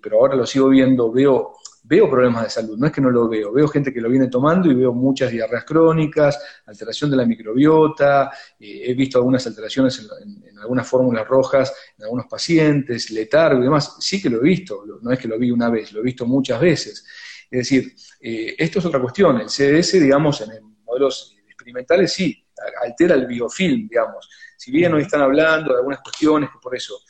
pero 0.00 0.20
ahora 0.20 0.36
lo 0.36 0.46
sigo 0.46 0.68
viendo, 0.68 1.10
veo 1.10 1.54
veo 1.84 2.08
problemas 2.08 2.44
de 2.44 2.50
salud, 2.50 2.78
no 2.78 2.86
es 2.86 2.92
que 2.92 3.00
no 3.00 3.10
lo 3.10 3.28
veo, 3.28 3.52
veo 3.52 3.66
gente 3.66 3.92
que 3.92 4.00
lo 4.00 4.08
viene 4.08 4.28
tomando 4.28 4.70
y 4.70 4.74
veo 4.74 4.92
muchas 4.92 5.32
diarreas 5.32 5.64
crónicas, 5.64 6.38
alteración 6.66 7.10
de 7.10 7.16
la 7.16 7.26
microbiota, 7.26 8.30
eh, 8.58 8.82
he 8.86 8.94
visto 8.94 9.18
algunas 9.18 9.46
alteraciones 9.46 10.08
en, 10.22 10.58
algunas 10.58 10.86
fórmulas 10.86 11.26
rojas 11.26 11.74
en 11.98 12.04
algunos 12.04 12.26
pacientes, 12.26 13.10
letargo 13.10 13.60
y 13.60 13.64
demás, 13.64 13.96
sí 13.98 14.22
que 14.22 14.30
lo 14.30 14.38
he 14.38 14.42
visto, 14.42 14.84
no 15.00 15.10
es 15.10 15.18
que 15.18 15.26
lo 15.26 15.38
vi 15.38 15.50
una 15.50 15.68
vez, 15.68 15.92
lo 15.92 16.00
he 16.00 16.04
visto 16.04 16.24
muchas 16.24 16.60
veces. 16.60 17.04
Es 17.50 17.58
decir, 17.58 17.92
eh, 18.20 18.54
esto 18.56 18.78
es 18.78 18.84
otra 18.84 19.00
cuestión, 19.00 19.40
el 19.40 19.48
CDS, 19.48 20.00
digamos, 20.00 20.40
en 20.42 20.76
modelos 20.84 21.36
experimentales 21.48 22.12
sí, 22.12 22.46
altera 22.82 23.14
el 23.14 23.26
biofilm, 23.26 23.88
digamos. 23.88 24.28
Si 24.56 24.70
bien 24.70 24.94
hoy 24.94 25.02
están 25.02 25.22
hablando 25.22 25.72
de 25.72 25.78
algunas 25.78 26.00
cuestiones 26.00 26.50
que 26.50 26.58
por 26.62 26.76
eso 26.76 27.00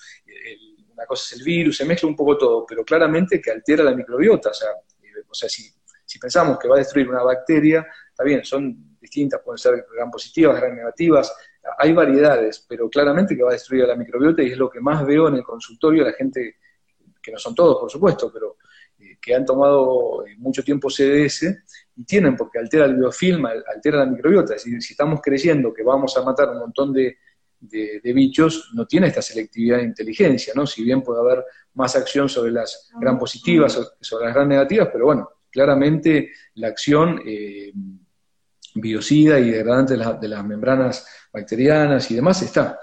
una 0.93 1.07
cosa 1.07 1.34
es 1.34 1.40
el 1.40 1.45
virus, 1.45 1.76
se 1.76 1.84
mezcla 1.84 2.09
un 2.09 2.16
poco 2.16 2.36
todo, 2.36 2.66
pero 2.66 2.84
claramente 2.84 3.40
que 3.40 3.51
altera 3.51 3.82
la 3.84 3.95
microbiota. 3.95 4.51
O 4.51 4.55
sea, 4.55 4.70
eh, 5.03 5.22
o 5.28 5.34
sea 5.34 5.49
si, 5.49 5.72
pensamos 6.20 6.59
que 6.59 6.68
va 6.68 6.76
a 6.76 6.78
destruir 6.78 7.09
una 7.09 7.22
bacteria, 7.22 7.86
está 8.11 8.22
bien, 8.22 8.45
son 8.45 8.99
distintas, 9.01 9.40
pueden 9.43 9.59
ser 9.59 9.86
gran 9.95 10.11
positivas, 10.11 10.61
gran 10.61 10.76
negativas, 10.76 11.34
hay 11.78 11.93
variedades, 11.93 12.64
pero 12.68 12.88
claramente 12.90 13.34
que 13.34 13.43
va 13.43 13.51
a 13.51 13.55
destruir 13.55 13.86
la 13.86 13.97
microbiota 13.97 14.43
y 14.43 14.51
es 14.53 14.59
lo 14.59 14.68
que 14.68 14.80
más 14.80 15.07
veo 15.07 15.28
en 15.28 15.36
el 15.36 15.43
consultorio, 15.43 16.05
la 16.05 16.12
gente, 16.12 16.57
que 17.22 17.32
no 17.32 17.38
son 17.38 17.55
todos, 17.55 17.78
por 17.80 17.90
supuesto, 17.90 18.30
pero 18.32 18.57
eh, 18.99 19.16
que 19.20 19.34
han 19.34 19.45
tomado 19.45 20.26
eh, 20.26 20.34
mucho 20.36 20.62
tiempo 20.62 20.90
CDS 20.90 21.45
y 21.97 22.05
tienen, 22.05 22.36
porque 22.36 22.59
altera 22.59 22.84
el 22.84 22.97
biofilm, 22.97 23.47
altera 23.47 23.99
la 23.99 24.07
microbiota. 24.07 24.55
Es 24.55 24.64
decir, 24.64 24.82
si 24.82 24.93
estamos 24.93 25.20
creyendo 25.22 25.72
que 25.72 25.82
vamos 25.82 26.16
a 26.16 26.22
matar 26.22 26.51
un 26.51 26.59
montón 26.59 26.93
de 26.93 27.18
de, 27.62 28.12
bichos 28.12 28.70
no 28.74 28.86
tiene 28.86 29.08
esta 29.08 29.22
selectividad 29.22 29.78
de 29.78 29.84
inteligencia, 29.84 30.52
¿no? 30.54 30.66
Si 30.66 30.82
bien 30.82 31.02
puede 31.02 31.20
haber 31.20 31.44
más 31.74 31.94
acción 31.96 32.28
sobre 32.28 32.50
las 32.50 32.90
gran 33.00 33.18
positivas, 33.18 33.78
sobre 34.00 34.26
las 34.26 34.34
gran 34.34 34.48
negativas, 34.48 34.88
pero 34.92 35.06
bueno, 35.06 35.28
claramente 35.50 36.32
la 36.54 36.68
acción 36.68 37.22
eh, 37.24 37.72
biocida 38.74 39.38
y 39.38 39.50
degradante 39.50 39.96
de, 39.96 40.28
las 40.28 40.44
membranas 40.44 41.06
bacterianas 41.32 42.10
y 42.10 42.16
demás 42.16 42.42
está. 42.42 42.78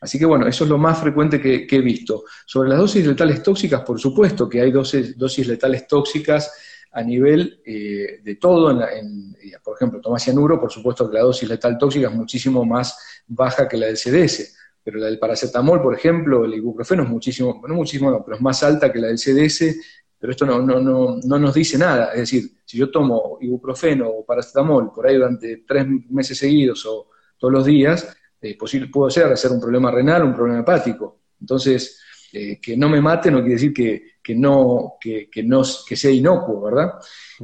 Así 0.00 0.18
que 0.18 0.24
bueno, 0.24 0.48
eso 0.48 0.64
es 0.64 0.70
lo 0.70 0.78
más 0.78 0.98
frecuente 0.98 1.40
que, 1.40 1.66
he 1.70 1.80
visto. 1.80 2.24
Sobre 2.46 2.70
las 2.70 2.78
dosis 2.78 3.06
letales 3.06 3.42
tóxicas, 3.42 3.82
por 3.82 4.00
supuesto 4.00 4.48
que 4.48 4.60
hay 4.60 4.72
dosis, 4.72 5.16
dosis 5.16 5.46
letales 5.46 5.86
tóxicas 5.86 6.52
a 6.90 7.02
nivel 7.02 7.60
eh, 7.64 8.20
de 8.22 8.34
todo. 8.36 8.70
En, 8.70 9.36
eh, 9.40 9.52
por 9.62 9.76
ejemplo, 9.76 10.00
tomás 10.00 10.24
cianuro, 10.24 10.60
por 10.60 10.72
supuesto 10.72 11.08
que 11.08 11.16
la 11.16 11.22
dosis 11.22 11.48
letal 11.48 11.78
tóxica 11.78 12.08
es 12.08 12.14
muchísimo 12.14 12.64
más 12.64 13.11
baja 13.26 13.68
que 13.68 13.76
la 13.76 13.86
del 13.86 13.96
CDS, 13.96 14.56
pero 14.82 14.98
la 14.98 15.06
del 15.06 15.18
paracetamol, 15.18 15.80
por 15.80 15.94
ejemplo, 15.94 16.44
el 16.44 16.54
ibuprofeno 16.54 17.04
es 17.04 17.08
muchísimo, 17.08 17.62
no 17.66 17.74
muchísimo, 17.74 18.24
pero 18.24 18.36
es 18.36 18.42
más 18.42 18.62
alta 18.62 18.92
que 18.92 18.98
la 18.98 19.08
del 19.08 19.18
CDS, 19.18 19.76
pero 20.18 20.32
esto 20.32 20.46
no, 20.46 20.60
no, 20.60 20.80
no, 20.80 21.18
no 21.22 21.38
nos 21.38 21.54
dice 21.54 21.78
nada. 21.78 22.12
Es 22.12 22.20
decir, 22.20 22.50
si 22.64 22.78
yo 22.78 22.90
tomo 22.90 23.38
ibuprofeno 23.40 24.08
o 24.08 24.24
paracetamol 24.24 24.92
por 24.92 25.06
ahí 25.06 25.16
durante 25.16 25.64
tres 25.66 25.86
meses 26.10 26.38
seguidos 26.38 26.84
o 26.86 27.08
todos 27.38 27.52
los 27.52 27.66
días, 27.66 28.16
eh, 28.40 28.56
posible, 28.56 28.88
puedo 28.88 29.10
ser 29.10 29.26
hacer 29.26 29.50
un 29.52 29.60
problema 29.60 29.90
renal, 29.90 30.24
un 30.24 30.34
problema 30.34 30.60
hepático. 30.60 31.20
Entonces, 31.40 32.00
eh, 32.32 32.58
que 32.60 32.76
no 32.76 32.88
me 32.88 33.00
mate 33.00 33.30
no 33.30 33.40
quiere 33.40 33.54
decir 33.54 33.74
que, 33.74 34.12
que 34.22 34.34
no, 34.34 34.94
que, 34.98 35.28
que, 35.30 35.42
no, 35.42 35.62
que 35.86 35.96
sea 35.96 36.10
inocuo, 36.10 36.62
¿verdad? 36.62 36.92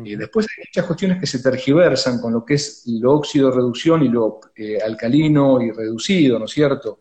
Eh, 0.05 0.17
después 0.17 0.47
hay 0.47 0.65
muchas 0.67 0.87
cuestiones 0.87 1.21
que 1.21 1.27
se 1.27 1.43
tergiversan 1.43 2.21
con 2.21 2.33
lo 2.33 2.45
que 2.45 2.55
es 2.55 2.85
lo 2.87 3.13
óxido 3.13 3.51
reducción 3.51 4.03
y 4.03 4.09
lo 4.09 4.41
eh, 4.57 4.79
alcalino 4.81 5.61
y 5.61 5.71
reducido, 5.71 6.39
¿no 6.39 6.47
es 6.47 6.53
cierto? 6.53 7.01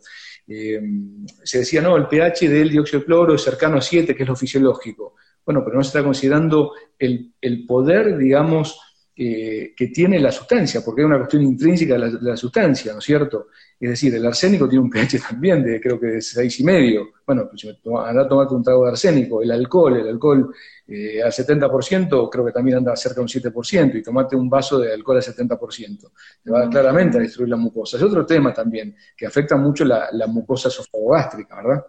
se 0.50 1.60
decía, 1.60 1.82
no, 1.82 1.98
el 1.98 2.08
pH 2.08 2.48
del 2.48 2.70
dióxido 2.70 3.02
de 3.02 3.06
cloro 3.06 3.36
es 3.36 3.42
cercano 3.42 3.80
a 3.80 3.82
7, 3.82 4.16
que 4.16 4.24
es 4.24 4.30
lo 4.30 4.36
fisiológico. 4.36 5.16
Bueno, 5.46 5.62
pero 5.62 5.76
no 5.76 5.84
se 5.84 5.90
está 5.90 6.04
considerando 6.04 6.72
el, 6.98 7.34
el 7.42 7.66
poder, 7.66 8.18
digamos, 8.18 8.80
que 9.18 9.88
tiene 9.92 10.20
la 10.20 10.32
sustancia, 10.32 10.82
porque 10.86 11.02
hay 11.02 11.06
una 11.06 11.18
cuestión 11.18 11.42
intrínseca 11.42 11.98
de 11.98 12.20
la, 12.22 12.38
sustancia, 12.38 12.94
¿no 12.94 13.00
es 13.00 13.06
cierto? 13.06 13.48
Es 13.80 13.90
decir, 13.90 14.14
el 14.14 14.24
arsénico 14.24 14.70
tiene 14.70 14.84
un 14.84 14.92
pH 14.92 15.20
también 15.28 15.64
de 15.64 15.82
creo 15.82 16.00
que 16.00 16.06
de 16.08 16.22
seis 16.22 16.60
y 16.60 16.64
medio. 16.64 17.10
Bueno, 17.26 17.48
pues 17.50 17.62
si 17.62 17.68
me 17.68 18.00
anda 18.00 18.22
a 18.22 18.28
tomarte 18.28 18.54
un 18.54 18.64
trago 18.64 18.86
de 18.86 18.92
arsénico, 18.92 19.42
el 19.42 19.52
alcohol, 19.52 19.98
el 19.98 20.08
alcohol 20.08 20.54
eh, 20.88 21.22
al 21.22 21.32
70% 21.32 22.30
creo 22.32 22.46
que 22.46 22.52
también 22.52 22.78
anda 22.78 22.96
cerca 22.96 23.16
de 23.16 23.22
un 23.22 23.28
7%, 23.28 23.96
y 23.96 24.04
tomate 24.04 24.36
un 24.36 24.50
vaso 24.50 24.80
de 24.80 24.94
alcohol 24.94 25.18
al 25.18 25.24
70%. 25.24 26.12
Te 26.44 26.52
va 26.52 26.70
claramente 26.70 27.18
a 27.18 27.22
destruir 27.22 27.50
la 27.50 27.58
mucosa. 27.58 27.98
Es 27.98 28.04
otro 28.04 28.26
tema 28.26 28.54
también, 28.54 28.96
que 29.16 29.26
afecta 29.26 29.58
mucho 29.58 29.84
la, 29.84 30.10
mucosa 30.28 30.70
esofagogástrica, 30.70 31.56
¿verdad? 31.56 31.86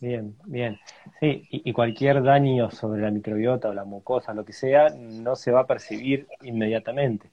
Bien, 0.00 0.36
bien. 0.44 0.78
Sí, 1.18 1.48
y, 1.50 1.72
cualquier 1.72 2.22
daño 2.22 2.70
sobre 2.70 3.02
la 3.02 3.10
microbiota 3.10 3.68
o 3.68 3.74
la 3.74 3.84
mucosa, 3.84 4.32
lo 4.32 4.44
que 4.44 4.52
sea, 4.52 4.90
no 4.90 5.34
se 5.34 5.50
va 5.50 5.60
a 5.62 5.66
percibir 5.66 6.28
inmediatamente. 6.42 7.30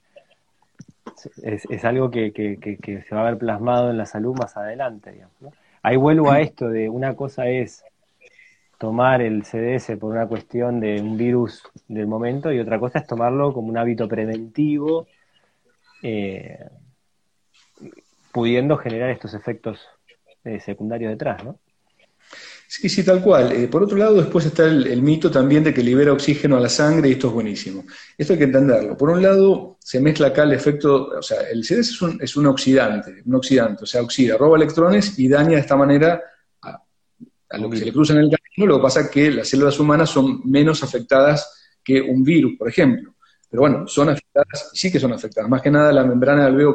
Es, 1.43 1.85
algo 1.85 2.09
que, 2.09 2.31
se 3.07 3.15
va 3.15 3.21
a 3.21 3.31
ver 3.31 3.37
plasmado 3.37 3.91
en 3.91 3.97
la 3.97 4.07
salud 4.07 4.35
más 4.35 4.57
adelante. 4.57 5.11
Digamos, 5.11 5.35
Ahí 5.83 5.95
vuelvo 5.95 6.31
a 6.31 6.41
esto 6.41 6.67
de 6.69 6.89
una 6.89 7.15
cosa 7.15 7.47
es 7.47 7.83
tomar 8.79 9.21
el 9.21 9.45
CDS 9.45 9.97
por 9.97 10.11
una 10.11 10.27
cuestión 10.27 10.79
de 10.79 10.99
un 10.99 11.17
virus 11.17 11.63
del 11.87 12.07
momento 12.07 12.51
y 12.51 12.59
otra 12.59 12.79
cosa 12.79 12.99
es 12.99 13.05
tomarlo 13.05 13.53
como 13.53 13.69
un 13.69 13.77
hábito 13.77 14.07
preventivo, 14.07 15.07
eh, 16.01 16.67
pudiendo 18.33 18.77
generar 18.77 19.11
estos 19.11 19.35
efectos 19.35 19.87
eh, 20.43 20.59
secundarios 20.59 21.11
detrás, 21.11 21.43
¿no? 21.43 21.59
Sí, 22.67 22.89
sí, 22.89 23.03
tal 23.03 23.21
cual. 23.21 23.51
Eh, 23.51 23.67
por 23.67 23.83
otro 23.83 23.97
lado, 23.97 24.15
después 24.15 24.45
está 24.45 24.65
el, 24.65 25.01
mito 25.01 25.29
también 25.29 25.63
de 25.63 25.73
que 25.73 25.83
libera 25.83 26.13
oxígeno 26.13 26.57
a 26.57 26.59
la 26.59 26.69
sangre 26.69 27.09
y 27.09 27.13
esto 27.13 27.27
es 27.27 27.33
buenísimo. 27.33 27.85
Esto 28.17 28.33
hay 28.33 28.39
que 28.39 28.45
entenderlo. 28.45 28.97
Por 28.97 29.09
un 29.09 29.21
lado, 29.21 29.77
se 29.79 29.99
mezcla 29.99 30.27
acá 30.27 30.43
el 30.43 30.53
efecto, 30.53 31.09
o 31.17 31.21
sea, 31.21 31.41
el 31.41 31.63
CDS 31.63 31.89
es 31.89 32.01
un, 32.01 32.21
es 32.21 32.35
un 32.35 32.47
oxidante, 32.47 33.21
un 33.25 33.35
oxidante, 33.35 33.83
o 33.83 33.85
sea, 33.85 34.01
oxida, 34.01 34.37
roba 34.37 34.57
electrones 34.57 35.17
y 35.19 35.27
daña 35.27 35.51
de 35.51 35.59
esta 35.59 35.75
manera 35.75 36.21
a, 36.61 37.57
lo 37.57 37.69
que 37.69 37.77
se 37.77 37.85
le 37.85 37.93
cruza 37.93 38.13
en 38.13 38.19
el 38.19 38.31
camino. 38.31 38.73
Lo 38.73 38.77
que 38.77 38.83
pasa 38.83 39.01
es 39.01 39.09
que 39.09 39.31
las 39.31 39.47
células 39.47 39.79
humanas 39.79 40.09
son 40.09 40.41
menos 40.43 40.83
afectadas 40.83 41.77
que 41.83 42.01
un 42.01 42.23
virus, 42.23 42.53
por 42.57 42.67
ejemplo. 42.67 43.14
Pero 43.49 43.61
bueno, 43.61 43.87
son 43.87 44.09
afectadas, 44.09 44.71
sí 44.73 44.91
que 44.91 44.99
son 44.99 45.13
afectadas, 45.13 45.49
más 45.49 45.61
que 45.61 45.71
nada 45.71 45.91
la 45.91 46.03
membrana 46.03 46.45
alveolo 46.45 46.73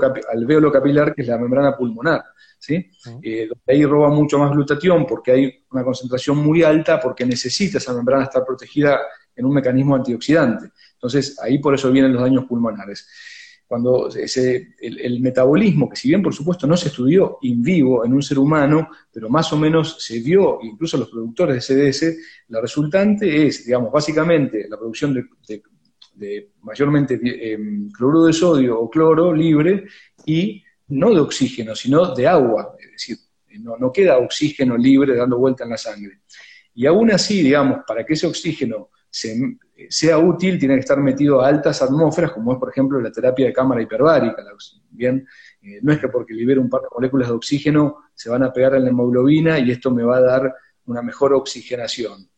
capilar, 0.72 1.14
que 1.14 1.22
es 1.22 1.28
la 1.28 1.38
membrana 1.38 1.76
pulmonar. 1.76 2.22
¿sí? 2.58 2.90
Eh, 3.22 3.48
ahí 3.66 3.84
roba 3.84 4.10
mucho 4.10 4.38
más 4.38 4.52
glutatión 4.52 5.06
porque 5.06 5.32
hay 5.32 5.64
una 5.70 5.82
concentración 5.82 6.36
muy 6.36 6.62
alta, 6.62 7.00
porque 7.00 7.24
necesita 7.24 7.78
esa 7.78 7.92
membrana 7.94 8.24
estar 8.24 8.44
protegida 8.44 9.00
en 9.34 9.46
un 9.46 9.54
mecanismo 9.54 9.96
antioxidante. 9.96 10.70
Entonces, 10.92 11.38
ahí 11.42 11.58
por 11.58 11.74
eso 11.74 11.90
vienen 11.90 12.12
los 12.12 12.22
daños 12.22 12.44
pulmonares. 12.44 13.08
Cuando 13.66 14.08
ese, 14.08 14.74
el, 14.80 15.20
metabolismo, 15.20 15.88
que 15.88 15.94
si 15.94 16.08
bien 16.08 16.24
por 16.24 16.34
supuesto 16.34 16.66
no 16.66 16.76
se 16.76 16.88
estudió 16.88 17.38
in 17.42 17.62
vivo 17.62 18.04
en 18.04 18.12
un 18.12 18.20
ser 18.20 18.36
humano, 18.36 18.88
pero 19.12 19.28
más 19.28 19.52
o 19.52 19.56
menos 19.56 20.04
se 20.04 20.18
vio, 20.18 20.58
incluso 20.60 20.98
los 20.98 21.08
productores 21.08 21.68
de 21.68 21.92
CDS, 21.92 22.16
la 22.48 22.60
resultante 22.60 23.46
es, 23.46 23.64
digamos, 23.64 23.92
básicamente 23.92 24.66
la 24.68 24.76
producción 24.76 25.14
de, 25.14 25.62
mayormente 26.62 27.20
em, 27.22 27.90
cloruro 27.90 28.24
de 28.24 28.32
sodio 28.32 28.80
o 28.80 28.88
cloro 28.90 29.34
libre 29.34 29.86
y 30.26 30.62
no 30.88 31.14
de 31.14 31.20
oxígeno, 31.20 31.74
sino 31.74 32.14
de 32.14 32.26
agua, 32.26 32.74
es 32.78 32.92
decir, 32.92 33.16
no, 33.60 33.92
queda 33.92 34.18
oxígeno 34.18 34.76
libre 34.76 35.16
dando 35.16 35.38
vuelta 35.38 35.64
en 35.64 35.70
la 35.70 35.76
sangre. 35.76 36.20
Y 36.74 36.86
aún 36.86 37.10
así, 37.10 37.42
digamos, 37.42 37.80
para 37.86 38.04
que 38.04 38.14
ese 38.14 38.26
oxígeno 38.26 38.90
sea 39.10 40.18
útil, 40.18 40.58
tiene 40.58 40.74
que 40.74 40.80
estar 40.80 41.00
metido 41.00 41.40
a 41.40 41.48
altas 41.48 41.82
atmósferas, 41.82 42.32
como 42.32 42.52
es, 42.52 42.58
por 42.58 42.70
ejemplo, 42.70 43.00
la 43.00 43.10
terapia 43.10 43.46
de 43.46 43.52
cámara 43.52 43.82
hiperbárica. 43.82 44.44
Bien, 44.90 45.26
eh, 45.62 45.80
no 45.82 45.92
es 45.92 45.98
que 45.98 46.08
porque 46.08 46.32
libere 46.32 46.60
un 46.60 46.70
par 46.70 46.82
de 46.82 46.88
moléculas 46.94 47.28
de 47.28 47.34
oxígeno 47.34 48.04
se 48.14 48.30
van 48.30 48.42
a 48.44 48.52
pegar 48.52 48.74
en 48.74 48.84
la 48.84 48.90
hemoglobina 48.90 49.58
y 49.58 49.70
esto 49.70 49.90
me 49.90 50.04
va 50.04 50.18
a 50.18 50.22
dar 50.22 50.54
una 50.86 51.02
mejor 51.02 51.34
oxigenación. 51.34 52.28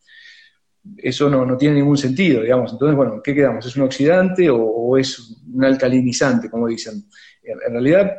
Eso 0.97 1.29
no, 1.29 1.57
tiene 1.57 1.75
ningún 1.75 1.97
sentido, 1.97 2.41
digamos. 2.41 2.73
Entonces, 2.73 2.95
bueno, 2.95 3.21
¿qué 3.23 3.33
quedamos? 3.33 3.65
¿Es 3.65 3.75
un 3.75 3.83
oxidante 3.83 4.49
o, 4.49 4.97
es 4.97 5.37
un 5.53 5.63
alcalinizante, 5.63 6.49
como 6.49 6.67
dicen? 6.67 7.05
en 7.45 7.73
realidad, 7.73 8.09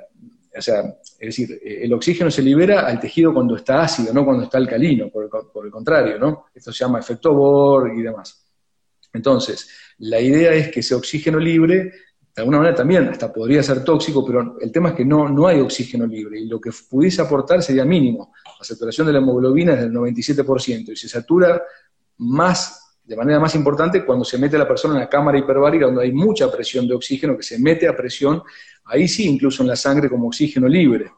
o 0.56 0.62
sea, 0.62 0.80
es 1.18 1.36
decir, 1.36 1.60
el 1.64 1.92
oxígeno 1.92 2.30
se 2.30 2.42
libera 2.42 2.86
al 2.86 3.00
tejido 3.00 3.32
cuando 3.32 3.56
está 3.56 3.82
ácido, 3.82 4.12
no 4.12 4.24
cuando 4.24 4.44
está 4.44 4.58
alcalino, 4.58 5.08
por 5.10 5.24
el, 5.64 5.70
contrario, 5.70 6.18
¿no? 6.18 6.46
Esto 6.54 6.72
se 6.72 6.84
llama 6.84 7.00
efecto 7.00 7.34
Bohr 7.34 7.92
y 7.96 8.02
demás. 8.02 8.46
Entonces, 9.12 9.68
la 9.98 10.20
idea 10.20 10.52
es 10.52 10.70
que 10.70 10.80
ese 10.80 10.94
oxígeno 10.94 11.38
libre, 11.38 11.92
de 12.34 12.42
alguna 12.42 12.58
manera 12.58 12.76
también 12.76 13.08
hasta 13.08 13.32
podría 13.32 13.62
ser 13.62 13.82
tóxico, 13.84 14.24
pero 14.24 14.56
el 14.60 14.70
tema 14.70 14.90
es 14.90 14.94
que 14.96 15.04
no, 15.04 15.28
no 15.28 15.46
hay 15.46 15.60
oxígeno 15.60 16.06
libre 16.06 16.40
y 16.40 16.46
lo 16.46 16.60
que 16.60 16.70
pudiese 16.88 17.22
aportar 17.22 17.62
sería 17.62 17.84
mínimo. 17.84 18.32
La 18.58 18.64
saturación 18.64 19.06
de 19.06 19.12
la 19.12 19.20
hemoglobina 19.20 19.74
es 19.74 19.80
del 19.80 19.92
97% 19.92 20.90
y 20.90 20.96
se 20.96 21.08
satura 21.08 21.62
más 22.18 22.84
de 23.04 23.16
manera 23.16 23.38
más 23.38 23.54
importante 23.54 24.04
cuando 24.04 24.24
se 24.24 24.38
mete 24.38 24.56
la 24.56 24.66
persona 24.66 24.94
en 24.94 25.00
la 25.00 25.08
cámara 25.08 25.38
hiperbárica, 25.38 25.86
donde 25.86 26.04
hay 26.04 26.12
mucha 26.12 26.50
presión 26.50 26.88
de 26.88 26.94
oxígeno 26.94 27.36
que 27.36 27.42
se 27.42 27.58
mete 27.58 27.86
a 27.86 27.94
presión, 27.94 28.42
ahí 28.86 29.06
sí 29.06 29.28
incluso 29.28 29.62
en 29.62 29.68
la 29.68 29.76
sangre 29.76 30.08
como 30.08 30.28
oxígeno 30.28 30.66
libre. 30.68 31.12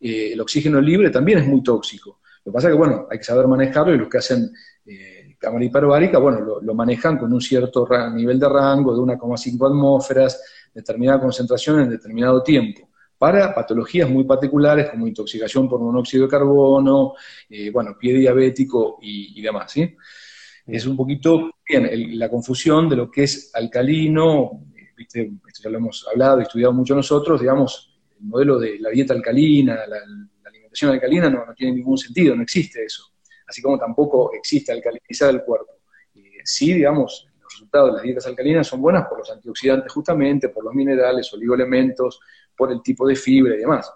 Eh, 0.00 0.32
el 0.32 0.40
oxígeno 0.40 0.80
libre 0.80 1.10
también 1.10 1.38
es 1.38 1.46
muy 1.46 1.62
tóxico. 1.62 2.20
Lo 2.44 2.52
que 2.52 2.54
pasa 2.54 2.68
es 2.68 2.74
que, 2.74 2.78
bueno, 2.78 3.06
hay 3.10 3.18
que 3.18 3.24
saber 3.24 3.46
manejarlo 3.46 3.94
y 3.94 3.98
los 3.98 4.08
que 4.08 4.18
hacen 4.18 4.50
eh, 4.84 5.36
cámara 5.38 5.64
hiperbárica, 5.64 6.18
bueno, 6.18 6.60
lo, 6.60 6.74
manejan 6.74 7.16
con 7.16 7.32
un 7.32 7.40
cierto 7.40 7.88
nivel 8.14 8.38
de 8.38 8.48
rango 8.48 8.94
de 8.94 9.00
1,5 9.00 9.66
atmósferas, 9.66 10.42
determinada 10.74 11.20
concentración 11.20 11.80
en 11.80 11.90
determinado 11.90 12.42
tiempo 12.42 12.88
para 13.16 13.54
patologías 13.54 14.08
muy 14.08 14.24
particulares 14.24 14.88
como 14.90 15.06
intoxicación 15.06 15.68
por 15.68 15.78
monóxido 15.78 16.24
de 16.24 16.30
carbono, 16.30 17.12
eh, 17.50 17.70
bueno, 17.70 17.94
pie 17.98 18.14
diabético 18.14 18.98
y, 19.02 19.38
y 19.38 19.42
demás, 19.42 19.72
¿sí? 19.72 19.94
Es 20.66 20.86
un 20.86 20.96
poquito 20.96 21.50
bien, 21.66 22.18
la 22.18 22.28
confusión 22.28 22.88
de 22.88 22.96
lo 22.96 23.10
que 23.10 23.24
es 23.24 23.50
alcalino, 23.54 24.64
¿viste? 24.96 25.32
esto 25.46 25.62
ya 25.64 25.70
lo 25.70 25.78
hemos 25.78 26.06
hablado 26.10 26.40
y 26.40 26.42
estudiado 26.42 26.72
mucho 26.72 26.94
nosotros, 26.94 27.40
digamos, 27.40 27.98
el 28.18 28.26
modelo 28.26 28.58
de 28.58 28.78
la 28.78 28.90
dieta 28.90 29.14
alcalina, 29.14 29.86
la, 29.86 29.98
alimentación 30.44 30.92
alcalina 30.92 31.30
no, 31.30 31.44
tiene 31.56 31.76
ningún 31.76 31.98
sentido, 31.98 32.36
no 32.36 32.42
existe 32.42 32.84
eso, 32.84 33.12
así 33.46 33.62
como 33.62 33.78
tampoco 33.78 34.32
existe 34.32 34.72
alcalinizar 34.72 35.30
el 35.30 35.42
cuerpo. 35.42 35.72
sí, 36.44 36.72
digamos, 36.72 37.26
los 37.40 37.52
resultados 37.52 37.90
de 37.90 37.94
las 37.94 38.02
dietas 38.02 38.26
alcalinas 38.26 38.66
son 38.66 38.80
buenas 38.80 39.06
por 39.08 39.18
los 39.18 39.30
antioxidantes 39.30 39.92
justamente, 39.92 40.48
por 40.50 40.64
los 40.64 40.74
minerales, 40.74 41.32
oligoelementos, 41.32 42.20
por 42.56 42.70
el 42.70 42.82
tipo 42.82 43.06
de 43.06 43.16
fibra 43.16 43.54
y 43.54 43.58
demás. 43.58 43.90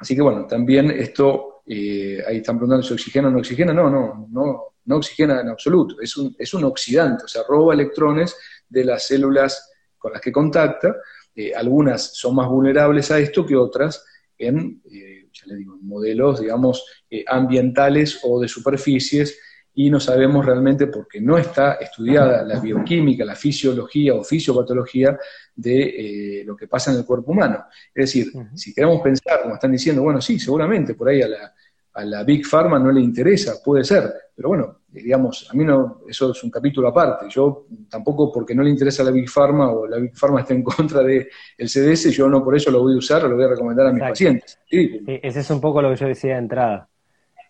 Así 0.00 0.16
que 0.16 0.22
bueno, 0.22 0.46
también 0.46 0.90
esto, 0.90 1.59
eh, 1.72 2.20
ahí 2.26 2.38
están 2.38 2.56
preguntando 2.56 2.84
si 2.84 2.92
oxigena 2.92 3.28
o 3.28 3.30
no 3.30 3.38
oxigena, 3.38 3.72
no, 3.72 3.88
no, 3.88 4.26
no, 4.28 4.74
no 4.84 4.96
oxigena 4.96 5.40
en 5.40 5.50
absoluto, 5.50 6.00
es 6.00 6.16
un, 6.16 6.34
es 6.36 6.52
un 6.52 6.64
oxidante, 6.64 7.22
o 7.26 7.28
sea, 7.28 7.42
roba 7.48 7.74
electrones 7.74 8.36
de 8.68 8.84
las 8.84 9.06
células 9.06 9.70
con 9.96 10.12
las 10.12 10.20
que 10.20 10.32
contacta. 10.32 10.96
Eh, 11.32 11.54
algunas 11.54 12.16
son 12.16 12.34
más 12.34 12.48
vulnerables 12.48 13.12
a 13.12 13.20
esto 13.20 13.46
que 13.46 13.54
otras 13.54 14.04
en, 14.36 14.82
eh, 14.90 15.28
ya 15.32 15.46
le 15.46 15.54
digo, 15.54 15.78
modelos, 15.80 16.40
digamos, 16.40 16.84
ambientales 17.28 18.18
o 18.24 18.40
de 18.40 18.48
superficies, 18.48 19.38
y 19.72 19.90
no 19.90 20.00
sabemos 20.00 20.44
realmente 20.44 20.88
porque 20.88 21.20
no 21.20 21.38
está 21.38 21.74
estudiada 21.74 22.42
la 22.42 22.58
bioquímica, 22.58 23.24
la 23.24 23.36
fisiología 23.36 24.14
o 24.14 24.24
fisiopatología 24.24 25.16
de 25.54 26.42
lo 26.44 26.56
que 26.56 26.66
pasa 26.66 26.90
en 26.90 26.98
el 26.98 27.04
cuerpo 27.04 27.30
humano. 27.30 27.64
Es 27.94 28.06
decir, 28.06 28.32
si 28.56 28.74
queremos 28.74 29.00
pensar, 29.00 29.42
como 29.42 29.54
están 29.54 29.70
diciendo, 29.70 30.02
bueno, 30.02 30.20
sí, 30.20 30.40
seguramente 30.40 30.94
por 30.94 31.08
ahí 31.08 31.22
a 31.22 31.28
la, 31.28 31.54
a 31.94 32.04
la 32.04 32.22
Big 32.24 32.46
Pharma 32.46 32.78
no 32.78 32.92
le 32.92 33.00
interesa, 33.00 33.54
puede 33.64 33.84
ser, 33.84 34.12
pero 34.34 34.48
bueno, 34.48 34.80
digamos, 34.88 35.48
a 35.50 35.54
mí 35.54 35.64
no, 35.64 36.02
eso 36.08 36.32
es 36.32 36.42
un 36.42 36.50
capítulo 36.50 36.88
aparte. 36.88 37.26
Yo 37.28 37.66
tampoco 37.88 38.32
porque 38.32 38.54
no 38.54 38.62
le 38.62 38.70
interesa 38.70 39.02
a 39.02 39.06
la 39.06 39.10
Big 39.10 39.28
Pharma 39.28 39.70
o 39.70 39.86
la 39.86 39.98
Big 39.98 40.16
Pharma 40.16 40.40
está 40.40 40.54
en 40.54 40.62
contra 40.62 41.02
del 41.02 41.28
el 41.58 41.68
CDS, 41.68 42.10
yo 42.10 42.28
no 42.28 42.42
por 42.42 42.56
eso 42.56 42.70
lo 42.70 42.82
voy 42.82 42.94
a 42.94 42.98
usar 42.98 43.24
o 43.24 43.28
lo 43.28 43.36
voy 43.36 43.44
a 43.44 43.48
recomendar 43.48 43.86
a 43.86 43.92
mis 43.92 44.02
pacientes. 44.02 44.58
Ese 44.70 45.40
es 45.40 45.50
un 45.50 45.60
poco 45.60 45.82
lo 45.82 45.90
que 45.90 45.96
yo 45.96 46.06
decía 46.06 46.32
de 46.32 46.38
entrada. 46.38 46.88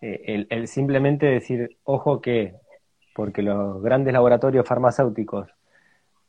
Eh, 0.01 0.47
el, 0.49 0.67
simplemente 0.67 1.27
decir, 1.27 1.77
ojo 1.83 2.21
que, 2.21 2.55
porque 3.15 3.43
los 3.43 3.81
grandes 3.81 4.13
laboratorios 4.13 4.67
farmacéuticos 4.67 5.47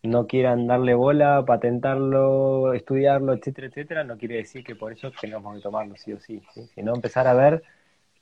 no 0.03 0.27
quieran 0.27 0.67
darle 0.67 0.95
bola, 0.95 1.45
patentarlo, 1.47 2.73
estudiarlo, 2.75 3.33
etcétera, 3.33 3.69
etcétera, 3.69 4.05
no 4.05 4.19
quiere 4.19 4.37
decir 4.37 4.63
que 4.65 4.75
por 4.75 4.93
eso 4.93 5.11
tenemos 5.21 5.55
que 5.57 5.63
tomarlo 5.63 5.95
sí 5.97 6.13
o 6.13 6.21
sí, 6.21 6.43
sino 6.75 6.95
empezar 6.95 7.27
a 7.27 7.35
ver 7.35 7.63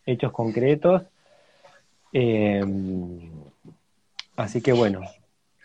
hechos 0.07 0.32
concretos. 0.32 1.03
Eh, 2.12 2.64
así 4.36 4.61
que 4.61 4.72
bueno, 4.72 5.01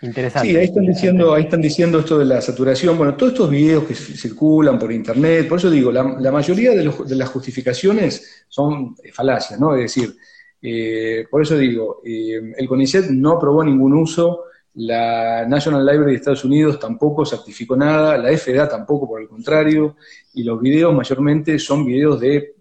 interesante. 0.01 0.49
Sí, 0.49 0.55
ahí 0.55 0.65
están, 0.65 0.85
diciendo, 0.85 1.33
ahí 1.33 1.43
están 1.43 1.61
diciendo 1.61 1.99
esto 1.99 2.19
de 2.19 2.25
la 2.25 2.41
saturación. 2.41 2.97
Bueno, 2.97 3.15
todos 3.15 3.33
estos 3.33 3.49
videos 3.49 3.85
que 3.85 3.95
circulan 3.95 4.77
por 4.77 4.91
internet, 4.91 5.47
por 5.47 5.59
eso 5.59 5.69
digo, 5.69 5.91
la, 5.91 6.03
mayoría 6.31 6.71
de, 6.71 7.15
las 7.15 7.29
justificaciones 7.29 8.45
son 8.47 8.95
falacias, 9.13 9.59
¿no? 9.59 9.75
Es 9.75 9.81
decir, 9.81 10.15
eh, 10.61 11.25
por 11.29 11.41
eso 11.41 11.57
digo, 11.57 12.01
eh, 12.03 12.53
el 12.57 12.67
CONICET 12.67 13.09
no 13.11 13.33
aprobó 13.33 13.63
ningún 13.63 13.93
uso, 13.93 14.45
la 14.75 15.45
National 15.47 15.85
Library 15.85 16.11
de 16.11 16.17
Estados 16.17 16.43
Unidos 16.43 16.79
tampoco 16.79 17.25
certificó 17.25 17.77
nada, 17.77 18.17
la 18.17 18.35
FDA 18.37 18.67
tampoco, 18.67 19.07
por 19.07 19.21
el 19.21 19.27
contrario, 19.27 19.95
y 20.33 20.43
los 20.43 20.61
videos 20.61 20.93
mayormente 20.93 21.57
son 21.59 21.85
videos 21.85 22.19
de 22.19 22.54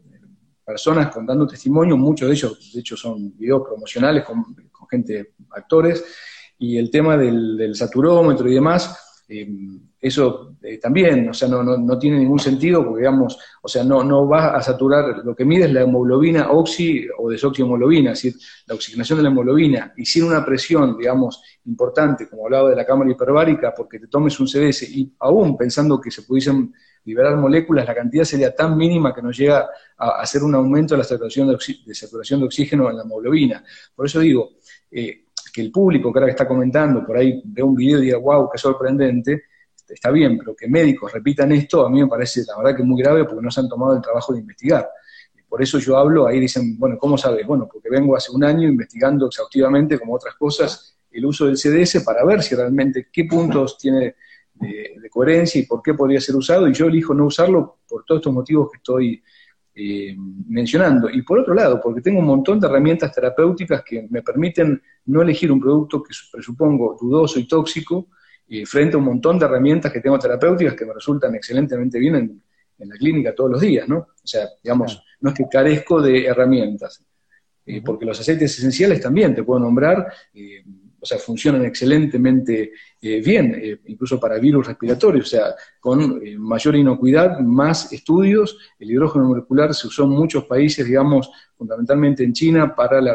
personas 0.64 1.12
contando 1.12 1.46
testimonio, 1.46 1.96
muchos 1.96 2.28
de 2.28 2.34
ellos, 2.34 2.72
de 2.72 2.80
hecho, 2.80 2.96
son 2.96 3.36
videos 3.36 3.62
promocionales 3.66 4.24
con, 4.24 4.44
gente, 4.90 5.34
actores, 5.50 6.04
y 6.58 6.76
el 6.78 6.90
tema 6.90 7.16
del, 7.16 7.74
saturómetro 7.74 8.48
y 8.48 8.54
demás, 8.54 9.22
eh, 9.28 9.48
eso 10.00 10.56
eh, 10.62 10.78
también, 10.78 11.30
o 11.30 11.32
sea, 11.32 11.48
no, 11.48 11.62
no, 11.62 11.98
tiene 11.98 12.18
ningún 12.18 12.38
sentido 12.38 12.84
porque, 12.84 13.00
digamos, 13.00 13.38
o 13.62 13.68
sea, 13.68 13.82
no, 13.82 14.04
no 14.04 14.28
va 14.28 14.54
a 14.54 14.60
saturar, 14.60 15.22
lo 15.24 15.34
que 15.34 15.46
mide 15.46 15.64
es 15.64 15.72
la 15.72 15.80
hemoglobina 15.80 16.50
oxi 16.50 17.06
o 17.18 17.30
desoxiemoglobina, 17.30 18.12
es 18.12 18.22
decir, 18.22 18.40
la 18.66 18.74
oxigenación 18.74 19.18
de 19.18 19.22
la 19.22 19.30
hemoglobina, 19.30 19.94
y 19.96 20.04
sin 20.04 20.24
una 20.24 20.44
presión, 20.44 20.98
digamos, 20.98 21.42
importante, 21.64 22.28
como 22.28 22.44
hablaba 22.44 22.68
de 22.70 22.76
la 22.76 22.84
cámara 22.84 23.10
hiperbárica, 23.10 23.72
porque 23.74 23.98
te 23.98 24.08
tomes 24.08 24.38
un 24.40 24.46
CDS, 24.46 24.82
y 24.90 25.10
aún 25.20 25.56
pensando 25.56 25.98
que 25.98 26.10
se 26.10 26.22
pudiesen 26.22 26.74
liberar 27.05 27.36
moléculas, 27.36 27.86
la 27.86 27.94
cantidad 27.94 28.24
sería 28.24 28.55
tan 28.55 28.76
mínima 28.76 29.14
que 29.14 29.22
nos 29.22 29.36
llega 29.36 29.68
a 29.96 30.20
hacer 30.20 30.42
un 30.42 30.55
aumento 30.55 30.94
de 30.94 30.98
la 30.98 31.05
saturación 31.05 31.48
de, 31.48 31.94
saturación 31.94 32.40
de 32.40 32.46
oxígeno 32.46 32.88
en 32.90 32.96
la 32.96 33.02
hemoglobina. 33.02 33.64
Por 33.94 34.07
eso 34.07 34.20
digo, 34.20 34.52
eh, 34.90 35.24
que 35.52 35.61
el 35.61 35.70
público 35.70 36.12
que 36.12 36.18
ahora 36.18 36.30
está 36.30 36.48
comentando, 36.48 37.07
por 37.07 37.16
ahí 37.16 37.40
ve 37.44 37.62
un 37.62 37.74
video 37.74 37.98
y 37.98 38.07
diga, 38.07 38.18
wow, 38.18 38.48
qué 38.50 38.59
sorprendente, 38.59 39.44
está 39.88 40.11
bien, 40.11 40.38
pero 40.38 40.57
que 40.57 40.66
médicos 40.66 41.12
repitan 41.12 41.52
esto, 41.52 41.86
a 41.86 41.90
mí 41.90 42.02
me 42.02 42.09
parece 42.09 42.42
la 42.46 42.57
verdad 42.57 42.76
que 42.76 42.82
muy 42.82 43.00
grave 43.00 43.24
porque 43.24 43.42
no 43.42 43.50
se 43.50 43.61
han 43.61 43.68
tomado 43.68 43.94
el 43.94 44.02
trabajo 44.02 44.32
de 44.32 44.40
investigar. 44.40 44.88
Por 45.48 45.62
eso 45.62 45.78
yo 45.78 45.96
hablo, 45.96 46.26
ahí 46.26 46.40
dicen, 46.40 46.76
bueno, 46.78 46.98
¿cómo 46.98 47.16
sabes? 47.16 47.46
Bueno, 47.46 47.68
porque 47.72 47.88
vengo 47.88 48.16
hace 48.16 48.32
un 48.32 48.42
año 48.42 48.66
investigando 48.66 49.26
exhaustivamente, 49.26 49.98
como 50.00 50.14
otras 50.14 50.34
cosas, 50.34 50.96
el 51.12 51.24
uso 51.24 51.46
del 51.46 51.57
CDS 51.57 52.02
para 52.02 52.24
ver 52.24 52.42
si 52.42 52.57
realmente 52.57 53.09
qué 53.12 53.24
puntos 53.24 53.78
tiene 53.78 54.16
de, 54.55 54.94
coherencia 55.11 55.61
y 55.61 55.66
por 55.66 55.80
qué 55.82 55.94
podría 55.94 56.20
ser 56.20 56.34
usado, 56.34 56.66
y 56.66 56.72
yo 56.72 56.86
elijo 56.86 57.14
no 57.14 57.26
usarlo 57.26 57.78
por 57.88 58.05
todos 58.05 58.20
estos 58.20 58.32
motivos 58.32 58.68
que 58.70 58.78
estoy 58.78 59.22
eh, 59.74 60.16
mencionando. 60.48 61.09
Y 61.09 61.22
por 61.22 61.38
otro 61.38 61.55
lado, 61.55 61.80
porque 61.80 62.00
tengo 62.00 62.18
un 62.18 62.26
montón 62.26 62.59
de 62.59 62.66
herramientas 62.66 63.12
terapéuticas 63.12 63.82
que 63.84 64.07
me 64.11 64.22
permiten 64.22 64.82
no 65.07 65.22
elegir 65.22 65.52
un 65.52 65.61
producto 65.61 66.02
que 66.02 66.12
presupongo 66.32 66.96
dudoso 67.00 67.38
y 67.38 67.46
tóxico, 67.46 68.09
eh, 68.48 68.66
frente 68.66 68.96
a 68.96 68.98
un 68.98 69.05
montón 69.05 69.38
de 69.38 69.46
herramientas 69.46 69.92
que 69.92 70.00
tengo 70.00 70.18
terapéuticas 70.18 70.74
que 70.74 70.84
me 70.84 70.92
resultan 70.92 71.34
excelentemente 71.34 71.98
bien 71.98 72.14
en, 72.16 72.42
la 72.76 72.96
clínica 72.96 73.34
todos 73.34 73.52
los 73.52 73.61
días, 73.62 73.88
¿no? 73.88 73.98
O 73.98 74.26
sea, 74.26 74.46
digamos, 74.62 75.02
no 75.20 75.30
es 75.30 75.36
que 75.36 75.44
carezco 75.50 76.02
de 76.02 76.26
herramientas, 76.26 77.02
eh, 77.64 77.80
porque 77.82 78.05
los 78.05 78.20
aceites 78.20 78.59
esenciales 78.59 79.00
también 79.00 79.34
te 79.34 79.42
puedo 79.42 79.61
nombrar 79.61 80.12
o 81.05 81.07
sea, 81.07 81.18
funcionan 81.18 81.66
excelentemente 81.66 82.72
eh, 83.02 83.20
bien, 83.20 83.55
eh, 83.62 83.78
incluso 83.88 84.18
para 84.18 84.38
virus 84.38 84.68
respiratorios, 84.68 85.26
o 85.26 85.28
sea, 85.28 85.55
con 85.78 86.26
eh, 86.26 86.38
mayor 86.38 86.76
inocuidad, 86.76 87.40
más 87.40 87.92
estudios. 87.92 88.57
El 88.78 88.90
hidrógeno 88.90 89.26
molecular 89.26 89.74
se 89.74 89.86
usó 89.86 90.05
en 90.05 90.11
muchos 90.12 90.46
países, 90.46 90.86
digamos, 90.86 91.30
fundamentalmente 91.59 92.24
en 92.24 92.32
China, 92.32 92.74
para 92.74 93.02
la 93.02 93.14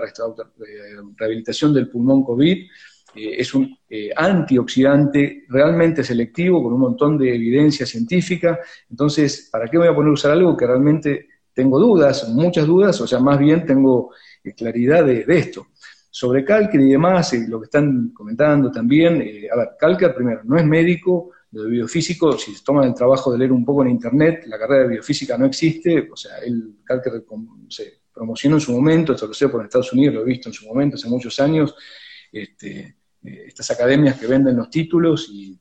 rehabilitación 1.18 1.74
del 1.74 1.90
pulmón 1.90 2.24
COVID. 2.24 2.58
es 3.16 3.56
un 3.56 3.76
antioxidante 4.16 5.46
realmente 5.50 6.04
selectivo, 6.04 6.62
con 6.62 6.74
un 6.74 6.82
montón 6.82 7.18
de 7.18 7.34
evidencia 7.34 7.88
científica. 7.88 8.60
Entonces, 8.88 9.50
¿para 9.52 9.68
qué 9.68 9.80
voy 9.80 9.88
a 9.88 9.96
poner 9.96 10.12
a 10.12 10.14
usar 10.14 10.32
algo 10.34 10.56
que 10.56 10.68
realmente 10.68 11.28
tengo 11.56 11.80
dudas, 11.80 12.30
muchas 12.30 12.68
dudas, 12.68 13.02
o 13.02 13.08
sea, 13.08 13.20
más 13.20 13.40
bien 13.40 13.66
tengo 13.66 14.12
claridad 14.56 15.04
de 15.06 15.26
esto? 15.28 15.66
Sobre 16.12 16.44
Calker 16.44 16.82
y 16.82 16.90
demás, 16.90 17.34
eh, 17.34 17.46
lo 17.48 17.60
que 17.60 17.66
están 17.66 18.10
comentando 18.10 18.72
también, 18.72 19.22
eh, 19.22 19.48
a 19.52 19.58
ver, 19.58 19.70
Calker 19.80 20.14
primero, 20.14 20.42
no 20.44 20.58
es 20.58 20.66
médico, 20.66 21.32
de 21.52 21.68
biofísico, 21.68 22.38
si 22.38 22.54
se 22.54 22.64
toman 22.64 22.90
el 22.90 22.94
trabajo 22.94 23.32
de 23.32 23.40
leer 23.40 23.52
un 23.52 23.66
poco 23.66 23.82
en 23.82 23.90
internet, 23.90 24.44
la 24.46 24.60
carrera 24.60 24.84
de 24.84 24.90
biofísica 24.90 25.38
no 25.38 25.46
existe, 25.46 26.08
o 26.12 26.16
sea, 26.16 26.38
él, 26.46 26.76
Calker 26.84 27.24
se 27.70 28.02
promocionó 28.14 28.58
en 28.58 28.62
su 28.62 28.72
momento, 28.72 29.14
esto 29.14 29.28
lo 29.28 29.34
sé 29.34 29.50
por 29.50 29.64
Estados 29.64 29.92
Unidos, 29.94 30.16
lo 30.16 30.22
he 30.22 30.26
visto 30.26 30.50
en 30.50 30.54
su 30.54 30.68
momento, 30.68 30.96
hace 30.96 31.10
muchos 31.10 31.40
años, 31.40 31.76
este, 32.32 32.98
eh, 33.24 33.44
estas 33.48 33.72
academias 33.72 34.20
que 34.20 34.28
venden 34.28 34.58
los 34.58 34.70
títulos 34.70 35.32
y, 35.34 35.60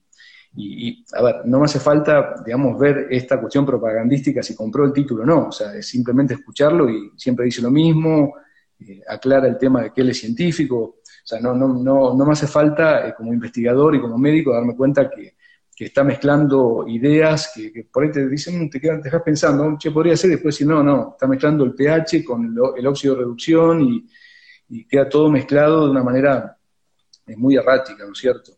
a 1.13 1.23
ver, 1.23 1.37
no 1.45 1.59
me 1.61 1.67
hace 1.67 1.79
falta, 1.79 2.43
digamos, 2.45 2.79
ver 2.79 3.07
esta 3.11 3.41
cuestión 3.41 3.65
propagandística 3.65 4.43
si 4.43 4.57
compró 4.57 4.85
el 4.85 4.93
título 4.93 5.23
o 5.23 5.27
no, 5.27 5.49
o 5.49 5.53
sea, 5.53 5.75
es 5.75 5.87
simplemente 5.87 6.35
escucharlo 6.35 6.91
y 6.91 7.13
siempre 7.17 7.45
dice 7.45 7.63
lo 7.63 7.71
mismo, 7.71 8.35
eh, 8.81 9.03
aclara 9.09 9.49
el 9.49 9.59
tema 9.59 9.83
de 9.83 9.93
que 9.93 10.03
él 10.03 10.11
es 10.11 10.21
científico. 10.21 10.79
O 10.79 11.27
sea, 11.27 11.41
no, 11.41 11.55
no, 11.55 11.69
no, 11.69 12.15
no 12.15 12.25
me 12.25 12.33
hace 12.33 12.47
falta, 12.47 13.09
eh, 13.09 13.15
como 13.17 13.33
investigador 13.33 13.97
y 13.97 14.01
como 14.01 14.17
médico, 14.19 14.53
darme 14.53 14.77
cuenta 14.77 15.11
que, 15.11 15.37
está 15.81 16.03
mezclando 16.03 16.87
ideas 16.89 17.53
que, 17.55 17.87
por 17.93 18.03
ahí 18.03 18.11
te 18.11 18.29
dicen, 18.29 18.69
te, 18.69 18.81
quedas, 18.81 18.99
te 19.01 19.05
dejas 19.05 19.23
pensando, 19.23 19.79
che, 19.79 19.93
podría 19.93 20.17
ser, 20.17 20.31
después 20.31 20.57
si 20.57 20.65
no, 20.65 20.83
no, 20.83 21.11
está 21.13 21.29
mezclando 21.29 21.65
el 21.65 21.73
pH 21.73 22.25
con 22.25 22.47
el, 22.77 22.85
óxido 22.87 23.15
de 23.15 23.21
reducción 23.21 23.83
y, 23.83 24.85
queda 24.87 25.09
todo 25.09 25.31
mezclado 25.31 25.85
de 25.85 25.93
una 25.93 26.03
manera 26.03 26.59
eh, 27.27 27.37
muy 27.37 27.57
errática, 27.57 28.05
¿no 28.05 28.13
es 28.13 28.19
cierto? 28.19 28.53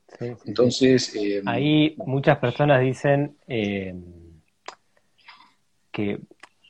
Entonces... 0.47 1.15
Ahí 1.45 1.95
muchas 1.99 2.39
personas 2.39 2.81
dicen 2.81 3.37
que, 3.47 3.95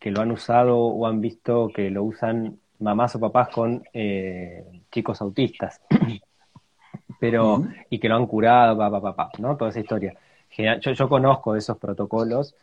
que 0.00 0.10
lo 0.10 0.20
han 0.20 0.32
usado 0.32 0.76
o 0.78 1.06
han 1.06 1.20
visto 1.20 1.70
que 1.72 1.90
lo 1.90 2.02
usan 2.02 2.58
mamás 2.80 3.14
o 3.14 3.20
papás 3.20 3.48
con 3.48 3.82
eh, 3.92 4.64
chicos 4.90 5.20
autistas, 5.20 5.80
pero 7.20 7.64
y 7.88 7.98
que 7.98 8.08
lo 8.08 8.16
han 8.16 8.26
curado, 8.26 8.76
papá, 8.76 9.00
papá, 9.00 9.30
¿no? 9.38 9.56
Toda 9.56 9.70
esa 9.70 9.80
historia. 9.80 10.14
Yo, 10.56 10.92
yo 10.92 11.08
conozco 11.08 11.54
esos 11.54 11.78
protocolos 11.78 12.56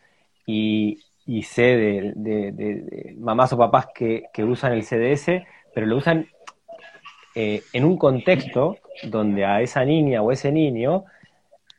y, 0.45 0.99
sé 1.43 1.77
de, 2.15 3.15
mamás 3.17 3.53
o 3.53 3.57
papás 3.57 3.87
que, 3.93 4.29
usan 4.43 4.73
el 4.73 4.83
CDS, 4.83 5.45
pero 5.73 5.85
lo 5.87 5.97
usan 5.97 6.27
eh, 7.35 7.61
en 7.71 7.85
un 7.85 7.97
contexto 7.97 8.77
donde 9.03 9.45
a 9.45 9.61
esa 9.61 9.85
niña 9.85 10.21
o 10.21 10.31
ese 10.31 10.51
niño 10.51 11.05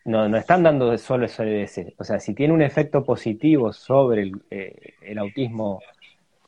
no, 0.05 0.29
no 0.29 0.37
están 0.39 0.63
dando 0.63 0.97
solo 0.97 1.25
el 1.25 1.31
CDS. 1.31 1.95
O 1.99 2.05
sea, 2.05 2.21
si 2.21 2.33
tiene 2.35 2.55
un 2.55 2.63
efecto 2.63 3.05
positivo 3.05 3.73
sobre 3.73 4.23
el, 4.23 4.43
eh, 4.51 4.95
el 5.03 5.19
autismo 5.19 5.81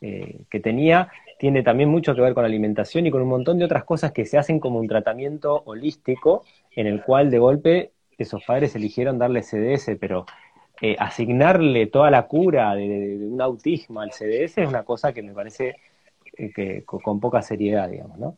que 0.00 0.60
tenía, 0.60 1.10
tiene 1.40 1.62
también 1.62 1.88
mucho 1.88 2.14
que 2.14 2.20
ver 2.20 2.34
con 2.34 2.42
la 2.42 2.48
alimentación 2.48 3.06
y 3.06 3.10
con 3.10 3.22
un 3.22 3.28
montón 3.28 3.58
de 3.58 3.64
otras 3.64 3.84
cosas 3.84 4.12
que 4.12 4.26
se 4.26 4.36
hacen 4.36 4.60
como 4.60 4.78
un 4.78 4.86
tratamiento 4.86 5.62
holístico 5.64 6.44
en 6.76 6.86
el 6.86 7.02
cual 7.02 7.30
de 7.30 7.38
golpe 7.38 7.92
esos 8.18 8.44
padres 8.44 8.76
eligieron 8.76 9.18
darle 9.18 9.42
CDS, 9.42 9.96
pero 9.98 10.26
eh, 10.82 10.96
asignarle 10.98 11.86
toda 11.86 12.10
la 12.10 12.26
cura 12.26 12.74
de, 12.74 13.16
un 13.22 13.40
autismo 13.40 14.02
al 14.02 14.12
CDS 14.12 14.58
es 14.58 14.68
una 14.68 14.82
cosa 14.82 15.14
que 15.14 15.22
me 15.22 15.32
parece 15.32 15.76
eh, 16.36 16.52
que 16.54 16.84
con, 16.84 17.18
poca 17.18 17.40
seriedad, 17.40 17.88
digamos, 17.88 18.18
¿no? 18.18 18.36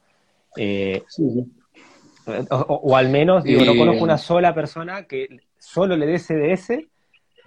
Eh, 0.57 1.03
o, 2.51 2.97
al 2.97 3.09
menos, 3.09 3.43
digo, 3.43 3.65
no 3.65 3.75
conozco 3.75 4.05
una 4.05 4.17
sola 4.17 4.55
persona 4.55 5.09
que 5.09 5.41
solo 5.59 5.97
le 5.97 6.07
dé 6.07 6.21
CDS, 6.21 6.85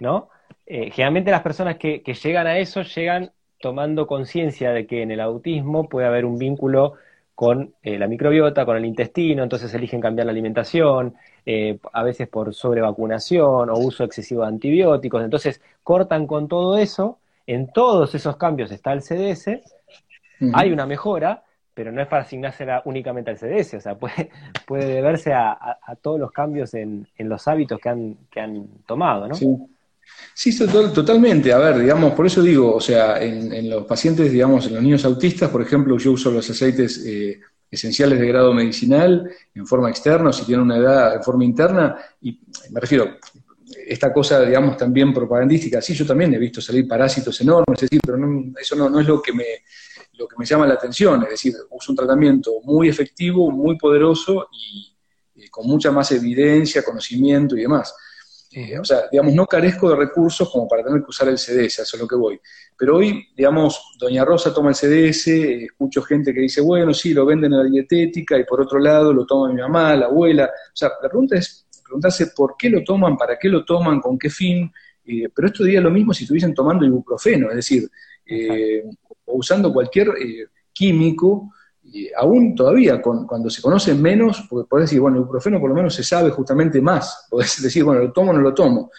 ¿no? 0.00 0.28
generalmente 0.66 1.30
las 1.30 1.42
personas 1.42 1.76
que, 1.76 2.02
que 2.02 2.12
llegan 2.12 2.48
a 2.48 2.58
eso 2.58 2.82
llegan 2.82 3.30
tomando 3.60 4.06
conciencia 4.06 4.70
de 4.72 4.86
que 4.86 5.02
en 5.02 5.10
el 5.10 5.20
autismo 5.20 5.88
puede 5.88 6.06
haber 6.06 6.24
un 6.24 6.38
vínculo 6.38 6.94
con 7.34 7.74
eh, 7.82 7.98
la 7.98 8.08
microbiota, 8.08 8.64
con 8.64 8.78
el 8.78 8.86
intestino, 8.86 9.42
entonces 9.42 9.72
eligen 9.74 10.00
cambiar 10.00 10.26
la 10.26 10.32
alimentación, 10.32 11.14
eh, 11.44 11.78
a 11.92 12.02
veces 12.02 12.28
por 12.28 12.54
sobrevacunación 12.54 13.68
o 13.68 13.78
uso 13.78 14.04
excesivo 14.04 14.42
de 14.42 14.48
antibióticos, 14.48 15.22
entonces 15.22 15.60
cortan 15.82 16.26
con 16.26 16.48
todo 16.48 16.78
eso, 16.78 17.18
en 17.46 17.70
todos 17.70 18.14
esos 18.14 18.36
cambios 18.36 18.72
está 18.72 18.92
el 18.94 19.02
CDS, 19.02 19.60
hay 20.54 20.72
una 20.72 20.86
mejora, 20.86 21.44
pero 21.74 21.92
no 21.92 22.00
es 22.00 22.08
para 22.08 22.22
asignársela 22.22 22.80
únicamente 22.86 23.30
al 23.30 23.36
CDS, 23.36 23.74
o 23.74 23.80
sea, 23.80 23.94
puede, 23.98 24.30
puede 24.66 24.86
deberse 24.86 25.34
a, 25.34 25.78
todos 26.00 26.18
los 26.18 26.32
cambios 26.32 26.72
en, 26.72 27.06
en, 27.18 27.28
los 27.28 27.46
hábitos 27.48 27.78
que 27.80 27.88
han, 27.90 28.16
que 28.30 28.40
han 28.40 28.66
tomado, 28.86 29.28
¿no? 29.28 29.34
Sí. 29.34 29.46
Sí, 30.34 30.56
totalmente. 30.58 31.52
A 31.52 31.58
ver, 31.58 31.78
digamos, 31.78 32.12
por 32.12 32.26
eso 32.26 32.42
digo, 32.42 32.74
o 32.74 32.80
sea, 32.80 33.22
en, 33.22 33.70
los 33.70 33.86
pacientes, 33.86 34.30
digamos, 34.30 34.66
en 34.66 34.74
los 34.74 34.82
niños 34.82 35.04
autistas, 35.04 35.50
por 35.50 35.62
ejemplo, 35.62 35.96
yo 35.96 36.12
uso 36.12 36.30
los 36.30 36.48
aceites 36.50 37.02
eh, 37.06 37.40
esenciales 37.70 38.20
de 38.20 38.26
grado 38.28 38.52
medicinal 38.52 39.30
en 39.54 39.66
forma 39.66 39.88
externa, 39.88 40.30
o 40.30 40.32
si 40.32 40.44
tienen 40.44 40.64
una 40.64 40.76
edad 40.76 41.16
en 41.16 41.22
forma 41.22 41.44
interna, 41.44 41.96
y 42.20 42.38
me 42.70 42.80
refiero, 42.80 43.16
esta 43.86 44.12
cosa, 44.12 44.40
digamos, 44.42 44.76
también 44.76 45.14
propagandística, 45.14 45.80
sí, 45.80 45.94
yo 45.94 46.06
también 46.06 46.34
he 46.34 46.38
visto 46.38 46.60
salir 46.60 46.86
parásitos 46.86 47.40
enormes, 47.40 47.82
es 47.82 47.90
pero 48.04 48.18
eso 48.60 48.76
no, 48.76 49.00
es 49.00 49.06
lo 49.06 49.22
que 49.22 49.32
me 49.32 49.44
lo 50.18 50.26
que 50.26 50.36
me 50.38 50.46
llama 50.46 50.66
la 50.66 50.74
atención, 50.74 51.22
es 51.24 51.30
decir, 51.30 51.54
uso 51.70 51.92
un 51.92 51.96
tratamiento 51.96 52.60
muy 52.64 52.88
efectivo, 52.88 53.50
muy 53.50 53.76
poderoso 53.76 54.48
y 54.50 54.96
con 55.50 55.66
mucha 55.66 55.90
más 55.90 56.10
evidencia, 56.12 56.82
conocimiento 56.82 57.56
y 57.56 57.62
demás. 57.62 57.94
Eh, 58.58 58.78
o 58.78 58.84
sea, 58.86 59.02
digamos, 59.12 59.34
no 59.34 59.44
carezco 59.44 59.90
de 59.90 59.96
recursos 59.96 60.50
como 60.50 60.66
para 60.66 60.82
tener 60.82 61.00
que 61.02 61.10
usar 61.10 61.28
el 61.28 61.36
CDS, 61.36 61.80
eso 61.80 61.96
es 61.96 62.00
lo 62.00 62.08
que 62.08 62.16
voy. 62.16 62.40
Pero 62.74 62.96
hoy, 62.96 63.28
digamos, 63.36 63.92
Doña 63.98 64.24
Rosa 64.24 64.54
toma 64.54 64.70
el 64.70 64.74
CDS, 64.74 65.26
escucho 65.26 66.00
gente 66.00 66.32
que 66.32 66.40
dice, 66.40 66.62
bueno, 66.62 66.94
sí, 66.94 67.12
lo 67.12 67.26
venden 67.26 67.52
en 67.52 67.58
la 67.58 67.64
dietética, 67.64 68.38
y 68.38 68.44
por 68.44 68.62
otro 68.62 68.78
lado 68.78 69.12
lo 69.12 69.26
toma 69.26 69.52
mi 69.52 69.60
mamá, 69.60 69.94
la 69.94 70.06
abuela. 70.06 70.46
O 70.46 70.74
sea, 70.74 70.88
la 71.02 71.06
pregunta 71.06 71.36
es 71.36 71.66
preguntarse 71.84 72.28
por 72.28 72.56
qué 72.56 72.70
lo 72.70 72.82
toman, 72.82 73.18
para 73.18 73.38
qué 73.38 73.50
lo 73.50 73.62
toman, 73.62 74.00
con 74.00 74.18
qué 74.18 74.30
fin. 74.30 74.72
Eh, 75.04 75.28
pero 75.34 75.48
esto 75.48 75.62
diría 75.62 75.82
lo 75.82 75.90
mismo 75.90 76.14
si 76.14 76.24
estuviesen 76.24 76.54
tomando 76.54 76.86
ibuprofeno, 76.86 77.50
es 77.50 77.56
decir, 77.56 77.90
eh, 78.24 78.84
o 79.26 79.36
usando 79.36 79.70
cualquier 79.70 80.14
químico 80.72 81.52
aún 82.16 82.54
todavía, 82.54 83.00
cuando 83.00 83.50
se 83.50 83.62
conoce 83.62 83.94
menos, 83.94 84.46
porque 84.48 84.68
podés 84.68 84.90
decir, 84.90 85.00
bueno, 85.00 85.16
el 85.16 85.22
ibuprofeno 85.22 85.60
por 85.60 85.70
lo 85.70 85.76
menos 85.76 85.94
se 85.94 86.02
sabe 86.02 86.30
justamente 86.30 86.80
más, 86.80 87.26
podés 87.30 87.62
decir, 87.62 87.84
bueno, 87.84 88.02
lo 88.02 88.12
tomo 88.12 88.30
o 88.30 88.34
no 88.34 88.40
lo 88.40 88.54
tomo, 88.54 88.90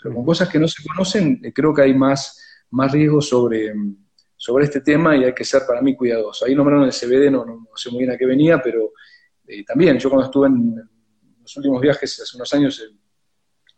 pero 0.00 0.14
con 0.14 0.24
cosas 0.24 0.48
que 0.48 0.58
no 0.58 0.68
se 0.68 0.82
conocen, 0.86 1.40
eh, 1.42 1.52
creo 1.52 1.74
que 1.74 1.82
hay 1.82 1.94
más, 1.94 2.40
más 2.70 2.92
riesgo 2.92 3.20
sobre, 3.20 3.74
sobre 4.36 4.64
este 4.64 4.80
tema 4.80 5.16
y 5.16 5.24
hay 5.24 5.34
que 5.34 5.44
ser 5.44 5.62
para 5.66 5.80
mí 5.82 5.96
cuidadoso. 5.96 6.46
Ahí 6.46 6.54
nombraron 6.54 6.84
el 6.84 6.92
CBD, 6.92 7.30
no, 7.30 7.66
sé 7.74 7.90
muy 7.90 8.00
bien 8.00 8.10
a 8.12 8.16
qué 8.16 8.26
venía, 8.26 8.60
pero 8.62 8.92
eh, 9.46 9.64
también 9.64 9.98
yo 9.98 10.08
cuando 10.08 10.26
estuve 10.26 10.48
en 10.48 10.76
los 11.40 11.56
últimos 11.56 11.80
viajes 11.80 12.20
hace 12.20 12.36
unos 12.36 12.52
años, 12.54 12.82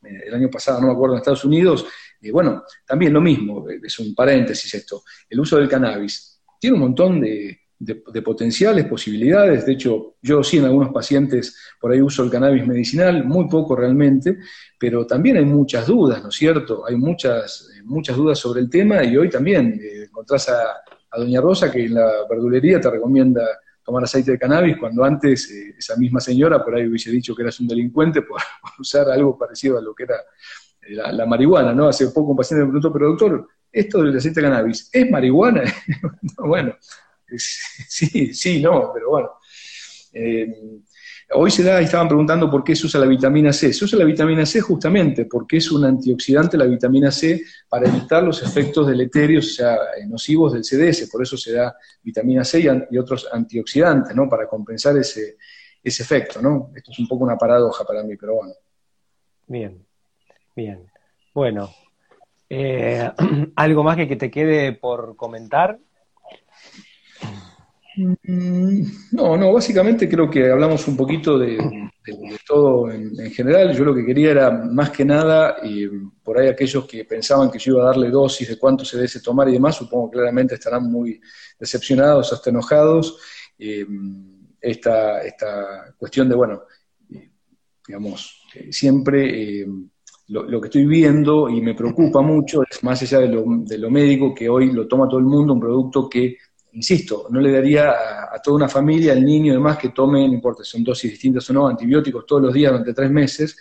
el 0.00 0.34
año 0.34 0.48
pasado, 0.48 0.80
no 0.80 0.86
me 0.86 0.92
acuerdo, 0.92 1.14
en 1.14 1.18
Estados 1.18 1.44
Unidos, 1.44 1.86
bueno, 2.32 2.64
también 2.86 3.12
lo 3.12 3.20
mismo, 3.20 3.66
es 3.68 3.98
un 3.98 4.14
paréntesis 4.14 4.72
esto, 4.74 5.02
el 5.28 5.40
uso 5.40 5.56
del 5.56 5.68
cannabis. 5.68 6.40
Tiene 6.60 6.74
un 6.74 6.82
montón 6.82 7.20
de, 7.20 7.67
de, 7.78 8.22
potenciales, 8.22 8.86
posibilidades. 8.86 9.64
De 9.64 9.72
hecho, 9.72 10.16
yo 10.20 10.42
sí 10.42 10.58
en 10.58 10.64
algunos 10.64 10.92
pacientes 10.92 11.56
por 11.80 11.92
ahí 11.92 12.00
uso 12.00 12.24
el 12.24 12.30
cannabis 12.30 12.66
medicinal, 12.66 13.24
muy 13.24 13.48
poco 13.48 13.76
realmente, 13.76 14.38
pero 14.78 15.06
también 15.06 15.36
hay 15.36 15.44
muchas 15.44 15.86
dudas, 15.86 16.22
¿no 16.22 16.28
es 16.28 16.34
cierto? 16.34 16.84
Hay 16.86 16.96
muchas, 16.96 17.68
eh, 17.76 17.82
muchas 17.84 18.16
dudas 18.16 18.38
sobre 18.38 18.60
el 18.60 18.68
tema 18.68 19.04
y 19.04 19.16
hoy 19.16 19.30
también 19.30 19.78
eh, 19.80 20.04
encontrás 20.04 20.48
a, 20.48 20.82
Doña 21.16 21.40
Rosa 21.40 21.72
que 21.72 21.86
en 21.86 21.94
la 21.94 22.26
verdulería 22.28 22.78
te 22.78 22.90
recomienda 22.90 23.42
tomar 23.82 24.04
aceite 24.04 24.32
de 24.32 24.38
cannabis, 24.38 24.76
cuando 24.76 25.02
antes 25.02 25.50
eh, 25.50 25.74
esa 25.78 25.96
misma 25.96 26.20
señora 26.20 26.62
por 26.62 26.76
ahí 26.76 26.86
hubiese 26.86 27.10
dicho 27.10 27.34
que 27.34 27.42
eras 27.42 27.58
un 27.60 27.66
delincuente 27.66 28.20
por, 28.22 28.40
usar 28.78 29.08
algo 29.10 29.36
parecido 29.36 29.78
a 29.78 29.80
lo 29.80 29.94
que 29.94 30.02
era 30.02 30.16
la, 30.90 31.10
la, 31.10 31.26
marihuana, 31.26 31.72
¿no? 31.72 31.88
Hace 31.88 32.08
poco 32.08 32.32
un 32.32 32.36
paciente 32.36 32.64
me 32.64 32.70
preguntó, 32.70 32.92
pero 32.92 33.08
doctor, 33.08 33.48
¿esto 33.72 34.02
del 34.02 34.16
aceite 34.16 34.40
de 34.40 34.48
cannabis 34.48 34.90
es 34.92 35.10
marihuana? 35.10 35.62
bueno, 36.38 36.76
sí, 37.88 38.32
sí, 38.34 38.62
no, 38.62 38.90
pero 38.92 39.10
bueno. 39.10 39.30
Eh, 40.12 40.80
hoy 41.34 41.50
se 41.50 41.62
da, 41.62 41.80
estaban 41.80 42.08
preguntando 42.08 42.50
por 42.50 42.64
qué 42.64 42.74
se 42.74 42.86
usa 42.86 43.00
la 43.00 43.06
vitamina 43.06 43.52
C. 43.52 43.72
Se 43.72 43.84
usa 43.84 43.98
la 43.98 44.04
vitamina 44.04 44.46
C 44.46 44.60
justamente 44.60 45.26
porque 45.26 45.58
es 45.58 45.70
un 45.70 45.84
antioxidante 45.84 46.56
la 46.56 46.64
vitamina 46.64 47.10
C 47.10 47.42
para 47.68 47.88
evitar 47.88 48.22
los 48.22 48.42
efectos 48.42 48.86
deleterios, 48.86 49.46
o 49.46 49.50
sea, 49.50 49.78
nocivos 50.06 50.52
del 50.54 50.64
CDS. 50.64 51.10
Por 51.10 51.22
eso 51.22 51.36
se 51.36 51.52
da 51.52 51.76
vitamina 52.02 52.44
C 52.44 52.60
y, 52.60 52.98
otros 52.98 53.28
antioxidantes, 53.30 54.14
¿no? 54.14 54.28
Para 54.28 54.48
compensar 54.48 54.96
ese, 54.96 55.36
ese 55.82 56.02
efecto, 56.02 56.40
¿no? 56.40 56.70
Esto 56.74 56.92
es 56.92 56.98
un 56.98 57.08
poco 57.08 57.24
una 57.24 57.36
paradoja 57.36 57.84
para 57.84 58.02
mí, 58.02 58.16
pero 58.16 58.36
bueno. 58.36 58.54
Bien, 59.46 59.86
bien. 60.54 60.90
Bueno, 61.34 61.70
eh, 62.48 63.10
¿algo 63.56 63.82
más 63.82 63.96
que 63.96 64.16
te 64.16 64.30
quede 64.30 64.72
por 64.72 65.16
comentar? 65.16 65.78
Mm, 67.98 68.82
no, 69.12 69.36
no, 69.36 69.52
básicamente 69.52 70.08
creo 70.08 70.30
que 70.30 70.48
hablamos 70.50 70.86
un 70.86 70.96
poquito 70.96 71.36
de, 71.36 71.58
todo 72.46 72.90
en, 72.92 73.30
general. 73.32 73.76
Yo 73.76 73.84
lo 73.84 73.94
que 73.94 74.04
quería 74.04 74.30
era, 74.30 74.50
más 74.50 74.90
que 74.90 75.04
nada, 75.04 75.56
por 76.22 76.38
ahí 76.38 76.48
aquellos 76.48 76.86
que 76.86 77.04
pensaban 77.04 77.50
que 77.50 77.58
yo 77.58 77.72
iba 77.74 77.82
a 77.82 77.86
darle 77.86 78.10
dosis 78.10 78.48
de 78.48 78.58
cuánto 78.58 78.84
se 78.84 78.96
debe 78.98 79.08
tomar 79.22 79.48
y 79.48 79.52
demás, 79.52 79.76
supongo 79.76 80.10
claramente 80.10 80.54
estarán 80.54 80.84
muy 80.84 81.20
decepcionados, 81.58 82.32
hasta 82.32 82.50
enojados. 82.50 83.18
Eh, 83.58 83.84
esta, 84.60 85.22
esta 85.22 85.94
cuestión 85.96 86.28
de, 86.28 86.36
bueno, 86.36 86.62
eh, 87.12 87.30
digamos, 87.86 88.44
siempre 88.70 89.60
eh, 89.60 89.66
lo, 90.28 90.60
que 90.60 90.66
estoy 90.66 90.86
viendo 90.86 91.48
y 91.48 91.60
me 91.60 91.74
preocupa 91.74 92.20
mucho 92.22 92.62
es 92.68 92.82
más 92.84 93.02
allá 93.02 93.20
de 93.20 93.28
lo, 93.28 93.44
de 93.46 93.78
lo 93.78 93.90
médico, 93.90 94.34
que 94.34 94.48
hoy 94.48 94.70
lo 94.72 94.86
toma 94.86 95.08
todo 95.08 95.18
el 95.18 95.26
mundo, 95.26 95.54
un 95.54 95.60
producto 95.60 96.08
que 96.08 96.36
insisto, 96.72 97.26
no 97.30 97.40
le 97.40 97.52
daría 97.52 97.90
a, 98.32 98.40
toda 98.42 98.56
una 98.56 98.68
familia, 98.68 99.12
al 99.12 99.24
niño 99.24 99.52
y 99.52 99.56
demás, 99.56 99.78
que 99.78 99.90
tome, 99.90 100.26
no 100.26 100.34
importa 100.34 100.64
si 100.64 100.72
son 100.72 100.84
dosis 100.84 101.10
distintas 101.10 101.48
o 101.50 101.52
no, 101.52 101.68
antibióticos 101.68 102.26
todos 102.26 102.42
los 102.42 102.54
días 102.54 102.72
durante 102.72 102.94
tres 102.94 103.10
meses. 103.10 103.56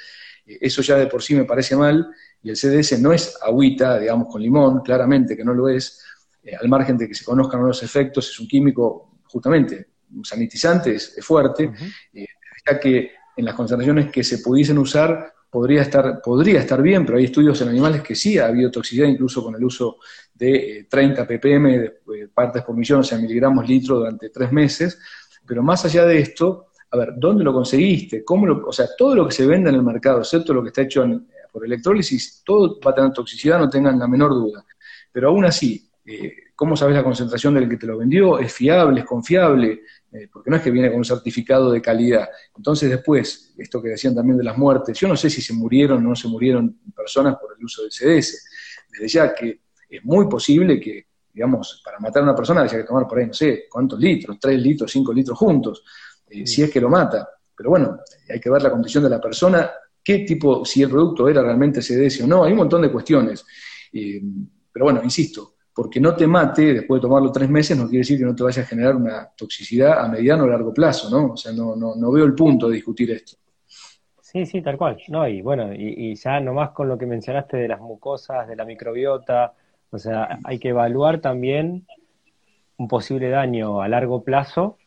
Eh, 0.46 0.58
eso 0.62 0.82
ya 0.82 0.98
de 0.98 1.08
por 1.08 1.22
sí 1.22 1.36
me 1.36 1.46
parece 1.46 1.76
mal. 1.76 2.08
Y 2.42 2.50
el 2.50 2.56
CDS 2.56 3.00
no 3.00 3.12
es 3.12 3.38
agüita, 3.42 4.00
digamos, 4.00 4.28
con 4.30 4.42
limón, 4.42 4.82
claramente 4.82 5.36
que 5.36 5.44
no 5.44 5.54
lo 5.54 5.70
es. 5.70 6.04
Eh, 6.44 6.56
al 6.56 6.70
margen 6.70 6.98
de 6.98 7.08
que 7.08 7.14
se 7.14 7.26
conozcan 7.26 7.66
los 7.66 7.82
efectos, 7.84 8.30
es 8.30 8.40
un 8.40 8.48
químico 8.48 9.20
justamente 9.26 9.88
un 10.16 10.26
sanitizante, 10.26 10.96
es, 10.96 11.16
fuerte, 11.22 11.72
eh, 12.14 12.26
ya 12.66 12.80
que 12.80 13.12
en 13.36 13.46
las 13.46 13.56
concentraciones 13.56 14.12
que 14.12 14.24
se 14.24 14.40
pudiesen 14.40 14.78
usar 14.78 15.34
podría 15.50 15.82
estar, 15.82 16.22
podría 16.22 16.60
estar 16.60 16.82
bien, 16.82 17.06
pero 17.06 17.18
hay 17.18 17.26
estudios 17.26 17.60
en 17.62 17.70
animales 17.70 18.02
que 18.02 18.16
sí 18.16 18.38
ha 18.38 18.48
habido 18.48 18.70
toxicidad, 18.70 19.08
incluso 19.08 19.44
con 19.44 19.56
el 19.56 19.64
uso 19.64 19.98
de 20.34 20.88
30 20.90 21.22
eh, 21.22 21.26
ppm 21.26 21.76
eh, 21.76 22.28
partes 22.34 22.64
por 22.64 22.76
millón, 22.76 23.00
o 23.00 23.04
sea, 23.04 23.18
miligramos 23.18 23.68
litro 23.68 23.98
durante 24.00 24.30
tres 24.30 24.52
meses. 24.52 25.00
Pero 25.46 25.64
más 25.64 25.86
allá 25.86 26.06
de 26.06 26.20
esto, 26.20 26.68
a 26.92 26.98
ver, 26.98 27.14
¿dónde 27.18 27.44
lo 27.44 27.54
conseguiste? 27.54 28.24
¿Cómo 28.24 28.46
lo, 28.46 28.68
o 28.68 28.72
sea, 28.72 28.88
todo 28.98 29.16
lo 29.16 29.26
que 29.26 29.34
se 29.34 29.48
vende 29.48 29.70
en 29.70 29.76
el 29.76 29.84
mercado, 29.84 30.20
excepto 30.20 30.54
lo 30.54 30.62
que 30.62 30.70
está 30.70 30.82
hecho 30.82 31.06
por 31.52 31.66
electrólisis, 31.66 32.44
todo 32.46 32.80
va 32.86 32.92
a 32.92 32.96
tener 32.96 33.12
toxicidad, 33.12 33.60
no 33.60 33.70
tengan 33.70 33.98
la 33.98 34.08
menor 34.08 34.32
duda. 34.32 34.66
Pero 35.12 35.30
aún 35.30 35.46
así, 35.46 35.90
eh, 36.06 36.36
¿cómo 36.56 36.76
sabes 36.76 36.96
la 36.96 37.04
concentración 37.04 37.54
del 37.54 37.68
que 37.68 37.78
te 37.78 37.88
lo 37.88 37.98
vendió? 37.98 38.40
¿Es 38.40 38.54
fiable? 38.54 39.02
¿Es 39.02 39.06
confiable? 39.06 39.82
Porque 40.32 40.50
no 40.50 40.56
es 40.56 40.62
que 40.62 40.72
viene 40.72 40.90
con 40.90 41.00
un 41.00 41.06
certificado 41.06 41.72
de 41.72 41.82
calidad. 41.82 42.30
Entonces 42.56 42.90
después, 42.90 43.54
esto 43.58 43.82
que 43.82 43.90
decían 43.90 44.16
también 44.16 44.38
de 44.38 44.44
las 44.44 44.58
muertes, 44.58 44.98
yo 44.98 45.08
no 45.08 45.16
sé 45.16 45.30
si 45.30 45.42
se 45.42 45.54
murieron 45.54 46.06
o 46.06 46.10
no 46.10 46.16
se 46.16 46.28
murieron 46.28 46.80
personas 46.96 47.36
por 47.38 47.56
el 47.58 47.64
uso 47.64 47.84
del 47.84 47.92
CDS. 47.92 48.46
Desde 48.90 49.08
ya 49.08 49.34
que 49.34 49.62
es 49.90 50.04
muy 50.04 50.28
posible 50.28 50.80
que, 50.80 51.08
digamos, 51.34 51.82
para 51.84 52.00
matar 52.00 52.22
a 52.22 52.26
una 52.26 52.36
persona 52.36 52.62
haya 52.62 52.78
que 52.78 52.84
tomar 52.84 53.08
por 53.08 53.20
ahí, 53.20 53.28
no 53.28 53.34
sé, 53.34 53.66
cuántos 53.70 54.00
litros, 54.00 54.38
tres 54.40 54.60
litros, 54.60 54.92
cinco 54.92 55.14
litros 55.14 55.38
juntos, 55.38 55.84
eh, 56.30 56.46
si 56.48 56.64
es 56.64 56.72
que 56.72 56.82
lo 56.82 56.90
mata. 56.90 57.30
Pero 57.56 57.70
bueno, 57.70 58.00
hay 58.30 58.40
que 58.40 58.50
ver 58.50 58.62
la 58.62 58.72
condición 58.72 59.04
de 59.04 59.10
la 59.10 59.22
persona, 59.22 59.72
qué 60.04 60.20
tipo, 60.20 60.64
si 60.64 60.84
el 60.84 60.90
producto 60.90 61.28
era 61.28 61.42
realmente 61.42 61.82
CDS 61.82 62.22
o 62.22 62.28
no, 62.28 62.44
hay 62.44 62.52
un 62.52 62.60
montón 62.60 62.82
de 62.82 62.92
cuestiones. 62.92 63.46
Eh, 63.92 64.22
pero 64.72 64.86
bueno, 64.86 65.02
insisto, 65.04 65.57
porque 65.78 66.00
no 66.00 66.16
te 66.16 66.26
mate 66.26 66.74
después 66.74 67.00
de 67.00 67.08
tomarlo 67.08 67.32
tres 67.32 67.48
meses 67.48 67.78
no 67.78 67.84
quiere 67.84 68.00
decir 68.00 68.18
que 68.18 68.26
no 68.26 68.34
te 68.34 68.42
vaya 68.42 68.64
a 68.64 68.66
generar 68.66 68.96
una 68.96 69.30
toxicidad 69.38 70.04
a 70.04 70.08
mediano 70.08 70.46
o 70.46 70.48
largo 70.48 70.74
plazo, 70.74 71.08
¿no? 71.08 71.34
O 71.34 71.38
sea, 71.38 71.52
no, 71.54 71.76
no, 71.76 71.94
no 71.94 72.12
veo 72.12 72.26
el 72.26 72.34
punto 72.34 72.68
de 72.68 72.78
discutir 72.78 73.12
esto. 73.12 73.38
Sí, 74.20 74.48
sí, 74.48 74.64
tal 74.64 74.76
cual. 74.76 74.98
No, 75.10 75.28
y 75.28 75.44
bueno, 75.44 75.72
y, 75.72 75.94
y 75.96 76.16
ya 76.16 76.40
nomás 76.40 76.72
con 76.72 76.88
lo 76.90 76.98
que 76.98 77.06
mencionaste 77.06 77.58
de 77.58 77.68
las 77.68 77.80
mucosas, 77.80 78.48
de 78.48 78.56
la 78.56 78.66
microbiota, 78.66 79.54
o 79.92 80.00
sea, 80.00 80.40
hay 80.46 80.58
que 80.58 80.70
evaluar 80.70 81.22
también 81.22 81.86
un 82.78 82.88
posible 82.88 83.30
daño 83.30 83.80
a 83.80 83.88
largo 83.88 84.24
plazo. 84.24 84.80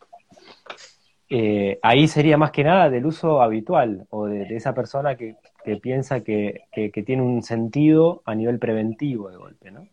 Eh, 1.28 1.78
ahí 1.82 2.08
sería 2.08 2.36
más 2.36 2.50
que 2.50 2.64
nada 2.64 2.90
del 2.90 3.06
uso 3.06 3.42
habitual 3.42 4.08
o 4.10 4.26
de, 4.26 4.56
esa 4.56 4.74
persona 4.74 5.14
que, 5.14 5.36
piensa 5.80 6.24
que, 6.24 6.64
tiene 7.06 7.22
un 7.22 7.44
sentido 7.44 8.22
a 8.24 8.34
nivel 8.34 8.58
preventivo 8.58 9.30
de 9.30 9.36
golpe, 9.36 9.70
¿no? 9.70 9.86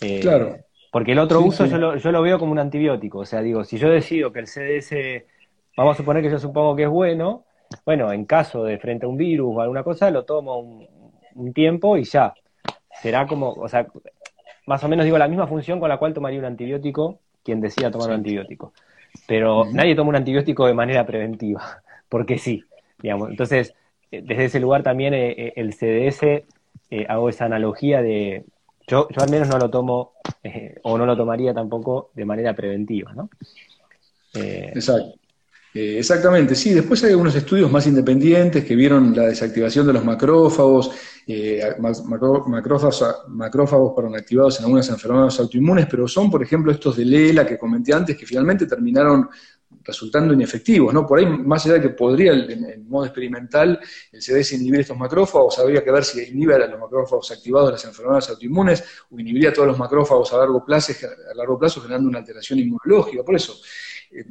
Eh, 0.00 0.20
claro. 0.20 0.56
Porque 0.90 1.12
el 1.12 1.18
otro 1.18 1.40
uso 1.40 1.66
Yo, 1.66 1.78
lo, 1.78 1.96
yo 1.96 2.12
lo 2.12 2.22
veo 2.22 2.38
como 2.38 2.52
un 2.52 2.58
antibiótico. 2.58 3.18
O 3.18 3.24
sea, 3.24 3.42
digo, 3.42 3.64
si 3.64 3.76
yo 3.78 3.88
decido 3.90 4.32
que 4.32 4.40
el 4.40 4.46
CDS, 4.46 5.24
vamos 5.76 5.94
a 5.94 5.96
suponer 5.98 6.22
que 6.22 6.30
yo 6.30 6.38
supongo 6.38 6.74
que 6.74 6.84
es 6.84 6.88
bueno, 6.88 7.44
bueno, 7.84 8.12
en 8.12 8.24
caso 8.24 8.64
de 8.64 8.78
frente 8.78 9.06
a 9.06 9.08
un 9.08 9.16
virus 9.16 9.54
o 9.54 9.60
alguna 9.60 9.82
cosa, 9.82 10.10
lo 10.10 10.24
tomo 10.24 10.58
un, 10.58 10.86
un 11.34 11.52
tiempo 11.52 11.96
y 11.96 12.04
ya. 12.04 12.34
Será 13.02 13.26
como, 13.26 13.52
o 13.52 13.68
sea, 13.68 13.86
más 14.66 14.82
o 14.82 14.88
menos 14.88 15.04
digo 15.04 15.18
la 15.18 15.28
misma 15.28 15.46
función 15.46 15.78
con 15.78 15.88
la 15.88 15.98
cual 15.98 16.14
tomaría 16.14 16.38
un 16.38 16.44
antibiótico 16.46 17.20
quien 17.44 17.60
decida 17.60 17.90
tomar 17.90 18.08
un 18.08 18.14
antibiótico. 18.14 18.72
Pero 19.26 19.64
nadie 19.72 19.94
toma 19.94 20.10
un 20.10 20.16
antibiótico 20.16 20.66
de 20.66 20.74
manera 20.74 21.06
preventiva, 21.06 21.82
porque 22.08 22.38
sí, 22.38 22.64
digamos. 23.00 23.30
Entonces, 23.30 23.74
eh, 24.10 24.22
desde 24.22 24.46
ese 24.46 24.60
lugar 24.60 24.82
también 24.82 25.14
eh, 25.14 25.34
eh, 25.38 25.52
el 25.56 25.72
CDS, 25.72 26.44
hago 27.08 27.28
esa 27.28 27.46
analogía 27.46 28.00
de, 28.00 28.44
yo, 28.86 29.08
yo 29.08 29.22
al 29.22 29.30
menos 29.30 29.48
no 29.48 29.58
lo 29.58 29.70
tomo, 29.70 30.12
o 30.82 30.98
no 30.98 31.06
lo 31.06 31.16
tomaría 31.16 31.52
tampoco 31.52 32.10
de 32.14 32.24
manera 32.24 32.54
preventiva, 32.54 33.12
¿no? 33.12 33.28
Exacto. 34.32 35.18
Eh, 35.76 35.98
exactamente, 35.98 36.54
sí. 36.54 36.72
Después 36.72 37.04
hay 37.04 37.10
algunos 37.10 37.34
estudios 37.34 37.70
más 37.70 37.86
independientes 37.86 38.64
que 38.64 38.74
vieron 38.74 39.14
la 39.14 39.24
desactivación 39.24 39.86
de 39.86 39.92
los 39.92 40.02
macrófagos, 40.02 40.90
eh, 41.26 41.60
macrófagos, 41.78 43.28
macrófagos 43.28 44.14
activados 44.14 44.58
en 44.58 44.64
algunas 44.64 44.88
enfermedades 44.88 45.38
autoinmunes, 45.38 45.86
pero 45.90 46.08
son, 46.08 46.30
por 46.30 46.42
ejemplo, 46.42 46.72
estos 46.72 46.96
de 46.96 47.04
Lela 47.04 47.46
que 47.46 47.58
comenté 47.58 47.92
antes, 47.92 48.16
que 48.16 48.24
finalmente 48.24 48.64
terminaron 48.64 49.28
resultando 49.86 50.34
inefectivos, 50.34 50.92
¿no? 50.92 51.06
Por 51.06 51.18
ahí, 51.18 51.26
más 51.26 51.64
allá 51.64 51.74
de 51.74 51.82
que 51.82 51.88
podría, 51.90 52.32
en, 52.32 52.88
modo 52.88 53.06
experimental, 53.06 53.78
el 54.12 54.22
CDS 54.22 54.52
inhibir 54.52 54.80
estos 54.80 54.96
macrófagos, 54.96 55.58
habría 55.58 55.84
que 55.84 55.90
ver 55.90 56.04
si 56.04 56.22
inhibe 56.22 56.54
a 56.54 56.66
los 56.66 56.80
macrófagos 56.80 57.30
activados 57.30 57.68
de 57.68 57.72
las 57.72 57.84
enfermedades 57.84 58.30
autoinmunes 58.30 58.84
o 59.10 59.20
inhibiría 59.20 59.50
a 59.50 59.52
todos 59.52 59.68
los 59.68 59.78
macrófagos 59.78 60.32
a 60.32 60.38
largo 60.38 60.64
plazo, 60.64 60.92
a 61.30 61.34
largo 61.34 61.58
plazo 61.58 61.80
generando 61.80 62.08
una 62.08 62.18
alteración 62.18 62.58
inmunológica. 62.58 63.22
Por 63.22 63.36
eso, 63.36 63.60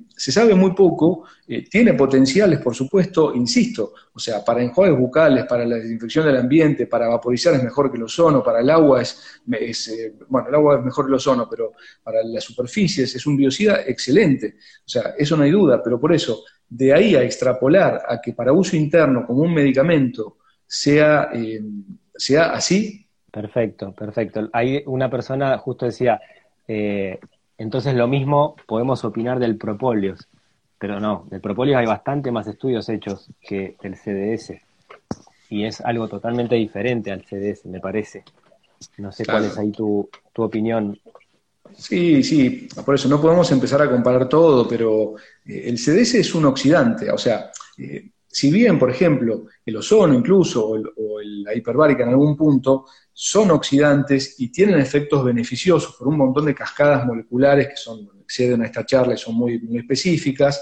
se 0.08 0.32
sabe 0.32 0.56
muy 0.56 0.74
poco, 0.74 1.26
eh, 1.48 1.68
tiene 1.70 1.94
potenciales, 1.94 2.60
por 2.60 2.74
supuesto, 2.76 3.34
insisto, 3.34 3.94
o 4.14 4.20
sea, 4.20 4.44
para 4.44 4.62
enjuagues 4.62 4.98
bucales, 4.98 5.46
para 5.46 5.66
la 5.66 5.76
desinfección 5.76 6.26
del 6.26 6.38
ambiente, 6.38 6.88
para 6.88 7.08
vaporizar 7.08 7.54
es 7.54 7.64
mejor 7.64 7.92
que 7.92 7.98
el 7.98 8.04
ozono, 8.04 8.44
para 8.44 8.62
el 8.62 8.70
agua 8.70 9.02
es, 9.02 9.42
bueno, 10.28 10.50
el 10.50 10.56
agua 10.56 10.78
es 10.78 10.86
mejor 10.86 11.06
que 11.06 11.10
el 11.10 11.16
ozono, 11.16 11.48
pero 11.50 11.74
para 12.04 12.24
las 12.24 12.44
superficies 12.44 13.16
es 13.16 13.26
un 13.26 13.38
biocida 13.38 13.82
excelente, 13.86 14.56
o 14.86 14.90
sea, 14.90 15.14
eso 15.18 15.36
no 15.38 15.44
hay 15.44 15.52
duda, 15.52 15.82
pero 15.84 16.00
por 16.00 16.14
eso, 16.14 16.44
de 16.68 16.94
ahí 16.94 17.16
a 17.16 17.24
extrapolar 17.24 18.04
a 18.08 18.20
que 18.22 18.34
para 18.34 18.54
uso 18.54 18.76
interno 18.76 19.26
como 19.26 19.42
un 19.42 19.54
medicamento 19.54 20.38
sea, 20.66 21.30
sea 22.16 22.54
así, 22.54 23.06
Perfecto, 23.36 23.92
perfecto. 23.92 24.48
Hay 24.54 24.82
una 24.86 25.10
persona 25.10 25.58
justo 25.58 25.86
decía, 25.86 26.22
eh, 26.70 27.20
entonces 27.58 27.94
lo 27.96 28.08
mismo 28.08 28.56
podemos 28.68 29.04
opinar 29.04 29.40
del 29.40 29.58
propóleos, 29.58 30.28
pero 30.78 31.00
no, 31.00 31.26
del 31.30 31.42
propóleos 31.42 31.80
hay 31.80 31.86
bastante 31.86 32.32
más 32.32 32.48
estudios 32.48 32.90
hechos 32.90 33.30
que 33.42 33.76
el 33.82 33.96
CDS 33.96 34.62
y 35.50 35.66
es 35.66 35.82
algo 35.82 36.08
totalmente 36.08 36.56
diferente 36.56 37.12
al 37.12 37.24
CDS, 37.24 37.66
me 37.66 37.80
parece. 37.80 38.24
No 38.98 39.12
sé 39.12 39.26
cuál 39.26 39.46
es 39.46 39.58
ahí 39.58 39.72
tu, 39.72 40.10
tu 40.34 40.44
opinión. 40.44 41.00
Sí, 41.76 42.24
sí, 42.24 42.68
por 42.86 42.96
eso 42.96 43.08
no 43.08 43.22
podemos 43.22 43.52
empezar 43.52 43.82
a 43.82 43.90
comparar 43.90 44.30
todo, 44.30 44.68
pero 44.68 45.16
eh, 45.46 45.64
el 45.66 45.78
CDS 45.78 46.16
es 46.16 46.36
un 46.36 46.46
oxidante, 46.46 47.12
o 47.12 47.18
sea, 47.18 47.52
eh, 47.78 48.10
si 48.36 48.52
bien, 48.52 48.78
por 48.78 48.92
ejemplo, 48.92 49.46
el 49.66 49.78
ozono 49.78 50.14
incluso 50.14 50.68
o, 50.68 51.22
la 51.22 51.56
hiperbárica 51.56 52.04
en 52.04 52.10
algún 52.10 52.36
punto 52.36 52.86
son 53.14 53.50
oxidantes 53.52 54.36
y 54.40 54.52
tienen 54.52 54.78
efectos 54.78 55.24
beneficiosos 55.24 55.96
por 55.96 56.10
un 56.10 56.18
montón 56.18 56.44
de 56.44 56.54
cascadas 56.54 57.06
moleculares 57.06 57.70
que 57.70 57.78
son, 57.78 58.10
exceden 58.22 58.62
a 58.62 58.66
esta 58.66 58.86
charla 58.86 59.14
y 59.14 59.18
son 59.18 59.36
muy, 59.36 59.62
específicas, 59.78 60.62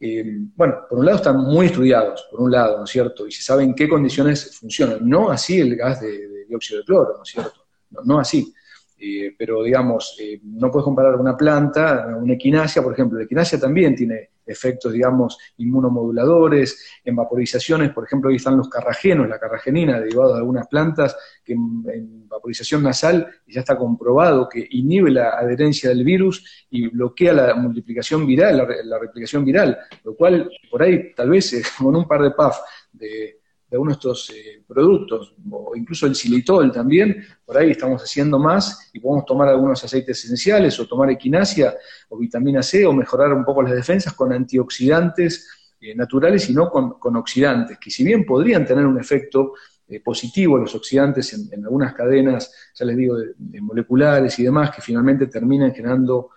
eh, 0.00 0.24
bueno, 0.54 0.86
por 0.88 1.00
un 1.00 1.04
lado 1.04 1.18
están 1.18 1.36
muy 1.36 1.66
estudiados, 1.66 2.28
por 2.30 2.40
un 2.40 2.50
lado, 2.50 2.78
¿no 2.78 2.84
es 2.84 2.90
cierto? 2.90 3.26
Y 3.26 3.32
se 3.32 3.42
sabe 3.42 3.64
en 3.64 3.74
qué 3.74 3.86
condiciones 3.90 4.56
funcionan. 4.56 5.06
No 5.06 5.30
así 5.30 5.60
el 5.60 5.76
gas 5.76 6.00
de, 6.00 6.46
dióxido 6.48 6.78
de 6.80 6.86
cloro, 6.86 7.14
¿no 7.18 7.24
es 7.24 7.28
cierto? 7.28 7.66
no 8.04 8.18
así. 8.18 8.54
Eh, 8.98 9.34
pero 9.36 9.62
digamos, 9.62 10.16
eh, 10.18 10.40
no 10.42 10.70
puedes 10.70 10.84
comparar 10.84 11.16
una 11.16 11.36
planta, 11.36 12.16
una 12.18 12.32
equinacia, 12.32 12.82
por 12.82 12.94
ejemplo, 12.94 13.18
la 13.18 13.24
equinacia 13.24 13.60
también 13.60 13.94
tiene 13.94 14.30
efectos, 14.46 14.92
digamos, 14.92 15.36
inmunomoduladores, 15.58 17.00
en 17.04 17.16
vaporizaciones, 17.16 17.90
por 17.90 18.04
ejemplo, 18.04 18.30
ahí 18.30 18.36
están 18.36 18.56
los 18.56 18.68
carragenos, 18.68 19.28
la 19.28 19.38
carragenina, 19.38 20.00
derivados 20.00 20.34
de 20.34 20.38
algunas 20.38 20.66
plantas, 20.68 21.16
que 21.44 21.52
en, 21.52 22.28
vaporización 22.28 22.82
nasal 22.82 23.28
ya 23.46 23.60
está 23.60 23.76
comprobado 23.76 24.48
que 24.48 24.66
inhibe 24.70 25.10
la 25.10 25.30
adherencia 25.30 25.88
del 25.88 26.04
virus 26.04 26.66
y 26.70 26.88
bloquea 26.88 27.32
la 27.32 27.54
multiplicación 27.54 28.26
viral, 28.26 28.68
la, 28.84 28.98
replicación 28.98 29.44
viral, 29.44 29.76
lo 30.04 30.14
cual 30.14 30.50
por 30.70 30.82
ahí 30.82 31.14
tal 31.14 31.30
vez 31.30 31.74
con 31.78 31.96
un 31.96 32.06
par 32.06 32.22
de 32.22 32.32
PAF 32.32 32.58
de 32.92 33.40
de 33.68 33.76
algunos 33.76 33.94
de 33.94 33.98
estos 33.98 34.30
eh, 34.30 34.62
productos, 34.66 35.34
o 35.50 35.74
incluso 35.74 36.06
el 36.06 36.14
xilitol 36.14 36.70
también, 36.70 37.24
por 37.44 37.58
ahí 37.58 37.72
estamos 37.72 38.00
haciendo 38.02 38.38
más 38.38 38.90
y 38.92 39.00
podemos 39.00 39.26
tomar 39.26 39.48
algunos 39.48 39.82
aceites 39.82 40.24
esenciales 40.24 40.78
o 40.78 40.86
tomar 40.86 41.10
equinacia 41.10 41.74
o 42.08 42.16
vitamina 42.16 42.62
C 42.62 42.86
o 42.86 42.92
mejorar 42.92 43.32
un 43.32 43.44
poco 43.44 43.62
las 43.62 43.72
defensas 43.72 44.12
con 44.12 44.32
antioxidantes 44.32 45.48
eh, 45.80 45.94
naturales 45.96 46.48
y 46.48 46.54
no 46.54 46.70
con, 46.70 47.16
oxidantes, 47.16 47.78
que 47.78 47.90
si 47.90 48.04
bien 48.04 48.24
podrían 48.24 48.64
tener 48.64 48.86
un 48.86 49.00
efecto 49.00 49.54
eh, 49.88 50.00
positivo 50.00 50.58
los 50.58 50.74
oxidantes 50.74 51.32
en, 51.52 51.64
algunas 51.64 51.92
cadenas, 51.92 52.52
ya 52.72 52.86
les 52.86 52.96
digo, 52.96 53.16
de, 53.16 53.60
moleculares 53.60 54.38
y 54.38 54.44
demás, 54.44 54.70
que 54.74 54.80
finalmente 54.80 55.26
terminan 55.26 55.74
generando 55.74 56.30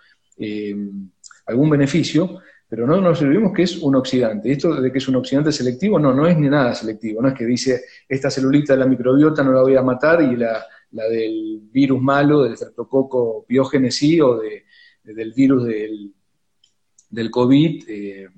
algún 1.44 1.68
beneficio, 1.68 2.40
pero 2.70 2.86
no 2.86 3.00
nos 3.00 3.20
olvidemos 3.20 3.52
que 3.52 3.64
es 3.64 3.78
un 3.78 3.96
oxidante. 3.96 4.52
Esto 4.52 4.80
de 4.80 4.92
que 4.92 4.98
es 4.98 5.08
un 5.08 5.16
oxidante 5.16 5.50
selectivo, 5.50 5.98
no, 5.98 6.14
no 6.14 6.24
es 6.28 6.38
ni 6.38 6.48
nada 6.48 6.72
selectivo, 6.72 7.20
no 7.20 7.26
es 7.26 7.34
que 7.34 7.44
dice 7.44 7.82
esta 8.08 8.30
celulita 8.30 8.74
de 8.74 8.78
la 8.78 8.86
microbiota 8.86 9.42
no 9.42 9.52
la 9.52 9.62
voy 9.62 9.74
a 9.74 9.82
matar 9.82 10.22
y 10.22 10.36
la, 10.36 10.64
del 10.88 11.62
virus 11.64 12.00
malo, 12.00 12.44
del 12.44 12.56
streptococo 12.56 13.44
biógenes 13.48 14.00
o 14.22 14.38
de, 14.38 14.66
del 15.02 15.32
virus 15.32 15.64
del, 15.64 16.14
del 17.10 17.28
COVID, 17.28 17.84
eh, 17.88 18.28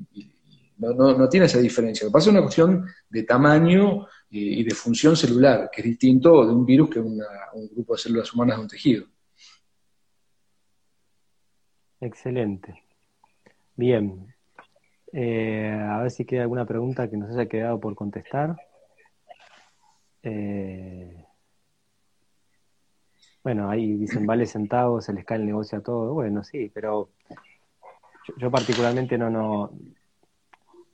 no, 0.79 1.29
tiene 1.29 1.45
esa 1.45 1.59
diferencia. 1.59 2.07
Lo 2.07 2.11
que 2.11 2.15
pasa 2.15 2.31
es 2.31 2.33
una 2.33 2.43
cuestión 2.43 2.87
de 3.11 3.23
tamaño 3.25 4.07
y, 4.31 4.65
de 4.65 4.75
función 4.75 5.15
celular, 5.15 5.69
que 5.71 5.83
es 5.83 5.89
distinto 5.89 6.47
de 6.47 6.55
un 6.55 6.65
virus 6.65 6.89
que 6.89 7.01
un 7.01 7.21
grupo 7.71 7.93
de 7.93 7.99
células 7.99 8.33
humanas 8.33 8.57
de 8.57 8.63
un 8.63 8.69
tejido. 8.69 9.05
Excelente. 12.01 12.82
Bien. 13.77 14.35
Eh, 15.13 15.71
a 15.71 15.99
ver 15.99 16.11
si 16.11 16.25
queda 16.25 16.43
alguna 16.43 16.65
pregunta 16.65 17.09
que 17.09 17.17
nos 17.17 17.31
haya 17.31 17.47
quedado 17.47 17.79
por 17.81 17.95
contestar. 17.95 18.57
Eh, 20.23 21.25
bueno, 23.43 23.69
ahí 23.69 23.97
dicen, 23.97 24.25
vale 24.25 24.47
centavos, 24.47 25.05
se 25.05 25.13
les 25.13 25.25
cae 25.25 25.39
el 25.39 25.47
negocio 25.47 25.79
a 25.79 25.83
todo. 25.83 26.15
Bueno, 26.15 26.45
sí, 26.45 26.71
pero 26.73 27.11
yo, 28.39 28.51
particularmente 28.51 29.19
no, 29.19 29.31
no, 29.31 29.73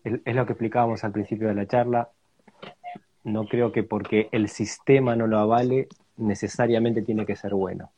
es, 0.03 0.35
lo 0.35 0.47
que 0.47 0.53
explicábamos 0.53 1.05
al 1.05 1.13
principio 1.13 1.49
de 1.49 1.55
la 1.55 1.67
charla. 1.67 2.11
No 3.25 3.47
creo 3.47 3.71
que 3.71 3.83
porque 3.83 4.29
el 4.33 4.49
sistema 4.49 5.15
no 5.15 5.27
lo 5.27 5.39
avale, 5.39 5.89
necesariamente 6.17 7.03
tiene 7.03 7.27
que 7.27 7.37
ser 7.37 7.55
bueno. 7.55 7.93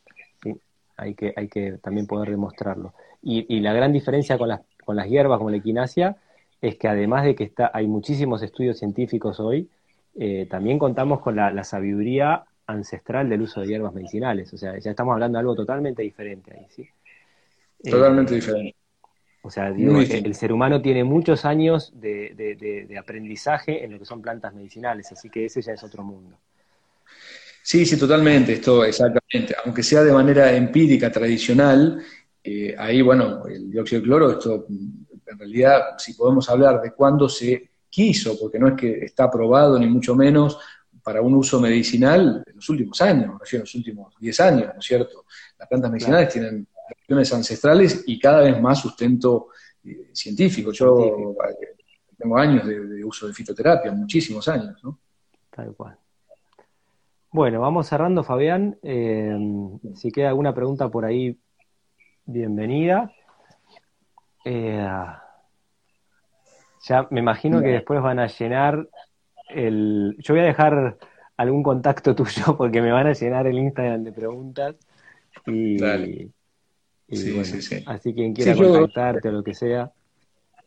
Hay, 0.97 1.15
que, 1.15 1.33
hay 1.35 1.47
que 1.47 1.79
también 1.79 2.05
poder 2.05 2.29
demostrarlo. 2.29 2.93
Y, 3.23 3.45
y 3.55 3.61
la 3.61 3.73
gran 3.73 3.93
diferencia 3.93 4.37
con 4.37 4.49
las 4.49 4.61
con 4.83 4.95
las 4.95 5.07
hierbas 5.07 5.37
como 5.37 5.49
la 5.49 5.57
equinacia 5.57 6.17
es 6.61 6.75
que 6.77 6.87
además 6.87 7.25
de 7.25 7.35
que 7.35 7.43
está, 7.43 7.71
hay 7.73 7.87
muchísimos 7.87 8.43
estudios 8.43 8.77
científicos 8.77 9.39
hoy, 9.39 9.67
eh, 10.15 10.47
también 10.49 10.77
contamos 10.77 11.21
con 11.21 11.35
la, 11.35 11.63
sabiduría 11.63 12.43
ancestral 12.67 13.29
del 13.29 13.41
uso 13.41 13.61
de 13.61 13.67
hierbas 13.67 13.93
medicinales. 13.93 14.53
O 14.53 14.57
sea, 14.57 14.77
ya 14.77 14.91
estamos 14.91 15.13
hablando 15.13 15.37
de 15.37 15.41
algo 15.41 15.55
totalmente 15.55 16.03
diferente 16.03 16.53
ahí, 16.53 16.67
¿sí? 16.69 16.87
Totalmente 17.89 18.33
eh, 18.33 18.35
diferente. 18.35 18.75
O 19.43 19.49
sea, 19.49 19.71
digo, 19.71 19.99
el, 19.99 20.35
ser 20.35 20.53
humano 20.53 20.83
tiene 20.83 21.03
muchos 21.03 21.45
años 21.45 21.91
de, 21.95 22.95
aprendizaje 22.99 23.83
en 23.83 23.93
lo 23.93 23.99
que 23.99 24.05
son 24.05 24.21
plantas 24.21 24.53
medicinales, 24.53 25.11
así 25.11 25.31
que 25.31 25.45
ese 25.45 25.63
ya 25.63 25.73
es 25.73 25.83
otro 25.83 26.03
mundo. 26.03 26.37
Sí, 27.63 27.85
sí, 27.85 27.97
totalmente, 27.97 28.53
esto 28.53 28.85
exactamente. 28.85 29.55
Aunque 29.65 29.81
sea 29.81 30.03
de 30.03 30.13
manera 30.13 30.53
empírica, 30.53 31.11
tradicional, 31.11 32.03
eh, 32.43 32.75
ahí, 32.77 33.01
bueno, 33.01 33.45
el 33.45 33.69
dióxido 33.69 34.01
de 34.01 34.07
cloro, 34.07 34.31
esto 34.31 34.65
en 34.67 35.37
realidad, 35.37 35.81
si 35.97 36.13
podemos 36.13 36.49
hablar 36.49 36.81
de 36.81 36.91
cuándo 36.93 37.29
se 37.29 37.69
quiso, 37.89 38.37
porque 38.39 38.57
no 38.57 38.69
es 38.69 38.73
que 38.75 39.05
está 39.05 39.25
aprobado 39.25 39.77
ni 39.77 39.87
mucho 39.87 40.15
menos 40.15 40.57
para 41.03 41.21
un 41.21 41.35
uso 41.35 41.59
medicinal 41.59 42.43
en 42.45 42.55
los 42.55 42.69
últimos 42.69 43.01
años, 43.01 43.39
en 43.51 43.59
los 43.59 43.75
últimos 43.75 44.13
10 44.19 44.39
años, 44.39 44.69
¿no 44.73 44.79
es 44.79 44.85
cierto? 44.85 45.25
Las 45.57 45.67
plantas 45.67 45.91
medicinales 45.91 46.29
tienen 46.29 46.67
acciones 46.89 47.33
ancestrales 47.33 48.03
y 48.07 48.19
cada 48.19 48.41
vez 48.41 48.59
más 48.59 48.79
sustento 48.79 49.47
eh, 49.83 50.09
científico. 50.13 50.71
Yo 50.71 51.35
eh, 51.49 51.75
tengo 52.17 52.37
años 52.37 52.65
de, 52.67 53.03
uso 53.03 53.27
de 53.27 53.33
fitoterapia, 53.33 53.91
muchísimos 53.91 54.47
años, 54.47 54.83
¿no? 54.83 54.99
Tal 55.49 55.73
cual. 55.75 55.97
Bueno, 57.31 57.61
vamos 57.61 57.87
cerrando, 57.87 58.23
Fabián. 58.23 58.77
si 58.81 60.11
queda 60.11 60.29
alguna 60.29 60.53
pregunta 60.53 60.89
por 60.89 61.05
ahí 61.05 61.37
bienvenida. 62.25 63.11
Eh, 64.45 64.87
ya 66.83 67.07
me 67.11 67.19
imagino 67.19 67.61
que 67.61 67.67
después 67.67 68.01
van 68.01 68.19
a 68.19 68.27
llenar 68.27 68.87
el... 69.49 70.15
Yo 70.19 70.33
voy 70.33 70.41
a 70.41 70.45
dejar 70.45 70.97
algún 71.37 71.63
contacto 71.63 72.15
tuyo 72.15 72.57
porque 72.57 72.81
me 72.81 72.91
van 72.91 73.07
a 73.07 73.13
llenar 73.13 73.47
el 73.47 73.57
Instagram 73.57 74.03
de 74.03 74.11
preguntas. 74.11 74.75
Y, 75.45 75.77
así 77.85 78.13
quien 78.13 78.33
quiera 78.33 78.55
contactarte 78.55 79.29
o 79.29 79.31
lo 79.31 79.43
que 79.43 79.53
sea. 79.53 79.91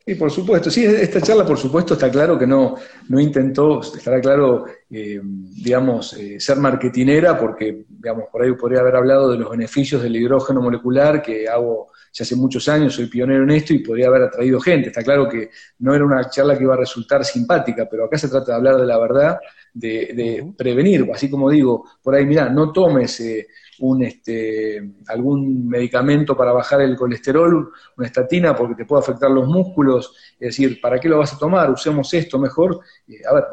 Sí, 0.07 0.16
por 0.16 0.30
supuesto. 0.30 0.70
Sí, 0.70 0.84
esta 0.84 1.18
charla, 1.22 1.46
por 1.46 1.57
supuesto, 1.57 1.94
está 1.94 2.11
claro 2.11 2.38
que 2.38 2.46
no, 2.46 2.74
no 3.09 3.18
intentó, 3.18 3.80
estará 3.80 4.20
claro, 4.20 4.66
eh, 4.90 5.18
digamos, 5.22 6.12
eh, 6.12 6.38
ser 6.38 6.59
marketinera, 6.59 7.38
porque, 7.38 7.86
digamos, 7.88 8.24
por 8.30 8.42
ahí 8.42 8.52
podría 8.52 8.80
haber 8.80 8.96
hablado 8.96 9.30
de 9.30 9.38
los 9.38 9.50
beneficios 9.50 10.02
del 10.02 10.16
hidrógeno 10.16 10.61
molecular, 10.61 11.22
que 11.22 11.48
hago 11.48 11.90
ya 12.12 12.22
hace 12.22 12.36
muchos 12.36 12.68
años, 12.68 12.94
soy 12.94 13.07
pionero 13.07 13.44
en 13.44 13.50
esto 13.52 13.72
y 13.72 13.78
podría 13.78 14.09
haber 14.09 14.24
atraído 14.24 14.61
gente. 14.61 14.88
Está 14.88 15.02
claro 15.02 15.26
que 15.26 15.48
no 15.78 15.94
era 15.94 16.05
una 16.05 16.28
charla 16.28 16.59
que 16.59 16.64
iba 16.64 16.74
a 16.74 16.78
resultar 16.78 17.24
simpática, 17.24 17.88
pero 17.90 18.05
acá 18.05 18.18
se 18.18 18.28
trata 18.28 18.52
de 18.52 18.57
hablar 18.59 18.76
de 18.76 18.86
la 18.86 18.98
verdad, 18.98 19.38
de, 19.72 20.52
prevenir, 20.57 21.09
así 21.14 21.30
como 21.30 21.48
digo, 21.48 21.88
por 22.02 22.14
ahí, 22.14 22.26
mira, 22.26 22.50
no 22.50 22.72
tomes... 22.72 23.20
Eh, 23.20 23.46
un, 23.81 24.03
este, 24.03 24.95
algún 25.09 25.68
medicamento 25.68 26.37
para 26.37 26.53
bajar 26.53 26.81
el 26.81 26.97
colesterol, 26.97 27.72
una 27.97 28.07
estatina 28.07 28.55
porque 28.55 28.75
te 28.75 28.85
puede 28.85 29.03
afectar 29.03 29.31
los 29.31 29.47
músculos, 29.47 30.14
es 30.39 30.57
decir, 30.57 30.81
¿para 30.81 30.99
qué 30.99 31.09
lo 31.09 31.18
vas 31.18 31.35
a 31.35 31.39
tomar? 31.39 31.70
Usemos 31.70 32.12
esto 32.14 32.39
mejor. 32.39 32.81
Eh, 33.09 33.20
a 33.29 33.35
ver, 33.35 33.45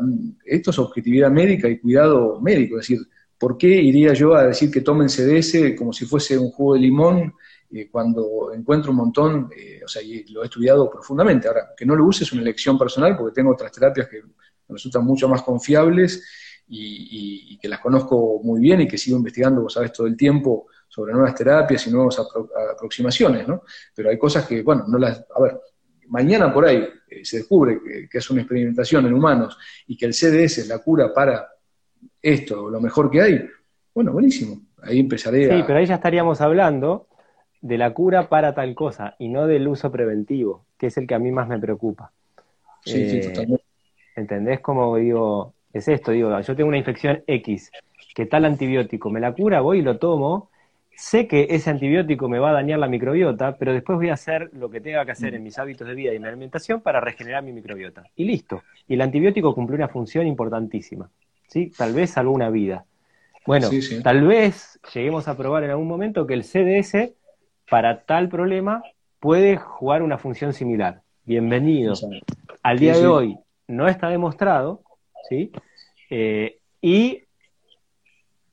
esto 0.45 0.72
es 0.72 0.80
objetividad 0.80 1.32
médica 1.32 1.67
y 1.67 1.80
cuidado 1.80 2.39
médico, 2.41 2.76
es 2.80 2.88
decir, 2.88 3.07
¿por 3.38 3.57
qué 3.57 3.67
iría 3.67 4.13
yo 4.13 4.36
a 4.36 4.47
decir 4.47 4.69
que 4.69 4.82
tomen 4.82 5.09
CDS 5.09 5.76
como 5.78 5.93
si 5.93 6.05
fuese 6.05 6.38
un 6.38 6.51
jugo 6.51 6.76
de 6.76 6.82
limón 6.82 7.34
eh, 7.72 7.89
cuando 7.89 8.51
encuentro 8.53 8.91
un 8.91 8.97
montón, 8.97 9.49
o 9.84 9.88
sea, 9.88 10.01
y 10.01 10.26
lo 10.28 10.43
he 10.43 10.45
estudiado 10.45 10.89
profundamente. 10.89 11.47
Ahora, 11.47 11.69
que 11.76 11.86
no 11.86 11.95
lo 11.95 12.05
use 12.05 12.24
es 12.24 12.32
una 12.34 12.41
elección 12.41 12.78
personal 12.78 13.17
porque 13.17 13.34
tengo 13.34 13.51
otras 13.51 13.72
terapias 13.72 14.07
que 14.07 14.22
resultan 14.67 15.05
mucho 15.05 15.28
más 15.28 15.41
confiables 15.41 16.24
y, 16.68 17.57
que 17.62 17.68
las 17.68 17.80
conozco 17.80 18.41
muy 18.43 18.59
bien 18.59 18.82
y 18.82 18.88
que 18.88 18.97
sigo 18.97 19.18
investigando, 19.18 19.62
vos 19.62 19.74
sabés, 19.74 19.91
todo 19.91 20.07
el 20.07 20.18
tiempo 20.18 20.68
sobre 20.88 21.14
nuevas 21.14 21.36
terapias 21.36 21.86
y 21.88 21.91
nuevas 21.91 22.20
aproximaciones, 22.76 23.47
¿no? 23.47 23.64
Pero 23.95 24.09
hay 24.09 24.18
cosas 24.18 24.47
que, 24.47 24.62
bueno, 24.64 24.86
no 24.88 24.97
las... 24.97 25.26
A 25.36 25.41
ver, 25.41 25.59
mañana 26.07 26.53
por 26.53 26.66
ahí 26.66 26.88
eh, 27.07 27.24
se 27.24 27.38
descubre 27.38 27.80
que, 28.09 28.18
es 28.18 28.30
una 28.30 28.41
experimentación 28.41 29.05
en 29.05 29.14
humanos 29.14 29.57
y 29.88 29.95
que 29.95 30.05
el 30.05 30.14
CDS 30.14 30.59
es 30.59 30.68
la 30.68 30.80
cura 30.80 31.14
para 31.14 31.47
esto, 32.22 32.70
lo 32.70 32.82
mejor 32.82 33.09
que 33.09 33.22
hay, 33.22 33.45
bueno, 33.93 34.12
buenísimo. 34.12 34.62
Ahí 34.82 34.99
empezaré 34.99 35.51
a... 35.51 35.57
Sí, 35.57 35.64
pero 35.68 35.80
ahí 35.80 35.86
ya 35.86 35.95
estaríamos 35.95 36.41
hablando 36.41 37.07
de 37.62 37.78
la 37.78 37.93
cura 37.93 38.28
para 38.28 38.53
tal 38.53 38.74
cosa 38.76 39.16
y 39.20 39.30
no 39.30 39.47
del 39.47 39.68
uso 39.68 39.91
preventivo, 39.91 40.66
que 40.78 40.88
es 40.88 40.97
el 40.97 41.07
que 41.07 41.16
a 41.16 41.20
mí 41.20 41.32
más 41.32 41.47
me 41.47 41.59
preocupa. 41.59 42.12
Sí, 42.84 43.09
sí, 43.09 43.18
eh, 43.18 43.28
totalmente. 43.28 43.66
¿Entendés 44.16 44.59
cómo 44.59 44.95
digo? 44.97 45.53
Es 45.74 45.88
esto, 45.88 46.11
digo, 46.11 46.39
yo 46.39 46.55
tengo 46.55 46.67
una 46.67 46.78
infección 46.78 47.24
X, 47.28 47.72
que 48.13 48.26
tal 48.26 48.45
antibiótico 48.45 49.09
me 49.09 49.19
la 49.19 49.34
cura, 49.34 49.61
voy 49.61 49.80
y 49.80 49.82
lo 49.82 49.97
tomo, 49.97 50.49
sé 50.95 51.28
que 51.28 51.47
ese 51.49 51.69
antibiótico 51.69 52.28
me 52.28 52.39
va 52.39 52.49
a 52.49 52.53
dañar 52.53 52.80
la 52.80 52.88
microbiota, 52.88 53.55
pero 53.57 53.74
después 53.74 53.97
voy 53.97 54.09
a 54.09 54.13
hacer 54.13 54.49
lo 54.53 54.69
que 54.69 54.82
tenga 54.82 55.05
que 55.05 55.11
hacer 55.11 55.34
en 55.34 55.43
mis 55.43 55.57
hábitos 55.57 55.88
de 55.88 55.95
vida 55.95 56.11
y 56.11 56.17
en 56.17 56.22
mi 56.22 56.28
alimentación 56.28 56.82
para 56.82 56.99
regenerar 56.99 57.43
mi 57.43 57.53
microbiota. 57.53 58.03
Y 58.15 58.26
listo. 58.26 58.63
Y 58.88 58.95
el 58.95 59.01
antibiótico 59.01 59.55
cumple 59.55 59.78
una 59.78 59.88
función 59.88 60.28
importantísima. 60.28 61.09
¿sí? 61.47 61.72
Tal 61.76 61.93
vez 61.93 62.11
salvó 62.11 62.32
una 62.32 62.49
vida. 62.49 62.86
Bueno, 63.45 63.69
tal 64.03 64.28
vez 64.28 64.80
lleguemos 64.93 65.28
a 65.28 65.36
probar 65.36 65.63
en 65.63 65.72
algún 65.72 65.88
momento 65.88 66.28
que 66.28 66.36
el 66.36 66.43
CDS 66.43 67.13
para 67.67 68.03
tal 68.03 68.30
problema 68.30 68.84
puede 69.19 69.57
jugar 69.57 70.03
una 70.03 70.17
función 70.17 70.53
similar. 70.53 71.01
Bienvenido. 71.26 71.93
Al 72.61 72.78
día 72.78 72.95
de 72.95 73.07
hoy 73.07 73.39
no 73.67 73.88
está 73.88 74.09
demostrado, 74.09 74.84
¿sí? 75.28 75.51
Eh, 76.09 76.57
y 76.82 77.24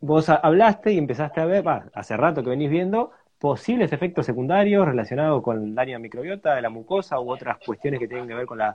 vos 0.01 0.29
hablaste 0.29 0.93
y 0.93 0.99
empezaste 0.99 1.41
a 1.41 1.47
ver, 1.47 1.65
hace 1.95 2.17
rato 2.17 2.43
que 2.43 2.51
venís 2.51 2.71
viendo, 2.71 3.13
posibles 3.39 3.93
efectos 3.93 4.27
secundarios 4.27 4.87
relacionados 4.87 5.43
con 5.43 5.75
daño 5.75 5.97
a 5.97 6.01
microbiota 6.01 6.55
de 6.55 6.63
la 6.63 6.71
mucosa 6.71 7.21
u 7.21 7.31
otras 7.31 7.59
cuestiones 7.65 8.01
que 8.01 8.09
tienen 8.09 8.27
que 8.29 8.35
ver 8.35 8.47
con 8.47 8.59
la 8.59 8.75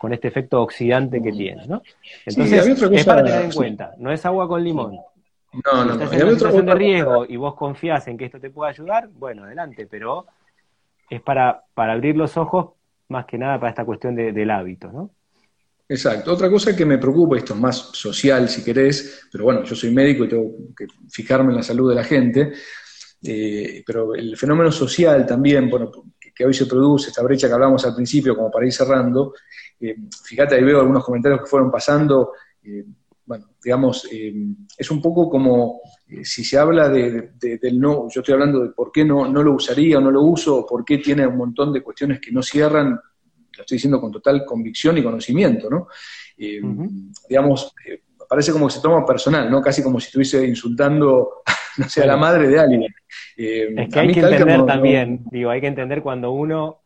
con 0.00 0.14
este 0.14 0.28
efecto 0.28 0.62
oxidante 0.62 1.20
que 1.22 1.30
tiene, 1.30 1.66
¿no? 1.66 1.82
Entonces, 2.24 2.66
es 2.66 3.04
para 3.04 3.22
tener 3.22 3.44
en 3.44 3.52
cuenta, 3.52 3.94
no 3.98 4.10
es 4.10 4.24
agua 4.24 4.48
con 4.48 4.64
limón. 4.64 4.98
No, 5.52 5.84
no, 5.84 5.94
si 5.94 6.04
estás 6.04 6.20
en 6.20 6.26
una 6.26 6.32
situación 6.36 6.66
de 6.66 6.74
riesgo 6.74 7.26
y 7.26 7.36
vos 7.36 7.54
confías 7.54 8.08
en 8.08 8.16
que 8.16 8.24
esto 8.24 8.40
te 8.40 8.48
pueda 8.48 8.70
ayudar, 8.70 9.08
bueno, 9.08 9.44
adelante, 9.44 9.86
pero 9.86 10.24
es 11.10 11.20
para, 11.20 11.64
para 11.74 11.92
abrir 11.92 12.16
los 12.16 12.38
ojos 12.38 12.70
más 13.08 13.26
que 13.26 13.36
nada 13.36 13.58
para 13.58 13.70
esta 13.70 13.84
cuestión 13.84 14.14
del 14.14 14.50
hábito, 14.50 14.90
¿no? 14.90 15.10
Exacto. 15.90 16.32
Otra 16.32 16.48
cosa 16.48 16.76
que 16.76 16.86
me 16.86 16.98
preocupa, 16.98 17.36
esto 17.36 17.52
es 17.52 17.58
más 17.58 17.76
social 17.94 18.48
si 18.48 18.62
querés, 18.62 19.26
pero 19.32 19.42
bueno, 19.42 19.64
yo 19.64 19.74
soy 19.74 19.90
médico 19.90 20.22
y 20.22 20.28
tengo 20.28 20.52
que 20.76 20.86
fijarme 21.10 21.50
en 21.50 21.56
la 21.56 21.64
salud 21.64 21.88
de 21.88 21.96
la 21.96 22.04
gente, 22.04 22.52
eh, 23.20 23.82
pero 23.84 24.14
el 24.14 24.36
fenómeno 24.36 24.70
social 24.70 25.26
también, 25.26 25.68
bueno, 25.68 25.90
que, 26.32 26.46
hoy 26.46 26.54
se 26.54 26.66
produce, 26.66 27.08
esta 27.08 27.24
brecha 27.24 27.48
que 27.48 27.54
hablamos 27.54 27.84
al 27.84 27.96
principio, 27.96 28.36
como 28.36 28.52
para 28.52 28.66
ir 28.66 28.72
cerrando, 28.72 29.34
eh, 29.80 29.96
fíjate, 30.22 30.54
ahí 30.54 30.62
veo 30.62 30.78
algunos 30.78 31.04
comentarios 31.04 31.40
que 31.40 31.48
fueron 31.48 31.72
pasando, 31.72 32.34
eh, 32.62 32.84
bueno, 33.26 33.48
digamos, 33.60 34.08
es 34.78 34.90
un 34.92 35.02
poco 35.02 35.28
como 35.28 35.80
si 36.22 36.44
se 36.44 36.56
habla 36.56 36.88
de, 36.88 37.32
del 37.40 37.80
no, 37.80 38.08
yo 38.08 38.20
estoy 38.20 38.34
hablando 38.34 38.60
de 38.60 38.70
por 38.70 38.92
qué 38.92 39.04
no, 39.04 39.26
no 39.26 39.42
lo 39.42 39.54
usaría 39.54 39.98
o 39.98 40.00
no 40.00 40.12
lo 40.12 40.22
uso, 40.22 40.58
o 40.58 40.66
por 40.66 40.84
qué 40.84 40.98
tiene 40.98 41.26
un 41.26 41.36
montón 41.36 41.72
de 41.72 41.82
cuestiones 41.82 42.20
que 42.20 42.30
no 42.30 42.44
cierran 42.44 42.96
lo 43.60 43.62
estoy 43.62 43.76
diciendo 43.76 44.00
con 44.00 44.10
total 44.10 44.44
convicción 44.44 44.96
y 44.98 45.02
conocimiento, 45.02 45.68
¿no? 45.68 45.88
Eh, 46.36 46.60
digamos, 47.28 47.74
eh, 47.86 48.02
parece 48.28 48.52
como 48.52 48.66
que 48.66 48.74
se 48.74 48.80
toma 48.80 49.04
personal, 49.04 49.50
¿no? 49.50 49.60
Casi 49.60 49.82
como 49.82 50.00
si 50.00 50.06
estuviese 50.06 50.46
insultando, 50.46 51.42
no 51.76 51.88
sé, 51.88 52.02
a 52.02 52.06
la 52.06 52.16
madre 52.16 52.48
de 52.48 52.58
alguien. 52.58 52.82
Eh, 53.36 53.74
es 53.76 53.88
que 53.88 54.00
hay 54.00 54.12
que 54.12 54.20
entender 54.20 54.64
también, 54.66 55.24
digo, 55.30 55.50
hay 55.50 55.60
que 55.60 55.66
entender 55.66 56.02
cuando 56.02 56.32
uno 56.32 56.80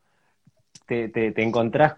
te, 0.87 1.09
te, 1.09 1.43
encontrás 1.43 1.95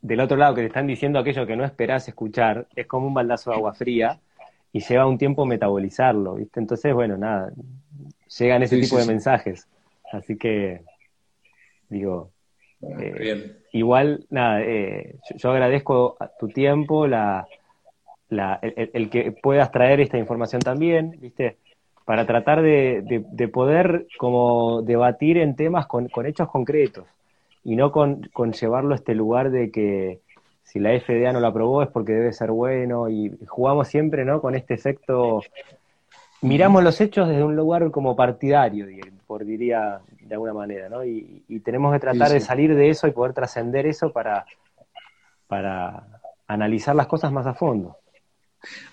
del 0.00 0.20
otro 0.20 0.36
lado 0.36 0.54
que 0.54 0.62
te 0.62 0.68
están 0.68 0.86
diciendo 0.86 1.18
aquello 1.18 1.46
que 1.46 1.56
no 1.56 1.64
esperás 1.64 2.08
escuchar, 2.08 2.66
es 2.74 2.86
como 2.86 3.06
un 3.06 3.14
baldazo 3.14 3.50
de 3.50 3.56
agua 3.56 3.74
fría 3.74 4.18
y 4.72 4.80
lleva 4.80 5.06
un 5.06 5.18
tiempo 5.18 5.44
metabolizarlo, 5.44 6.34
¿viste? 6.34 6.60
Entonces, 6.60 6.94
bueno, 6.94 7.16
nada, 7.16 7.52
llegan 8.38 8.62
ese 8.62 8.80
tipo 8.80 8.98
de 8.98 9.06
mensajes. 9.06 9.68
Así 10.12 10.36
que, 10.36 10.82
digo, 11.88 12.30
eh, 13.00 13.57
igual, 13.72 14.26
nada, 14.30 14.62
eh, 14.62 15.16
yo, 15.36 15.50
agradezco 15.50 16.16
tu 16.38 16.48
tiempo, 16.48 17.06
la, 17.06 17.46
el, 18.30 19.10
que 19.10 19.32
puedas 19.32 19.70
traer 19.70 20.00
esta 20.00 20.18
información 20.18 20.60
también, 20.60 21.16
¿viste? 21.20 21.56
Para 22.04 22.26
tratar 22.26 22.62
de, 22.62 23.24
poder 23.52 24.06
como 24.18 24.82
debatir 24.82 25.38
en 25.38 25.56
temas 25.56 25.86
con, 25.86 26.08
hechos 26.26 26.48
concretos 26.48 27.06
y 27.64 27.76
no 27.76 27.92
con, 27.92 28.22
con, 28.32 28.52
llevarlo 28.52 28.92
a 28.92 28.96
este 28.96 29.14
lugar 29.14 29.50
de 29.50 29.70
que 29.70 30.20
si 30.62 30.78
la 30.78 30.98
FDA 30.98 31.32
no 31.32 31.40
lo 31.40 31.46
aprobó 31.46 31.82
es 31.82 31.88
porque 31.88 32.12
debe 32.12 32.32
ser 32.32 32.50
bueno 32.50 33.08
y 33.08 33.36
jugamos 33.46 33.88
siempre, 33.88 34.24
¿no? 34.24 34.40
Con 34.40 34.54
este 34.54 34.74
efecto 34.74 35.40
miramos 36.42 36.82
los 36.82 37.00
hechos 37.00 37.28
desde 37.28 37.44
un 37.44 37.56
lugar 37.56 37.90
como 37.90 38.14
partidario, 38.14 38.86
por 39.26 39.44
diría 39.44 40.00
de 40.20 40.34
alguna 40.34 40.54
manera, 40.54 40.88
¿no? 40.88 41.04
Y, 41.04 41.44
tenemos 41.64 41.92
que 41.92 41.98
tratar 41.98 42.30
de 42.30 42.40
salir 42.40 42.74
de 42.74 42.88
eso 42.88 43.06
y 43.06 43.10
poder 43.10 43.34
trascender 43.34 43.86
eso 43.86 44.12
para, 44.12 44.46
para 45.46 46.20
analizar 46.46 46.94
las 46.94 47.06
cosas 47.06 47.32
más 47.32 47.46
a 47.46 47.54
fondo. 47.54 47.96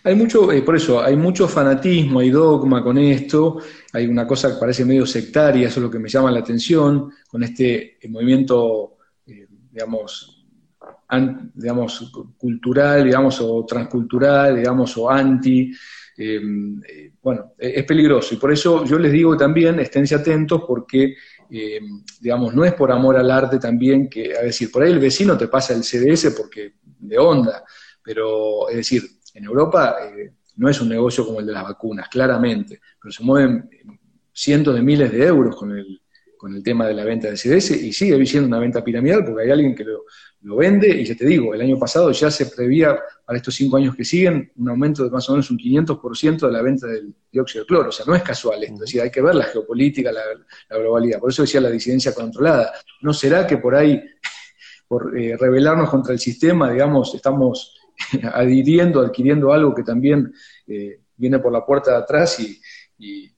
Hay 0.04 0.16
mucho, 0.16 0.52
eh, 0.52 0.62
por 0.62 0.76
eso, 0.76 1.02
hay 1.02 1.16
mucho 1.16 1.48
fanatismo, 1.48 2.20
hay 2.20 2.30
dogma 2.30 2.84
con 2.84 2.98
esto, 2.98 3.60
hay 3.94 4.08
una 4.08 4.28
cosa 4.28 4.54
que 4.54 4.60
parece 4.60 4.84
medio 4.84 5.06
sectaria, 5.06 5.68
eso 5.68 5.80
es 5.80 5.86
lo 5.86 5.92
que 5.92 6.00
me 6.00 6.10
llama 6.10 6.32
la 6.32 6.40
atención, 6.40 7.12
con 7.28 7.44
este 7.44 7.98
eh, 8.00 8.10
movimiento, 8.10 8.98
eh, 9.26 9.48
digamos, 9.72 10.46
digamos, 11.54 12.12
cultural, 12.38 13.04
digamos, 13.06 13.40
o 13.42 13.66
transcultural, 13.66 14.56
digamos, 14.56 14.98
o 14.98 15.10
anti, 15.10 15.72
eh, 16.18 17.12
bueno, 17.26 17.54
e-, 17.58 17.80
es 17.80 17.86
peligroso. 17.86 18.36
Y 18.36 18.38
por 18.38 18.52
eso 18.52 18.86
yo 18.86 19.00
les 19.00 19.12
digo 19.12 19.36
también, 19.36 19.80
esténse 19.80 20.14
atentos 20.14 20.62
porque, 20.68 21.16
em, 21.50 22.04
digamos, 22.22 22.54
no 22.54 22.64
es 22.64 22.74
por 22.76 22.92
amor 22.92 23.18
al 23.18 23.32
arte 23.32 23.58
también 23.58 24.08
que, 24.08 24.38
a 24.38 24.44
decir, 24.44 24.72
por 24.72 24.84
ahí 24.84 24.92
el 24.92 25.00
vecino 25.00 25.36
te 25.36 25.48
pasa 25.48 25.74
el 25.74 25.84
CDS 25.84 26.36
porque 26.38 26.76
de 26.84 27.18
onda, 27.18 27.64
pero 28.04 28.70
es 28.70 28.76
decir, 28.76 29.02
en 29.34 29.44
Europa 29.44 29.96
eh, 30.04 30.34
no 30.58 30.70
es 30.70 30.80
un 30.80 30.88
negocio 30.88 31.26
como 31.26 31.40
el 31.40 31.48
de 31.48 31.54
las 31.54 31.64
vacunas, 31.64 32.08
claramente, 32.10 32.80
pero 33.02 33.12
se 33.12 33.24
mueven 33.24 33.70
cientos 34.32 34.76
de 34.76 34.84
miles 34.84 35.12
de 35.12 35.26
euros 35.26 35.56
con 35.56 35.72
el, 35.72 36.02
con 36.46 36.56
el 36.56 36.62
tema 36.62 36.86
de 36.86 36.94
la 36.94 37.04
venta 37.04 37.28
de 37.28 37.38
CDS 37.38 37.72
y 37.72 37.92
sigue 37.92 38.24
siendo 38.28 38.48
una 38.48 38.60
venta 38.60 38.84
piramidal 38.84 39.26
porque 39.26 39.46
hay 39.46 39.50
alguien 39.50 39.74
que 39.74 39.84
lo, 39.84 40.04
lo 40.42 40.58
vende 40.58 40.90
y 40.90 41.04
ya 41.04 41.16
te 41.16 41.26
digo, 41.26 41.56
el 41.56 41.62
año 41.62 41.80
pasado 41.80 42.12
ya 42.12 42.30
se 42.30 42.46
prevía 42.46 43.00
para 43.26 43.38
estos 43.38 43.56
cinco 43.56 43.78
años 43.78 43.96
que 43.96 44.06
siguen 44.06 44.52
un 44.56 44.70
aumento 44.70 45.04
de 45.04 45.10
más 45.10 45.28
o 45.28 45.32
menos 45.32 45.50
un 45.50 45.58
500% 45.58 46.46
de 46.46 46.52
la 46.52 46.62
venta 46.62 46.86
del 46.86 47.16
dióxido 47.32 47.64
de 47.64 47.68
cloro. 47.68 47.90
O 47.90 47.92
sea, 47.92 48.06
no 48.06 48.14
es 48.14 48.22
casual 48.22 48.62
esto, 48.64 48.76
es 48.76 48.80
decir, 48.82 49.02
hay 49.02 49.10
que 49.10 49.24
ver 49.24 49.34
la 49.34 49.46
geopolítica, 49.46 50.12
la, 50.12 50.22
globalidad. 50.70 51.20
Por 51.20 51.32
eso 51.32 51.42
decía 51.42 51.60
la 51.62 51.72
disidencia 51.72 52.14
controlada. 52.14 52.74
¿No 53.02 53.12
será 53.12 53.48
que 53.48 53.58
por 53.58 53.74
ahí, 53.74 54.00
por 54.88 55.18
eh, 55.18 55.36
rebelarnos 55.36 55.90
contra 55.90 56.14
el 56.14 56.20
sistema, 56.20 56.70
digamos, 56.70 57.16
estamos 57.16 57.76
adhiriendo, 58.34 59.02
adquiriendo 59.02 59.52
algo 59.52 59.74
que 59.74 59.82
también 59.82 60.32
eh, 60.68 61.00
viene 61.16 61.40
por 61.40 61.52
la 61.52 61.66
puerta 61.66 61.90
de 61.90 61.98
atrás 61.98 62.40
y, 62.40 62.62
y 63.00 63.32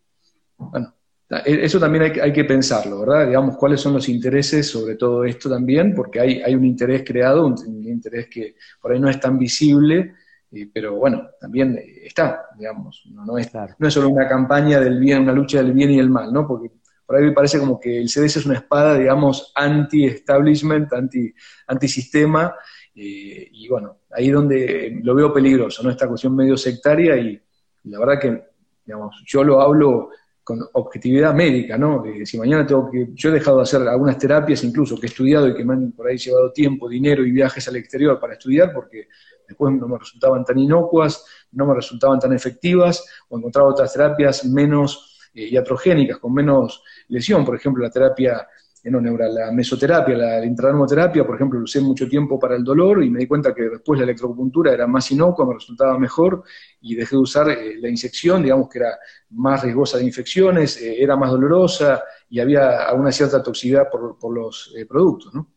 bueno, 0.57 0.96
eso 1.29 1.79
también 1.79 2.13
hay, 2.21 2.31
que 2.31 2.45
pensarlo, 2.45 3.01
¿verdad? 3.01 3.27
Digamos, 3.27 3.57
cuáles 3.57 3.81
son 3.81 3.93
los 3.93 4.07
intereses 4.07 4.69
sobre 4.69 4.95
todo 4.95 5.25
esto 5.25 5.49
también, 5.49 5.93
porque 5.93 6.21
hay, 6.21 6.41
hay 6.41 6.55
un 6.55 6.63
interés 6.63 7.03
creado, 7.05 7.45
un, 7.45 7.83
interés 7.85 8.27
que 8.27 8.55
por 8.81 8.91
ahí 8.91 8.99
no 8.99 9.09
es 9.09 9.19
tan 9.19 9.37
visible, 9.37 10.13
eh, 10.51 10.69
pero 10.73 10.95
bueno, 10.95 11.27
también 11.39 11.77
está, 12.01 12.45
digamos, 12.57 13.03
no, 13.11 13.37
es, 13.37 13.51
no 13.77 13.87
es 13.87 13.93
solo 13.93 14.07
una 14.07 14.27
campaña 14.27 14.79
del 14.79 14.99
bien, 14.99 15.23
una 15.23 15.33
lucha 15.33 15.61
del 15.61 15.73
bien 15.73 15.91
y 15.91 15.99
el 15.99 16.09
mal, 16.09 16.31
¿no? 16.31 16.47
Porque 16.47 16.71
por 17.05 17.17
ahí 17.17 17.23
me 17.23 17.33
parece 17.33 17.59
como 17.59 17.79
que 17.79 17.99
el 17.99 18.07
CDS 18.07 18.37
es 18.37 18.45
una 18.45 18.55
espada, 18.55 18.97
digamos, 18.97 19.51
anti-establishment, 19.53 20.93
anti, 20.93 21.33
anti-sistema, 21.67 22.55
eh, 22.95 23.49
y 23.51 23.67
bueno, 23.67 23.99
ahí 24.11 24.29
donde 24.29 24.99
lo 25.03 25.13
veo 25.13 25.33
peligroso, 25.33 25.83
¿no? 25.83 25.89
Esta 25.89 26.07
cuestión 26.07 26.35
medio 26.35 26.55
sectaria 26.55 27.17
y 27.17 27.37
la 27.83 27.99
verdad 27.99 28.19
que, 28.19 28.43
digamos, 28.85 29.21
yo 29.25 29.43
lo 29.43 29.61
hablo 29.61 30.09
con 30.47 30.61
objetividad 30.71 31.33
médica, 31.33 31.77
¿no? 31.77 32.01
si 32.23 32.37
mañana 32.37 32.65
tengo 32.65 32.89
que, 32.89 33.09
yo 33.13 33.29
he 33.29 33.33
dejado 33.33 33.57
de 33.57 33.63
hacer 33.63 33.81
algunas 33.81 34.17
terapias 34.17 34.63
incluso 34.63 34.97
que 34.97 35.07
he 35.07 35.09
estudiado 35.09 35.49
y 35.49 35.53
que 35.53 35.65
me 35.65 35.73
han 35.73 35.91
por 35.91 36.07
ahí 36.07 36.17
llevado 36.17 36.53
tiempo, 36.53 36.87
dinero 36.87 37.25
y 37.25 37.31
viajes 37.31 37.67
al 37.67 37.75
exterior 37.75 38.17
para 38.17 38.35
estudiar 38.35 38.71
porque 38.73 39.09
después 39.45 39.75
no 39.75 39.89
me 39.89 39.97
resultaban 39.97 40.45
tan 40.45 40.57
inocuas, 40.57 41.25
no 41.51 41.65
me 41.65 41.75
resultaban 41.75 42.17
tan 42.19 42.31
efectivas, 42.31 43.05
o 43.27 43.37
encontraba 43.37 43.67
otras 43.67 43.91
terapias 43.91 44.45
menos 44.45 45.29
iatrogénicas, 45.33 46.17
con 46.17 46.33
menos 46.33 46.81
lesión, 47.09 47.43
por 47.43 47.57
ejemplo, 47.57 47.83
la 47.83 47.91
terapia 47.91 48.47
neural, 48.89 49.33
la 49.33 49.51
mesoterapia, 49.51 50.15
la, 50.15 50.45
intradermoterapia, 50.45 51.25
por 51.25 51.35
ejemplo, 51.35 51.59
lo 51.59 51.65
usé 51.65 51.81
mucho 51.81 52.07
tiempo 52.07 52.39
para 52.39 52.55
el 52.55 52.63
dolor 52.63 53.03
y 53.03 53.09
me 53.09 53.19
di 53.19 53.27
cuenta 53.27 53.53
que 53.53 53.63
después 53.63 53.99
la 53.99 54.05
electropuntura 54.05 54.73
era 54.73 54.87
más 54.87 55.11
inocua, 55.11 55.45
me 55.45 55.53
resultaba 55.53 55.97
mejor 55.99 56.43
y 56.81 56.95
dejé 56.95 57.15
de 57.15 57.21
usar 57.21 57.49
eh, 57.49 57.75
la 57.77 57.89
inyección, 57.89 58.43
digamos 58.43 58.69
que 58.69 58.79
era 58.79 58.97
más 59.31 59.63
riesgosa 59.63 59.97
de 59.97 60.05
infecciones, 60.05 60.81
eh, 60.81 61.01
era 61.01 61.15
más 61.15 61.31
dolorosa 61.31 62.03
y 62.29 62.39
había 62.39 62.87
alguna 62.87 63.11
cierta 63.11 63.43
toxicidad 63.43 63.89
por, 63.89 64.33
los 64.33 64.73
eh, 64.77 64.85
productos, 64.85 65.33
¿no? 65.33 65.47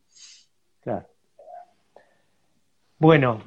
Claro. 0.81 1.07
Bueno, 2.97 3.41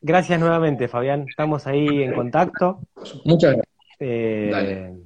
gracias 0.00 0.40
nuevamente, 0.40 0.88
Fabián. 0.88 1.26
Estamos 1.28 1.66
ahí 1.66 2.02
en 2.02 2.14
contacto. 2.14 2.80
Muchas 3.24 3.56
gracias. 3.98 5.05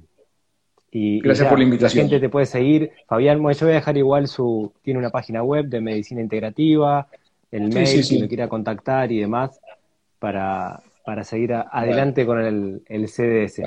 Y, 0.91 1.21
Gracias 1.21 1.47
por 1.47 1.57
la 1.57 1.63
invitación. 1.63 2.05
La 2.05 2.09
gente 2.09 2.19
te 2.19 2.29
puede 2.29 2.45
seguir. 2.45 2.91
Fabián, 3.07 3.37
yo 3.37 3.43
voy 3.43 3.53
a 3.53 3.75
dejar 3.75 3.97
igual 3.97 4.27
su. 4.27 4.73
Tiene 4.81 4.99
una 4.99 5.09
página 5.09 5.41
web 5.41 5.67
de 5.67 5.79
medicina 5.79 6.19
integrativa, 6.19 7.07
el 7.49 7.69
mail, 7.69 8.03
si 8.03 8.19
lo 8.19 8.27
quiera 8.27 8.49
contactar 8.49 9.09
y 9.11 9.21
demás, 9.21 9.61
para, 10.19 10.83
seguir 11.23 11.53
adelante 11.53 12.25
con 12.25 12.41
el, 12.41 12.81
el, 12.87 13.07
CDS. 13.07 13.61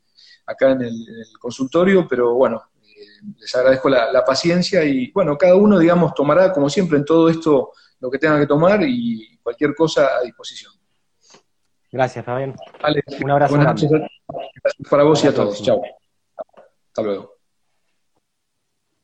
acá 0.46 0.72
en 0.72 0.82
el, 0.82 1.06
consultorio, 1.40 2.08
pero 2.08 2.34
bueno, 2.36 2.62
eh, 2.84 3.32
les 3.40 3.56
agradezco 3.56 3.90
la, 3.90 4.24
paciencia 4.26 4.84
y 4.84 5.12
bueno, 5.12 5.38
cada 5.38 5.56
uno, 5.56 5.80
digamos, 5.80 6.14
tomará, 6.14 6.52
como 6.52 6.70
siempre, 6.70 6.98
en 6.98 7.06
todo 7.06 7.30
esto 7.30 7.72
lo 8.00 8.10
que 8.10 8.18
tenga 8.18 8.40
que 8.40 8.48
tomar 8.48 8.82
y 8.84 9.38
cualquier 9.44 9.76
cosa 9.76 10.18
a 10.18 10.22
disposición. 10.22 10.74
Gracias, 11.92 12.24
Fabián. 12.24 12.56
un 13.22 13.32
abrazo. 13.32 13.56
Buenas 13.56 13.74
noches. 13.74 13.92
Gracias 13.92 14.90
para 14.90 15.04
vos 15.04 15.24
y 15.24 15.28
a 15.28 15.34
todos. 15.34 15.62
Chao. 15.62 15.82
Hasta 16.88 17.02
luego. 17.02 17.41